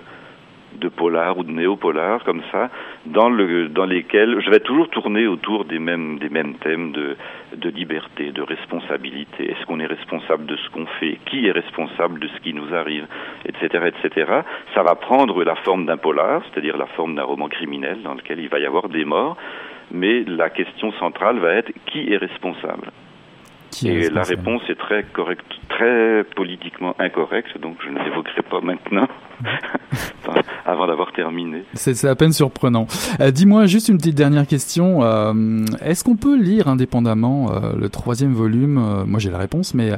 de 0.80 0.90
polar 0.90 1.38
ou 1.38 1.44
de 1.44 1.52
néo-polar 1.52 2.24
comme 2.24 2.42
ça, 2.52 2.70
dans, 3.06 3.30
le, 3.30 3.70
dans 3.70 3.86
lesquels 3.86 4.42
je 4.42 4.50
vais 4.50 4.60
toujours 4.60 4.90
tourner 4.90 5.28
autour 5.28 5.66
des 5.66 5.80
mêmes, 5.80 6.20
des 6.20 6.30
mêmes 6.30 6.56
thèmes 6.56 6.92
de, 6.92 7.18
de 7.56 7.70
liberté, 7.70 8.32
de 8.32 8.42
responsabilité. 8.42 9.52
Est-ce 9.52 9.66
qu'on 9.66 9.80
est 9.80 9.86
responsable 9.86 10.46
de 10.46 10.56
ce 10.56 10.70
qu'on 10.70 10.86
fait? 11.00 11.20
Qui 11.26 11.48
est 11.48 11.52
responsable 11.52 12.20
de 12.20 12.28
ce 12.28 12.40
qui 12.42 12.54
nous 12.54 12.74
arrive? 12.74 13.06
Etc. 13.46 13.66
etc. 13.88 14.32
Ça 14.74 14.84
va 14.84 14.96
prendre 14.96 15.44
la 15.44 15.56
forme 15.56 15.86
d'un 15.86 15.98
polar, 15.98 16.42
c'est-à-dire 16.46 16.78
la 16.78 16.88
forme 16.88 17.16
d'un 17.16 17.24
roman 17.24 17.48
criminel 17.48 18.02
dans 18.04 18.14
lequel 18.14 18.40
il 18.40 18.50
va 18.50 18.60
y 18.60 18.66
avoir 18.66 18.90
des 18.90 19.06
morts, 19.06 19.38
mais 19.92 20.24
la 20.26 20.50
question 20.50 20.92
centrale 20.94 21.40
va 21.40 21.54
être 21.54 21.72
qui 21.88 22.12
est 22.12 22.18
responsable? 22.18 22.92
Et 23.84 24.10
la 24.10 24.24
réponse 24.24 24.62
est 24.70 24.78
très 24.78 25.04
correcte, 25.04 25.46
très 25.70 26.24
politiquement 26.36 26.96
incorrecte, 27.00 27.60
donc 27.60 27.78
je 27.84 27.90
ne 27.90 28.04
l'évoquerai 28.04 28.42
pas 28.42 28.62
maintenant, 28.62 29.08
avant 30.66 30.88
d'avoir 30.88 31.12
terminé. 31.14 31.64
C'est 31.74 32.08
à 32.08 32.16
peine 32.16 32.32
surprenant. 32.32 32.88
Euh, 33.22 33.32
dis-moi 33.32 33.66
juste 33.66 33.90
une 33.90 33.98
petite 33.98 34.16
dernière 34.16 34.48
question. 34.48 35.04
Euh, 35.04 35.34
est-ce 35.84 36.04
qu'on 36.04 36.18
peut 36.18 36.38
lire 36.38 36.68
indépendamment 36.68 37.52
euh, 37.52 37.74
le 37.80 37.90
troisième 37.90 38.34
volume 38.34 39.06
Moi 39.06 39.20
j'ai 39.20 39.30
la 39.30 39.38
réponse, 39.38 39.74
mais 39.74 39.92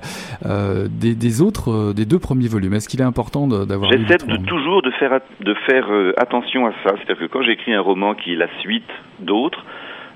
des, 0.43 1.15
des, 1.15 1.41
autres, 1.41 1.93
des 1.93 2.05
deux 2.05 2.19
premiers 2.19 2.47
volumes. 2.47 2.73
Est-ce 2.73 2.89
qu'il 2.89 3.01
est 3.01 3.05
important 3.05 3.47
d'avoir 3.47 3.91
J'essaie 3.91 4.17
toujours 4.47 4.81
de 4.81 4.91
faire, 4.91 5.19
de 5.39 5.53
faire 5.65 5.87
attention 6.17 6.67
à 6.67 6.71
ça. 6.83 6.95
C'est-à-dire 6.97 7.27
que 7.27 7.31
quand 7.31 7.41
j'écris 7.41 7.73
un 7.73 7.81
roman 7.81 8.13
qui 8.13 8.33
est 8.33 8.37
la 8.37 8.49
suite 8.59 8.89
d'autres, 9.19 9.65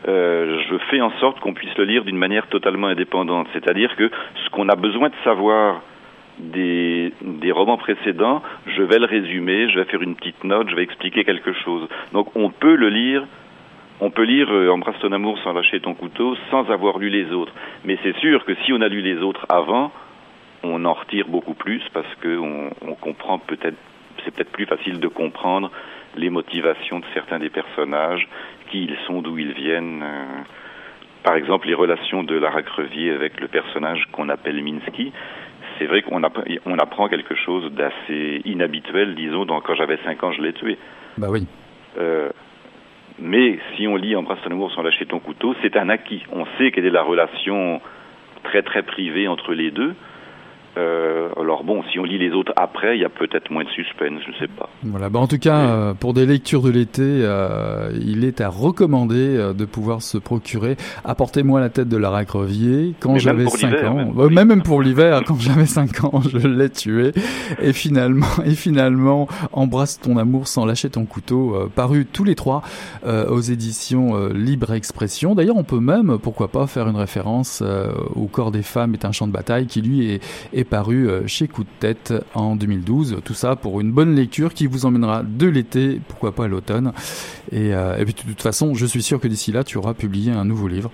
euh, 0.08 0.62
je 0.70 0.78
fais 0.90 1.02
en 1.02 1.12
sorte 1.20 1.40
qu'on 1.40 1.54
puisse 1.54 1.76
le 1.78 1.86
lire 1.86 2.04
d'une 2.04 2.18
manière 2.18 2.48
totalement 2.48 2.88
indépendante. 2.88 3.48
C'est-à-dire 3.54 3.96
que 3.96 4.12
ce 4.44 4.50
qu'on 4.50 4.70
a 4.70 4.76
besoin 4.76 5.10
de 5.10 5.16
savoir 5.24 5.82
des, 6.38 7.12
romans 7.52 7.78
précédents, 7.78 8.42
je 8.68 8.82
vais 8.82 9.00
le 9.00 9.06
résumer, 9.06 9.70
je 9.70 9.80
vais 9.80 9.86
faire 9.86 10.02
une 10.02 10.16
petite 10.16 10.44
note, 10.44 10.70
je 10.70 10.76
vais 10.76 10.84
expliquer 10.84 11.24
quelque 11.24 11.54
chose. 11.54 11.88
Donc 12.12 12.36
on 12.36 12.50
peut 12.50 12.76
le 12.76 12.90
lire 12.90 13.24
on 14.02 14.10
peut 14.10 14.24
lire 14.24 14.52
euh, 14.52 14.70
Embrasse 14.70 15.00
ton 15.00 15.14
amour 15.14 15.40
sans 15.42 15.54
lâcher 15.54 15.80
ton 15.80 15.94
couteau 15.94 16.36
sans 16.52 16.70
avoir 16.70 16.98
lu 17.00 17.10
les 17.10 17.32
autres. 17.32 17.54
Mais 17.86 17.98
c'est 18.04 18.16
sûr 18.18 18.44
que 18.44 18.54
si 18.66 18.74
on 18.74 18.82
a 18.82 18.90
lu 18.90 19.00
les 19.00 19.20
autres 19.20 19.46
avant, 19.48 19.90
on 20.64 20.84
en 20.84 20.94
retire 20.94 21.28
beaucoup 21.30 21.54
plus 21.54 21.82
parce 21.94 22.14
qu'on 22.22 22.72
on 22.86 22.96
comprend 22.96 23.40
peut-être, 23.40 23.78
c'est 24.24 24.36
peut-être 24.36 24.52
plus 24.52 24.66
facile 24.66 25.00
de 25.00 25.08
comprendre 25.08 25.72
les 26.18 26.30
motivations 26.30 27.00
de 27.00 27.06
certains 27.14 27.40
des 27.40 27.50
personnages, 27.50 28.28
qui 28.70 28.86
ils 28.86 28.98
sont, 29.08 29.22
d'où 29.22 29.38
ils 29.38 29.54
viennent. 29.54 30.04
Euh, 30.04 30.42
par 31.24 31.36
exemple, 31.36 31.68
les 31.68 31.74
relations 31.74 32.24
de 32.24 32.36
Lara 32.36 32.62
Crevier 32.62 33.12
avec 33.12 33.40
le 33.40 33.48
personnage 33.48 34.06
qu'on 34.12 34.30
appelle 34.30 34.64
Minsky, 34.64 35.12
c'est 35.78 35.86
vrai 35.86 36.02
qu'on 36.02 36.22
on 36.22 36.78
apprend 36.78 37.08
quelque 37.10 37.36
chose 37.36 37.72
d'assez 37.74 38.42
inhabituel, 38.46 39.16
disons, 39.16 39.46
donc 39.46 39.64
quand 39.64 39.76
j'avais 39.76 39.98
5 40.06 40.24
ans, 40.24 40.32
je 40.32 40.42
l'ai 40.42 40.54
tué. 40.54 40.78
Bah 41.18 41.28
oui. 41.30 41.48
Euh, 41.98 42.30
mais 43.20 43.60
si 43.76 43.88
on 43.88 43.96
lit 43.96 44.16
Embrasse 44.16 44.40
ton 44.44 44.52
amour 44.52 44.72
sans 44.72 44.84
lâcher 44.84 45.06
ton 45.06 45.20
couteau, 45.20 45.56
c'est 45.62 45.78
un 45.78 45.90
acquis. 45.90 46.24
On 46.32 46.46
sait 46.58 46.72
quelle 46.72 46.86
est 46.86 46.92
la 46.92 47.04
relation 47.04 47.82
très 48.44 48.62
très 48.62 48.84
privée 48.84 49.28
entre 49.28 49.54
les 49.54 49.72
deux. 49.72 49.96
Euh, 50.78 51.30
alors 51.40 51.64
bon, 51.64 51.84
si 51.92 52.00
on 52.00 52.04
lit 52.04 52.18
les 52.18 52.32
autres 52.32 52.54
après, 52.58 52.98
il 52.98 53.02
y 53.02 53.06
a 53.06 53.10
peut-être 53.10 53.50
moins 53.50 53.64
de 53.64 53.70
suspense, 53.70 54.20
je 54.26 54.32
ne 54.32 54.36
sais 54.38 54.48
pas. 54.48 54.70
Voilà, 54.84 55.10
bah 55.10 55.20
en 55.20 55.28
tout 55.28 55.38
cas, 55.38 55.58
euh, 55.58 55.94
pour 55.94 56.14
des 56.14 56.26
lectures 56.26 56.62
de 56.62 56.70
l'été, 56.70 57.02
euh, 57.04 57.92
il 58.02 58.26
est 58.26 58.42
à 58.42 58.50
recommander 58.50 59.38
euh, 59.38 59.54
de 59.54 59.66
pouvoir 59.66 60.02
se 60.02 60.18
procurer 60.18 60.76
Apportez-moi 61.04 61.60
la 61.60 61.70
tête 61.70 61.88
de 61.88 61.98
Lara 61.98 62.26
Crevier 62.26 62.94
quand 63.00 63.18
j'avais 63.18 63.48
5 63.48 63.84
ans. 63.86 63.96
Même, 63.96 64.14
bah, 64.14 64.46
même, 64.46 64.64
pour 64.64 64.82
l'hiver, 64.82 65.22
quand 65.26 65.40
j'avais 65.40 65.66
5 65.66 66.04
ans, 66.04 66.22
je 66.22 66.48
l'ai 66.48 66.70
tué. 66.70 67.12
Et 67.62 67.74
finalement, 67.74 68.26
et 68.46 68.52
finalement, 68.52 69.28
Embrasse 69.54 70.00
ton 70.00 70.18
amour 70.18 70.48
sans 70.48 70.66
lâcher 70.66 70.90
ton 70.90 71.06
couteau, 71.06 71.56
paru 71.76 72.06
tous 72.06 72.24
les 72.24 72.36
trois 72.36 72.62
aux 73.06 73.40
éditions 73.40 74.28
Libre 74.30 74.74
Expression. 74.74 75.36
D'ailleurs, 75.36 75.58
on 75.58 75.64
peut 75.64 75.80
même, 75.80 76.18
pourquoi 76.22 76.50
pas, 76.50 76.68
faire 76.68 76.88
une 76.88 76.96
référence 76.98 77.64
au 78.16 78.28
corps 78.28 78.52
des 78.52 78.64
femmes 78.64 78.94
est 78.94 79.06
un 79.06 79.12
champ 79.12 79.28
de 79.28 79.32
bataille 79.32 79.68
qui 79.68 79.82
lui 79.82 80.12
est, 80.12 80.24
est 80.54 80.65
paru 80.66 81.08
euh, 81.08 81.28
chez 81.28 81.48
Coup 81.48 81.64
de 81.64 81.70
tête 81.80 82.14
en 82.34 82.56
2012. 82.56 83.22
Tout 83.24 83.34
ça 83.34 83.56
pour 83.56 83.80
une 83.80 83.92
bonne 83.92 84.16
lecture 84.16 84.54
qui 84.54 84.68
vous 84.68 84.86
emmènera 84.86 85.24
de 85.24 85.48
l'été, 85.48 86.02
pourquoi 86.08 86.34
pas 86.34 86.46
à 86.46 86.48
l'automne. 86.48 86.92
Et, 87.52 87.74
euh, 87.74 87.96
puis 88.04 88.14
de 88.14 88.32
toute 88.32 88.42
façon, 88.42 88.74
je 88.74 88.86
suis 88.86 89.02
sûr 89.02 89.20
que 89.20 89.28
d'ici 89.28 89.52
là, 89.52 89.64
tu 89.64 89.78
auras 89.78 89.94
publié 89.94 90.32
un 90.32 90.44
nouveau 90.44 90.68
livre, 90.68 90.92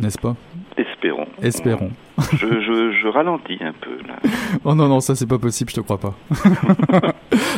n'est-ce 0.00 0.18
pas? 0.18 0.34
Espérons. 0.76 1.26
Espérons. 1.42 1.90
Je, 2.32 3.08
ralentis 3.08 3.58
un 3.60 3.74
peu 3.80 3.96
là. 4.08 4.16
oh 4.64 4.74
non, 4.74 4.88
non, 4.88 5.00
ça 5.00 5.14
c'est 5.14 5.28
pas 5.28 5.38
possible, 5.38 5.70
je 5.70 5.76
te 5.76 5.80
crois 5.80 5.98
pas. 5.98 6.14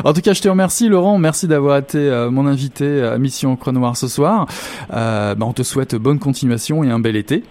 en 0.04 0.12
tout 0.12 0.20
cas, 0.20 0.34
je 0.34 0.42
te 0.42 0.48
remercie 0.48 0.88
Laurent, 0.88 1.18
merci 1.18 1.46
d'avoir 1.48 1.78
été 1.78 1.98
euh, 1.98 2.30
mon 2.30 2.46
invité 2.46 3.02
à 3.02 3.16
Mission 3.16 3.56
Croix 3.56 3.72
Noir 3.72 3.96
ce 3.96 4.08
soir. 4.08 4.46
bah, 4.90 5.36
on 5.40 5.52
te 5.52 5.62
souhaite 5.62 5.94
bonne 5.94 6.18
continuation 6.18 6.84
et 6.84 6.90
un 6.90 6.98
bel 6.98 7.16
été. 7.16 7.42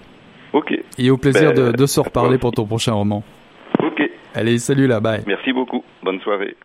Ok. 0.55 0.73
Et 0.97 1.09
au 1.09 1.17
plaisir 1.17 1.53
ben, 1.53 1.71
de, 1.71 1.71
de 1.71 1.85
se 1.85 1.99
reparler 1.99 2.37
pour 2.37 2.51
ton 2.51 2.65
prochain 2.65 2.93
roman. 2.93 3.23
Allez, 4.35 4.59
salut 4.59 4.85
là, 4.85 4.99
bye. 4.99 5.23
Merci 5.25 5.53
beaucoup. 5.53 5.81
Bonne 6.03 6.19
soirée. 6.19 6.57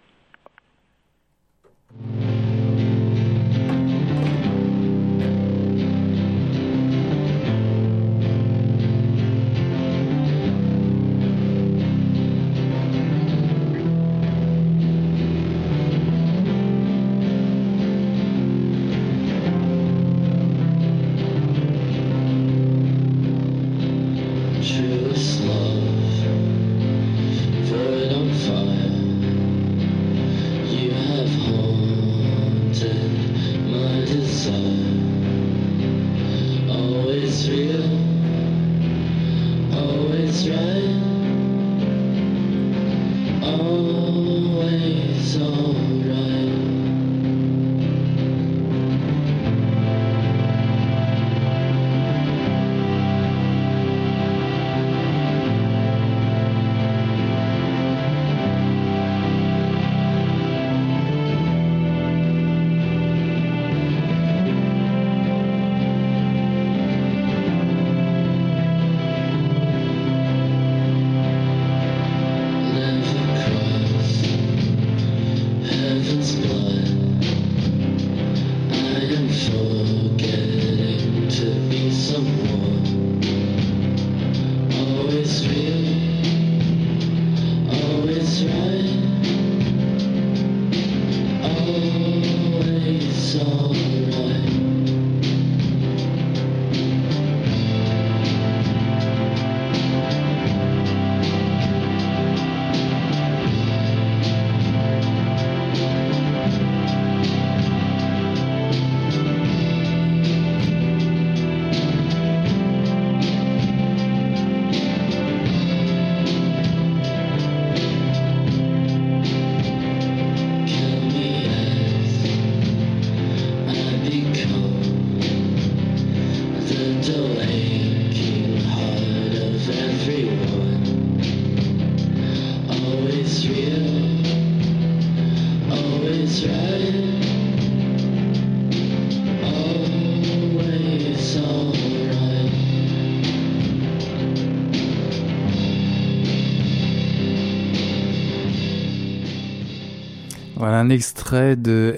Un 150.80 150.88
extrait 150.88 151.56
de 151.56 151.94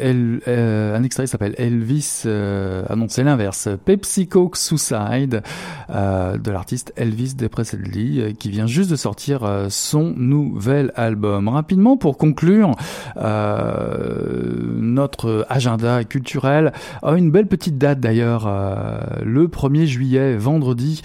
euh, 0.49 0.97
un 0.97 1.03
extrait 1.05 1.27
s'appelle 1.27 1.55
Elvis. 1.57 2.23
Euh, 2.27 2.83
ah 2.89 2.97
non, 2.97 3.07
c'est 3.09 3.23
l'inverse. 3.23 3.69
Pepsi 3.85 4.27
Coke 4.27 4.57
Suicide 4.57 5.43
euh, 5.93 6.39
de 6.39 6.51
l'artiste 6.51 6.93
Elvis 6.97 7.35
Presley 7.51 8.19
euh, 8.19 8.33
qui 8.33 8.51
vient 8.51 8.67
juste 8.67 8.91
de 8.91 8.97
sortir 8.97 9.43
son 9.69 10.15
nouvel 10.17 10.93
album. 10.97 11.49
Rapidement 11.49 11.97
pour 11.97 12.17
conclure 12.17 12.77
notre 14.77 15.47
agenda 15.49 16.05
culturel 16.05 16.73
a 17.03 17.13
une 17.13 17.31
belle 17.31 17.47
petite 17.47 17.79
date 17.79 18.01
d'ailleurs 18.01 18.51
le 19.25 19.49
1er 19.49 19.87
juillet 19.87 20.37
vendredi. 20.37 21.03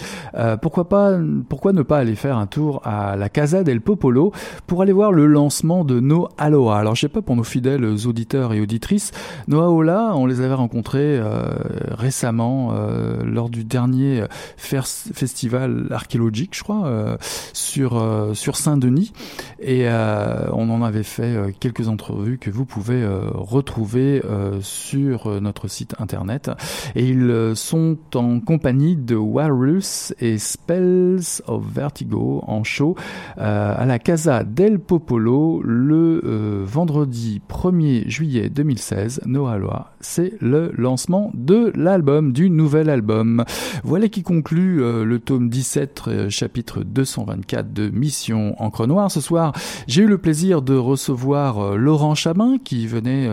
pourquoi 0.61 0.89
pas 0.89 1.17
pourquoi 1.49 1.73
ne 1.73 1.81
pas 1.81 1.99
aller 1.99 2.15
faire 2.15 2.37
un 2.37 2.47
tour 2.47 2.81
à 2.85 3.15
la 3.15 3.29
Casa 3.29 3.63
del 3.63 3.81
Popolo 3.81 4.31
pour 4.67 4.81
aller 4.81 4.93
voir 4.93 5.11
le 5.11 5.25
lancement 5.25 5.83
de 5.83 5.99
No 5.99 6.29
Aloha. 6.37 6.77
Alors 6.77 6.95
je 6.95 7.01
sais 7.01 7.09
pas 7.09 7.21
pour 7.21 7.35
nos 7.35 7.43
fidèles 7.43 7.85
auditeurs 8.05 8.53
et 8.53 8.61
auditrices. 8.61 9.11
Noah 9.47 9.69
Ola, 9.69 10.11
on 10.15 10.25
les 10.25 10.41
avait 10.41 10.53
rencontrés 10.53 11.17
euh, 11.17 11.49
récemment 11.89 12.71
euh, 12.73 13.23
lors 13.23 13.49
du 13.49 13.63
dernier 13.63 14.23
festival 14.57 14.76
archéologique, 15.91 16.55
je 16.55 16.63
crois, 16.63 16.87
euh, 16.87 17.17
sur 17.53 18.03
sur 18.33 18.55
Saint-Denis, 18.55 19.13
et 19.59 19.87
on 19.87 20.69
en 20.69 20.83
avait 20.83 21.03
fait 21.03 21.55
quelques 21.59 21.87
entrevues 21.87 22.37
que 22.37 22.49
vous 22.49 22.65
pouvez 22.65 23.05
retrouver 23.05 24.21
sur 24.61 25.41
notre 25.41 25.67
site 25.67 25.95
internet. 25.99 26.51
Et 26.95 27.07
ils 27.07 27.53
sont 27.55 27.97
en 28.15 28.39
compagnie 28.39 28.95
de 28.95 29.15
Walrus 29.15 30.13
et 30.19 30.37
Spells 30.37 31.41
of 31.47 31.63
Vertigo 31.73 32.43
en 32.47 32.63
show 32.63 32.95
à 33.37 33.85
la 33.85 33.99
Casa 33.99 34.43
del 34.43 34.79
Popolo 34.79 35.61
le 35.63 36.63
vendredi 36.65 37.41
1er 37.49 38.07
juillet 38.07 38.49
2016, 38.49 39.21
Noah 39.25 39.57
c'est 39.99 40.33
le 40.39 40.71
lancement 40.77 41.31
de 41.33 41.71
l'album, 41.75 42.31
du 42.31 42.49
nouvel 42.49 42.89
album. 42.89 43.43
Voilà 43.83 44.07
qui 44.07 44.23
conclut 44.23 44.66
euh, 44.67 45.03
le 45.03 45.19
tome 45.19 45.49
17, 45.49 46.01
euh, 46.07 46.29
chapitre 46.29 46.83
224 46.83 47.73
de 47.73 47.89
Mission 47.89 48.55
Encre 48.61 48.87
Noire. 48.87 49.09
Ce 49.09 49.21
soir, 49.21 49.53
j'ai 49.87 50.03
eu 50.03 50.07
le 50.07 50.17
plaisir 50.17 50.61
de 50.61 50.75
recevoir 50.75 51.59
euh, 51.59 51.75
Laurent 51.75 52.15
Chabin 52.15 52.57
qui 52.63 52.87
venait 52.87 53.29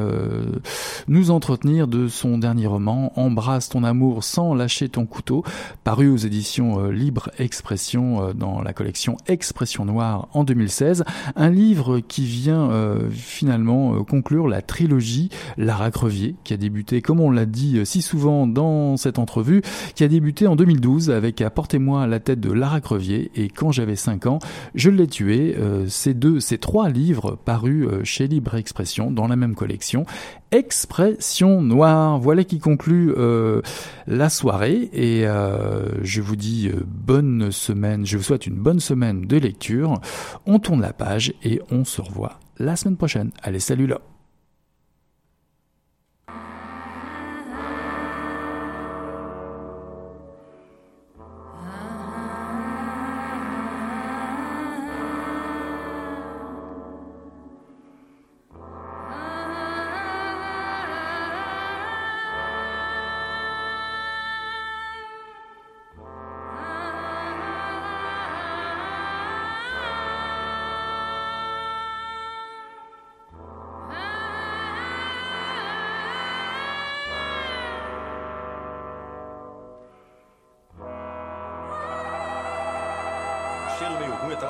nous 1.09 1.30
entretenir 1.30 1.89
de 1.89 2.09
son 2.09 2.39
dernier 2.39 2.66
roman, 2.66 3.12
Embrasse 3.16 3.68
ton 3.68 3.85
amour 3.85 4.24
sans 4.24 4.55
lâcher 4.55 4.89
ton 4.89 5.07
couteau, 5.07 5.45
paru 5.82 6.09
aux 6.09 6.16
éditions 6.16 6.89
Libre 6.91 7.30
Expression 7.39 8.32
dans 8.35 8.62
la 8.62 8.72
collection 8.72 9.16
Expression 9.26 9.85
Noire 9.85 10.28
en 10.32 10.45
2016. 10.45 11.05
Un 11.37 11.51
livre 11.51 12.01
qui 12.01 12.24
vient 12.24 12.70
finalement 13.11 14.05
conclure 14.05 14.49
la 14.49 14.62
trilogie 14.62 15.30
Lara 15.57 15.91
Crevier, 15.91 16.37
qui 16.45 16.55
a 16.55 16.57
débuté, 16.57 17.03
comme 17.03 17.20
on 17.20 17.30
l'a 17.30 17.47
dit 17.47 17.80
si 17.85 18.03
souvent 18.03 18.47
dans 18.47 18.97
cette 18.97 19.18
entrevue, 19.18 19.62
qui 19.95 20.05
a 20.05 20.09
débuté 20.09 20.47
en 20.47 20.57
2012 20.57 21.13
avec 21.14 21.40
Apportez-moi 21.40 22.06
la 22.06 22.20
tête 22.20 22.40
de 22.40 22.52
Lara 22.52 22.80
Crevier 22.80 23.30
et 23.34 23.48
Quand 23.48 23.72
j'avais 23.72 23.96
5 23.96 24.26
ans, 24.26 24.38
je 24.74 24.90
l'ai 24.90 25.06
tué. 25.06 25.56
Euh, 25.58 25.86
ces 25.88 26.14
deux, 26.14 26.40
ces 26.40 26.58
trois 26.58 26.88
livres 26.88 27.36
parus 27.44 27.86
euh, 27.86 28.04
chez 28.04 28.26
Libre 28.26 28.54
Expression 28.56 29.10
dans 29.10 29.26
la 29.26 29.36
même 29.36 29.54
collection. 29.54 30.04
Expression 30.50 31.62
noire. 31.62 32.18
Voilà 32.18 32.44
qui 32.44 32.58
conclut 32.58 33.12
euh, 33.16 33.62
la 34.06 34.28
soirée 34.28 34.90
et 34.92 35.24
je 36.02 36.20
vous 36.20 36.36
dis 36.36 36.70
bonne 36.86 37.50
semaine. 37.50 38.06
Je 38.06 38.16
vous 38.16 38.22
souhaite 38.22 38.46
une 38.46 38.56
bonne 38.56 38.80
semaine 38.80 39.22
de 39.22 39.36
lecture. 39.36 40.00
On 40.46 40.58
tourne 40.58 40.80
la 40.80 40.92
page 40.92 41.32
et 41.42 41.60
on 41.70 41.84
se 41.84 42.00
revoit 42.00 42.38
la 42.58 42.76
semaine 42.76 42.96
prochaine. 42.96 43.30
Allez, 43.42 43.60
salut 43.60 43.86
là 43.86 44.00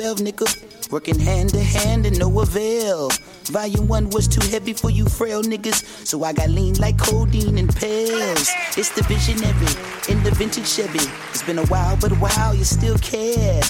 12, 0.00 0.18
nigga. 0.20 0.90
Working 0.90 1.18
hand 1.18 1.50
to 1.50 1.60
hand 1.60 2.06
and 2.06 2.18
no 2.18 2.40
avail. 2.40 3.10
Volume 3.52 3.86
1 3.86 4.10
was 4.10 4.26
too 4.26 4.40
heavy 4.48 4.72
for 4.72 4.88
you 4.88 5.04
frail 5.04 5.42
niggas, 5.42 6.06
so 6.06 6.24
I 6.24 6.32
got 6.32 6.48
lean 6.48 6.74
like 6.76 6.96
codeine 6.96 7.58
and 7.58 7.68
pills. 7.76 8.48
It's 8.78 8.88
the 8.96 9.02
visionary 9.02 9.72
in 10.08 10.24
the 10.24 10.30
vintage 10.30 10.66
Chevy. 10.66 11.04
It's 11.30 11.42
been 11.42 11.58
a 11.58 11.66
while, 11.66 11.98
but 12.00 12.18
wow, 12.18 12.52
you 12.56 12.64
still 12.64 12.96
care. 12.96 13.60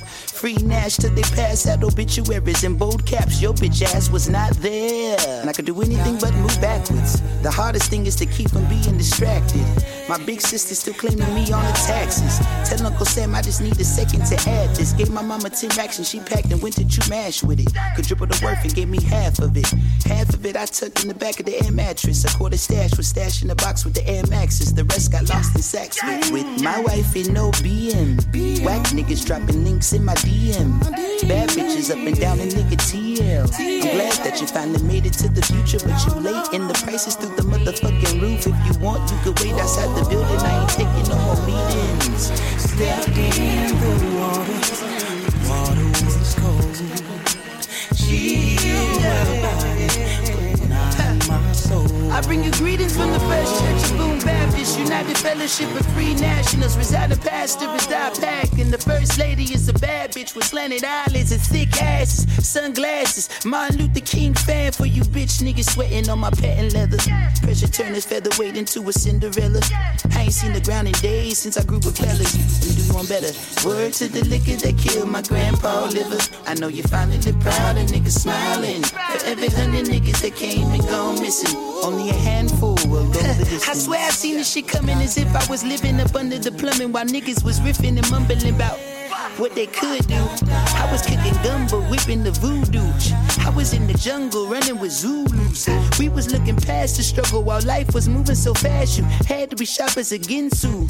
Free 0.40 0.54
Nash 0.54 0.96
till 0.96 1.10
they 1.10 1.20
pass 1.20 1.66
out 1.66 1.84
obituaries 1.84 2.64
in 2.64 2.74
bold 2.74 3.04
caps. 3.04 3.42
Your 3.42 3.52
bitch 3.52 3.82
ass 3.82 4.08
was 4.08 4.26
not 4.26 4.54
there. 4.54 5.18
And 5.28 5.50
I 5.50 5.52
could 5.52 5.66
do 5.66 5.82
anything 5.82 6.16
but 6.18 6.32
move 6.32 6.58
backwards. 6.62 7.20
The 7.42 7.50
hardest 7.50 7.90
thing 7.90 8.06
is 8.06 8.16
to 8.16 8.24
keep 8.24 8.48
from 8.48 8.64
being 8.64 8.96
distracted. 8.96 9.60
My 10.08 10.16
big 10.24 10.40
sister 10.40 10.74
still 10.74 10.94
claiming 10.94 11.34
me 11.34 11.42
on 11.52 11.62
the 11.62 11.72
taxes. 11.86 12.38
Tell 12.66 12.86
Uncle 12.86 13.04
Sam 13.04 13.34
I 13.34 13.42
just 13.42 13.60
need 13.60 13.78
a 13.78 13.84
second 13.84 14.24
to 14.28 14.48
add 14.48 14.74
this. 14.74 14.94
Gave 14.94 15.10
my 15.10 15.20
mama 15.20 15.50
10 15.50 15.76
racks 15.76 15.98
and 15.98 16.06
she 16.06 16.20
packed 16.20 16.50
and 16.50 16.62
went 16.62 16.76
to 16.76 16.88
chew 16.88 17.06
mash 17.10 17.42
with 17.42 17.60
it. 17.60 17.68
Could 17.94 18.06
triple 18.06 18.26
the 18.26 18.40
worth 18.42 18.64
and 18.64 18.74
gave 18.74 18.88
me 18.88 19.02
half 19.02 19.40
of 19.40 19.54
it. 19.58 19.70
Half 20.06 20.32
of 20.32 20.46
it 20.46 20.56
I 20.56 20.64
tucked 20.64 21.02
in 21.02 21.08
the 21.08 21.14
back 21.14 21.38
of 21.38 21.44
the 21.44 21.62
air 21.62 21.70
mattress. 21.70 22.24
A 22.24 22.34
quarter 22.34 22.56
stash 22.56 22.96
was 22.96 23.08
stashed 23.08 23.42
in 23.42 23.48
the 23.48 23.56
box 23.56 23.84
with 23.84 23.92
the 23.92 24.08
Air 24.08 24.24
Maxes. 24.28 24.72
The 24.72 24.84
rest 24.84 25.12
got 25.12 25.28
lost 25.28 25.54
in 25.54 25.60
sacks 25.60 26.02
with, 26.02 26.32
with 26.32 26.62
my 26.62 26.80
wife 26.80 27.14
in 27.14 27.34
no 27.34 27.50
BM. 27.60 28.16
Whack 28.64 28.86
niggas 28.86 29.26
dropping 29.26 29.64
links 29.64 29.92
in 29.92 30.02
my 30.02 30.14
DM. 30.14 30.29
Bad 30.30 31.48
bitches 31.50 31.90
up 31.90 31.98
and 31.98 32.18
down 32.18 32.40
in 32.40 32.48
nigga 32.48 32.76
TL. 32.76 33.50
I'm 33.58 33.80
glad 33.80 34.12
that 34.24 34.40
you 34.40 34.46
finally 34.46 34.82
made 34.82 35.06
it 35.06 35.12
to 35.14 35.28
the 35.28 35.42
future, 35.42 35.78
but 35.86 36.04
you 36.06 36.12
late 36.20 36.52
in 36.52 36.66
the 36.66 36.74
prices 36.74 37.14
through 37.16 37.36
the 37.36 37.42
motherfucking 37.42 38.20
roof. 38.20 38.46
If 38.46 38.56
you 38.66 38.78
want, 38.80 39.10
you 39.10 39.18
could 39.22 39.38
wait 39.40 39.54
outside 39.54 39.88
the 39.96 40.08
building. 40.08 40.38
I 40.38 40.60
ain't 40.60 40.70
taking 40.70 41.08
no 41.08 41.16
more 41.26 41.40
meetings. 41.46 42.32
Step 42.58 43.08
in 43.08 43.74
the 43.78 43.90
water. 44.18 44.58
The 45.30 45.38
water 45.48 45.86
was 46.04 46.34
cold. 46.38 46.74
Chill. 47.96 48.80
I 52.12 52.20
bring 52.22 52.42
you 52.44 52.50
greetings 52.52 52.96
from 52.96 53.12
the 53.12 53.20
First 53.20 53.60
Church 53.60 53.90
of 53.90 53.96
Boom 53.96 54.18
Baptist, 54.18 54.39
United 54.80 55.18
Fellowship 55.18 55.68
of 55.78 55.86
Free 55.94 56.14
Nationals. 56.14 56.76
Residing 56.76 57.18
pastor 57.18 57.68
is 57.74 57.86
die 57.86 58.10
pack, 58.18 58.50
and 58.58 58.72
the 58.72 58.78
First 58.78 59.18
Lady 59.18 59.44
is 59.44 59.68
a 59.68 59.74
bad 59.74 60.12
bitch 60.12 60.34
with 60.34 60.44
slanted 60.44 60.84
eyelids 60.84 61.32
and 61.32 61.40
thick 61.40 61.70
asses, 61.82 62.26
sunglasses. 62.48 63.28
Martin 63.44 63.78
Luther 63.78 64.00
King 64.00 64.32
fan 64.32 64.72
for 64.72 64.86
you 64.86 65.02
bitch 65.02 65.42
niggas 65.42 65.70
sweating 65.70 66.08
on 66.08 66.18
my 66.18 66.30
patent 66.30 66.72
leather. 66.72 66.98
Pressure 67.42 67.68
turn 67.68 67.94
featherweight 68.00 68.56
into 68.56 68.88
a 68.88 68.92
Cinderella. 68.92 69.60
I 70.16 70.22
ain't 70.22 70.32
seen 70.32 70.52
the 70.54 70.60
ground 70.60 70.88
in 70.88 70.94
days 70.94 71.38
since 71.38 71.58
I 71.58 71.64
grew 71.64 71.78
with 71.78 71.98
fellas. 71.98 72.32
We 72.64 72.82
do 72.82 72.94
one 72.94 73.06
better. 73.06 73.32
Word 73.68 73.92
to 73.94 74.08
the 74.08 74.24
liquor 74.24 74.56
that 74.64 74.78
killed 74.78 75.10
my 75.10 75.22
grandpa 75.22 75.84
liver. 75.92 76.18
I 76.46 76.54
know 76.54 76.68
you 76.68 76.82
finally 76.84 77.18
proud 77.40 77.76
and 77.76 77.88
niggas 77.88 78.18
smiling. 78.20 78.82
For 78.82 79.26
every 79.26 79.48
hundred 79.48 79.86
niggas 79.86 80.22
that 80.22 80.36
came 80.36 80.68
and 80.68 80.82
gone 80.88 81.20
missing. 81.20 81.58
Only 81.82 82.10
a 82.10 82.14
handful 82.14 82.76
will 82.86 83.06
go 83.06 83.20
the 83.20 83.44
distance. 83.44 83.68
I 83.68 83.72
swear 83.74 84.06
I 84.06 84.10
seen 84.10 84.36
this 84.36 84.52
shit 84.52 84.68
coming 84.70 84.98
as 84.98 85.16
if 85.18 85.28
I 85.34 85.44
was 85.50 85.64
living 85.64 86.00
up 86.00 86.14
under 86.14 86.38
the 86.38 86.52
plumbing 86.52 86.92
while 86.92 87.04
niggas 87.04 87.44
was 87.44 87.60
riffing 87.60 87.98
and 87.98 88.10
mumbling 88.10 88.54
about 88.54 88.78
what 89.36 89.54
they 89.54 89.66
could 89.66 90.06
do. 90.06 90.22
I 90.46 90.88
was 90.90 91.02
kicking 91.02 91.34
gumbo, 91.42 91.80
whipping 91.90 92.22
the 92.22 92.30
voodoo. 92.32 92.86
I 93.44 93.50
was 93.50 93.72
in 93.74 93.86
the 93.86 93.94
jungle 93.94 94.46
running 94.46 94.78
with 94.78 94.92
Zulus. 94.92 95.68
We 95.98 96.08
was 96.08 96.32
looking 96.32 96.56
past 96.56 96.96
the 96.96 97.02
struggle 97.02 97.42
while 97.42 97.62
life 97.62 97.92
was 97.94 98.08
moving 98.08 98.34
so 98.36 98.54
fast. 98.54 98.98
You 98.98 99.04
had 99.26 99.50
to 99.50 99.56
be 99.56 99.64
sharp 99.64 99.96
as 99.96 100.12
a 100.12 100.18
Ginsu. 100.18 100.88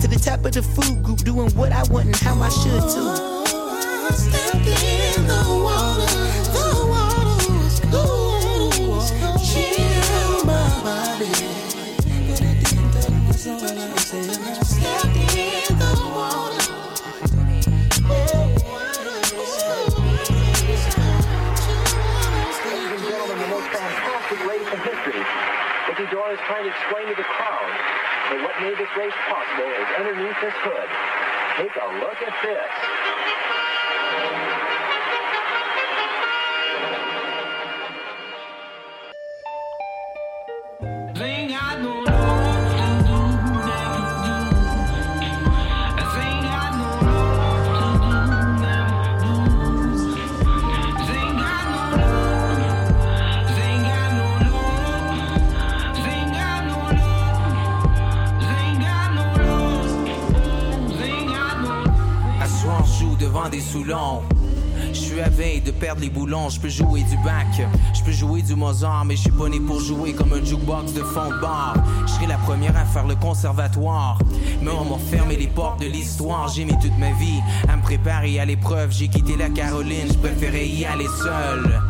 To 0.00 0.08
the 0.08 0.18
top 0.18 0.44
of 0.44 0.52
the 0.52 0.62
food 0.62 1.02
group, 1.02 1.18
doing 1.18 1.50
what 1.50 1.72
I 1.72 1.82
want 1.84 2.06
and 2.06 2.16
how 2.16 2.40
I 2.40 2.48
should 2.48 2.82
too. 2.94 3.32
Trying 26.46 26.64
to 26.64 26.70
explain 26.70 27.06
to 27.06 27.14
the 27.14 27.28
crowd 27.28 27.70
that 28.30 28.40
what 28.42 28.54
made 28.60 28.76
this 28.78 28.90
race 28.96 29.14
possible 29.28 29.70
is 29.70 29.88
underneath 29.98 30.38
this 30.40 30.54
hood. 30.64 30.88
Take 31.58 31.74
a 31.76 31.86
look 32.00 32.18
at 32.22 32.34
this. 32.42 33.51
Des. 63.52 63.60
Je 64.92 64.98
suis 64.98 65.20
à 65.20 65.28
veille 65.28 65.60
de 65.60 65.70
perdre 65.70 66.00
les 66.00 66.08
boulons, 66.08 66.48
je 66.48 66.58
peux 66.58 66.70
jouer 66.70 67.02
du 67.02 67.16
bac, 67.18 67.46
je 67.94 68.02
peux 68.02 68.10
jouer 68.10 68.40
du 68.42 68.54
Mozart, 68.54 69.04
mais 69.04 69.14
je 69.14 69.22
suis 69.22 69.30
pas 69.30 69.48
né 69.48 69.60
pour 69.60 69.78
jouer 69.78 70.14
comme 70.14 70.32
un 70.32 70.42
jukebox 70.42 70.94
de 70.94 71.02
fond 71.02 71.28
de 71.28 71.40
bar. 71.40 71.74
Je 72.06 72.12
serai 72.12 72.26
la 72.26 72.38
première 72.38 72.76
à 72.76 72.84
faire 72.86 73.06
le 73.06 73.14
conservatoire, 73.14 74.18
mais 74.62 74.70
on 74.70 74.84
m'a 74.84 74.98
fermé 74.98 75.36
les 75.36 75.48
portes 75.48 75.80
de 75.80 75.86
l'histoire. 75.86 76.48
J'ai 76.48 76.64
mis 76.64 76.78
toute 76.78 76.96
ma 76.98 77.12
vie 77.12 77.40
à 77.68 77.76
me 77.76 77.82
préparer 77.82 78.40
à 78.40 78.46
l'épreuve. 78.46 78.90
J'ai 78.90 79.08
quitté 79.08 79.36
la 79.36 79.50
Caroline, 79.50 80.08
je 80.08 80.18
préférais 80.18 80.66
y 80.66 80.84
aller 80.86 81.08
seul. 81.22 81.82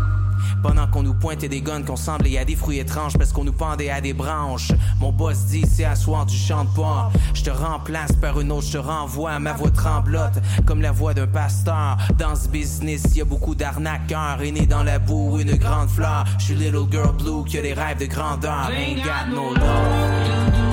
Pendant 0.62 0.86
qu'on 0.86 1.02
nous 1.02 1.14
pointait 1.14 1.48
des 1.48 1.60
guns, 1.60 1.82
qu'on 1.82 1.96
semblait 1.96 2.38
à 2.38 2.44
des 2.44 2.56
fruits 2.56 2.78
étranges 2.78 3.16
parce 3.18 3.32
qu'on 3.32 3.44
nous 3.44 3.52
pendait 3.52 3.90
à 3.90 4.00
des 4.00 4.12
branches. 4.12 4.72
Mon 5.00 5.12
boss 5.12 5.46
dit 5.46 5.64
c'est 5.66 5.84
à 5.84 5.96
soir 5.96 6.26
tu 6.26 6.36
chantes 6.36 6.72
pas. 6.74 7.10
Je 7.34 7.42
te 7.42 7.50
remplace 7.50 8.12
par 8.12 8.40
une 8.40 8.52
autre, 8.52 8.66
je 8.66 8.72
te 8.72 8.78
renvoie. 8.78 9.38
Ma 9.38 9.52
voix 9.52 9.70
tremblote 9.70 10.38
comme 10.66 10.80
la 10.80 10.92
voix 10.92 11.14
d'un 11.14 11.26
pasteur. 11.26 11.96
Dans 12.18 12.36
ce 12.36 12.48
business, 12.48 13.02
y 13.14 13.20
a 13.20 13.24
beaucoup 13.24 13.54
d'arnaqueurs. 13.54 14.42
Et 14.42 14.52
né 14.52 14.66
dans 14.66 14.82
la 14.82 14.98
boue, 14.98 15.38
une 15.40 15.56
grande 15.56 15.88
fleur. 15.88 16.24
Je 16.38 16.44
suis 16.44 16.54
little 16.54 16.86
girl 16.90 17.14
blue 17.16 17.44
qui 17.44 17.58
a 17.58 17.62
des 17.62 17.74
rêves 17.74 17.98
de 17.98 18.06
grandeur. 18.06 18.70
Ain't 18.70 19.02
got 19.02 19.34
no. 19.34 20.71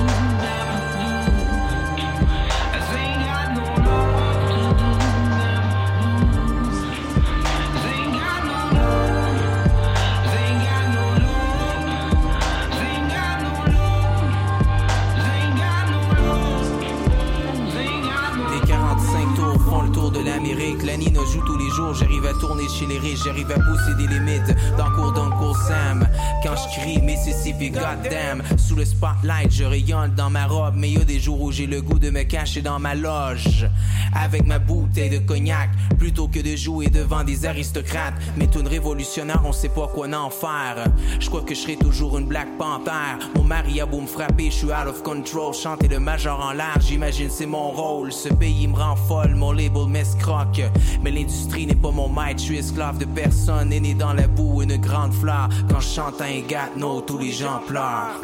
Joue 21.30 21.42
tous 21.46 21.56
les 21.56 21.70
jours. 21.70 21.94
J'arrive 21.94 22.26
à 22.26 22.32
tourner 22.34 22.68
chez 22.68 22.86
les 22.86 22.98
riches. 22.98 23.24
J'arrive 23.24 23.50
à 23.50 23.58
pousser 23.58 23.94
des 23.96 24.06
limites 24.06 24.54
dans 24.76 24.90
cours 24.90 25.12
d'Uncle 25.12 25.56
Sam. 25.66 26.06
Quand 26.42 26.54
je 26.56 26.80
crie 26.80 27.00
Mississippi, 27.00 27.70
goddamn. 27.70 28.42
Sous 28.56 28.74
le 28.74 28.84
spotlight, 28.84 29.50
je 29.50 29.64
rayonne 29.64 30.14
dans 30.14 30.30
ma 30.30 30.46
robe. 30.46 30.74
Mais 30.76 30.90
y 30.90 30.96
a 30.96 31.04
des 31.04 31.20
jours 31.20 31.40
où 31.40 31.52
j'ai 31.52 31.66
le 31.66 31.80
goût 31.80 31.98
de 31.98 32.10
me 32.10 32.22
cacher 32.24 32.62
dans 32.62 32.78
ma 32.78 32.94
loge. 32.94 33.68
Avec 34.14 34.44
ma 34.46 34.58
bouteille 34.58 35.10
de 35.10 35.18
cognac. 35.18 35.70
Plutôt 35.98 36.28
que 36.28 36.40
de 36.40 36.56
jouer 36.56 36.88
devant 36.88 37.22
des 37.22 37.46
aristocrates. 37.46 38.14
Mais 38.36 38.46
tout 38.46 38.62
révolutionnaire, 38.64 39.42
on 39.44 39.52
sait 39.52 39.68
pas 39.68 39.86
quoi 39.86 40.08
en 40.08 40.30
faire. 40.30 40.86
Je 41.20 41.28
crois 41.28 41.42
que 41.42 41.54
je 41.54 41.60
serai 41.60 41.76
toujours 41.76 42.18
une 42.18 42.26
Black 42.26 42.48
Panther. 42.58 43.24
Mon 43.36 43.44
mari 43.44 43.80
a 43.80 43.86
beau 43.86 44.00
me 44.00 44.06
frapper, 44.06 44.46
je 44.46 44.56
suis 44.56 44.66
out 44.66 44.88
of 44.88 45.02
control. 45.02 45.54
Chanter 45.54 45.88
le 45.88 46.00
major 46.00 46.40
en 46.40 46.52
l'air, 46.52 46.78
j'imagine 46.80 47.28
c'est 47.30 47.46
mon 47.46 47.70
rôle. 47.70 48.12
Ce 48.12 48.28
pays 48.28 48.66
me 48.66 48.74
rend 48.74 48.96
folle, 48.96 49.34
mon 49.34 49.52
label 49.52 49.86
m'escroque. 49.88 50.62
Mais 51.02 51.10
l'industrie 51.20 51.66
n'est 51.66 51.74
pas 51.74 51.90
mon 51.90 52.08
maître, 52.08 52.38
je 52.38 52.44
suis 52.44 52.58
esclave 52.58 52.98
de 52.98 53.04
personne. 53.04 53.68
Né 53.68 53.94
dans 53.94 54.12
la 54.12 54.26
boue, 54.26 54.62
une 54.62 54.76
grande 54.76 55.12
fleur. 55.12 55.48
Quand 55.68 55.80
je 55.80 55.88
chante 55.88 56.20
un 56.20 56.40
gâteau, 56.40 57.00
tous 57.02 57.18
les 57.18 57.32
gens 57.32 57.60
pleurent. 57.66 58.20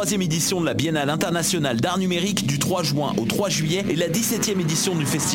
Troisième 0.00 0.22
édition 0.22 0.62
de 0.62 0.64
la 0.64 0.72
Biennale 0.72 1.10
internationale 1.10 1.78
d'art 1.78 1.98
numérique 1.98 2.46
du 2.46 2.58
3 2.58 2.82
juin 2.84 3.12
au 3.18 3.26
3 3.26 3.50
juillet 3.50 3.84
et 3.90 3.96
la 3.96 4.08
17e 4.08 4.58
édition 4.58 4.94
du 4.94 5.04
festival 5.04 5.20